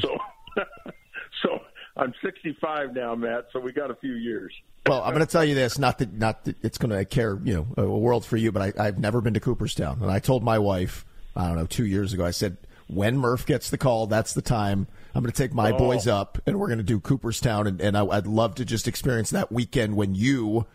so, 0.00 0.18
so 1.42 1.60
I'm 1.96 2.14
65 2.22 2.94
now, 2.94 3.14
Matt. 3.14 3.46
So 3.52 3.60
we 3.60 3.72
got 3.72 3.90
a 3.90 3.94
few 3.96 4.14
years. 4.14 4.52
Well, 4.86 5.02
I'm 5.02 5.14
going 5.14 5.24
to 5.24 5.30
tell 5.30 5.44
you 5.44 5.54
this. 5.54 5.78
Not 5.78 5.98
that, 5.98 6.12
not 6.12 6.44
that 6.44 6.56
it's 6.64 6.78
going 6.78 6.90
to 6.90 7.04
care, 7.04 7.38
you 7.44 7.54
know, 7.76 7.82
a 7.82 7.86
world 7.86 8.24
for 8.24 8.36
you, 8.36 8.50
but 8.50 8.78
I, 8.78 8.86
I've 8.86 8.98
never 8.98 9.20
been 9.20 9.34
to 9.34 9.40
Cooperstown, 9.40 9.98
and 10.02 10.10
I 10.10 10.18
told 10.18 10.42
my 10.42 10.58
wife, 10.58 11.04
I 11.36 11.46
don't 11.46 11.56
know, 11.56 11.66
two 11.66 11.86
years 11.86 12.12
ago, 12.12 12.24
I 12.24 12.32
said, 12.32 12.56
when 12.88 13.16
Murph 13.16 13.46
gets 13.46 13.70
the 13.70 13.78
call, 13.78 14.06
that's 14.06 14.34
the 14.34 14.42
time. 14.42 14.86
I'm 15.14 15.22
going 15.22 15.32
to 15.32 15.36
take 15.36 15.54
my 15.54 15.70
oh. 15.70 15.78
boys 15.78 16.06
up, 16.06 16.38
and 16.46 16.58
we're 16.58 16.66
going 16.66 16.78
to 16.78 16.84
do 16.84 17.00
Cooperstown, 17.00 17.66
and, 17.66 17.80
and 17.80 17.96
I, 17.96 18.02
would 18.02 18.26
love 18.26 18.56
to 18.56 18.64
just 18.64 18.88
experience 18.88 19.30
that 19.30 19.52
weekend 19.52 19.96
when 19.96 20.14
you 20.14 20.66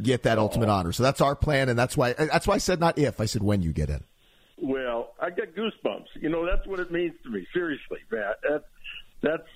get 0.00 0.22
that 0.24 0.38
oh. 0.38 0.42
ultimate 0.42 0.68
honor. 0.68 0.92
So 0.92 1.02
that's 1.02 1.20
our 1.20 1.34
plan, 1.34 1.68
and 1.68 1.78
that's 1.78 1.96
why 1.96 2.12
that's 2.12 2.46
why 2.46 2.54
I 2.54 2.58
said 2.58 2.78
not 2.78 2.98
if. 2.98 3.20
I 3.20 3.24
said 3.24 3.42
when 3.42 3.62
you 3.62 3.72
get 3.72 3.90
in. 3.90 4.04
Well, 4.58 5.14
I 5.20 5.30
get 5.30 5.54
goosebumps. 5.54 6.06
You 6.20 6.30
know, 6.30 6.46
that's 6.46 6.66
what 6.66 6.80
it 6.80 6.90
means 6.90 7.14
to 7.24 7.30
me. 7.30 7.46
Seriously, 7.52 7.98
Matt. 8.10 8.38
That's 8.48 8.64
that's 9.22 9.48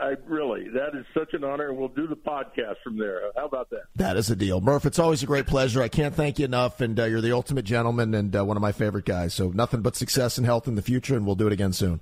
I 0.00 0.16
really, 0.26 0.68
that 0.70 0.94
is 0.94 1.04
such 1.14 1.34
an 1.34 1.44
honor, 1.44 1.68
and 1.68 1.78
we'll 1.78 1.88
do 1.88 2.06
the 2.06 2.16
podcast 2.16 2.76
from 2.82 2.98
there. 2.98 3.20
How 3.36 3.46
about 3.46 3.70
that? 3.70 3.84
That 3.96 4.16
is 4.16 4.30
a 4.30 4.36
deal, 4.36 4.60
Murph. 4.60 4.86
It's 4.86 4.98
always 4.98 5.22
a 5.22 5.26
great 5.26 5.46
pleasure. 5.46 5.82
I 5.82 5.88
can't 5.88 6.14
thank 6.14 6.38
you 6.38 6.44
enough, 6.44 6.80
and 6.80 6.98
uh, 6.98 7.04
you're 7.04 7.20
the 7.20 7.32
ultimate 7.32 7.64
gentleman 7.64 8.14
and 8.14 8.34
uh, 8.34 8.44
one 8.44 8.56
of 8.56 8.60
my 8.60 8.72
favorite 8.72 9.04
guys. 9.04 9.34
So 9.34 9.50
nothing 9.50 9.82
but 9.82 9.96
success 9.96 10.38
and 10.38 10.46
health 10.46 10.66
in 10.66 10.74
the 10.74 10.82
future, 10.82 11.16
and 11.16 11.26
we'll 11.26 11.36
do 11.36 11.46
it 11.46 11.52
again 11.52 11.72
soon. 11.72 12.00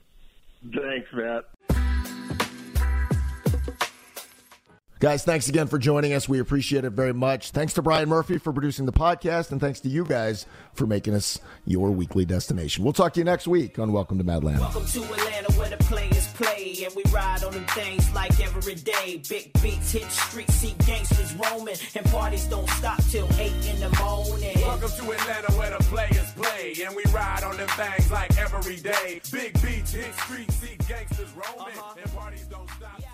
Thanks, 0.63 1.09
Matt. 1.13 1.45
Guys, 5.05 5.23
thanks 5.23 5.51
again 5.51 5.67
for 5.67 5.79
joining 5.79 6.15
us. 6.15 6.31
We 6.31 6.41
appreciate 6.41 6.87
it 6.87 6.93
very 6.93 7.13
much. 7.13 7.51
Thanks 7.51 7.75
to 7.75 7.83
Brian 7.83 8.09
Murphy 8.09 8.39
for 8.39 8.55
producing 8.55 8.87
the 8.87 8.93
podcast, 8.93 9.53
and 9.53 9.61
thanks 9.61 9.81
to 9.81 9.91
you 9.91 10.03
guys 10.03 10.47
for 10.73 10.87
making 10.87 11.13
us 11.13 11.39
your 11.67 11.91
weekly 11.91 12.25
destination. 12.25 12.85
We'll 12.85 12.95
talk 12.95 13.13
to 13.13 13.21
you 13.21 13.25
next 13.25 13.47
week 13.47 13.79
on 13.79 13.93
Welcome 13.93 14.17
to 14.17 14.25
Madland. 14.25 14.61
Welcome 14.61 14.87
to 14.87 15.03
Atlanta, 15.03 15.53
where 15.59 15.69
the 15.69 15.77
players 15.85 16.27
play, 16.29 16.87
and 16.87 16.95
we 16.97 17.03
ride 17.13 17.45
on 17.45 17.53
them 17.53 17.67
things 17.67 18.11
like 18.15 18.41
every 18.41 18.77
day. 18.77 19.21
Big 19.29 19.53
beats 19.61 19.93
hit 19.93 20.11
streets, 20.11 20.55
see 20.55 20.75
gangsters 20.87 21.35
roaming, 21.35 21.77
and 21.95 22.07
parties 22.07 22.47
don't 22.47 22.71
stop 22.71 23.05
till 23.11 23.29
8 23.39 23.53
in 23.75 23.81
the 23.81 23.91
morning. 24.01 24.57
Welcome 24.63 24.89
to 24.89 25.13
Atlanta, 25.13 25.53
where 25.59 25.77
the 25.77 25.85
players 25.85 26.33
play, 26.33 26.77
and 26.83 26.97
we 26.97 27.03
ride 27.13 27.45
on 27.45 27.59
them 27.59 27.69
things 27.69 28.11
like 28.11 28.35
every 28.39 28.77
day. 28.77 29.21
Big 29.31 29.53
beats 29.61 29.93
hit 29.93 30.15
streets, 30.15 30.55
see 30.55 30.79
gangsters 30.89 31.31
roaming, 31.35 31.77
uh-huh. 31.77 31.95
and 32.03 32.13
parties 32.15 32.47
don't 32.47 32.71
stop 32.71 32.97
till 32.97 33.14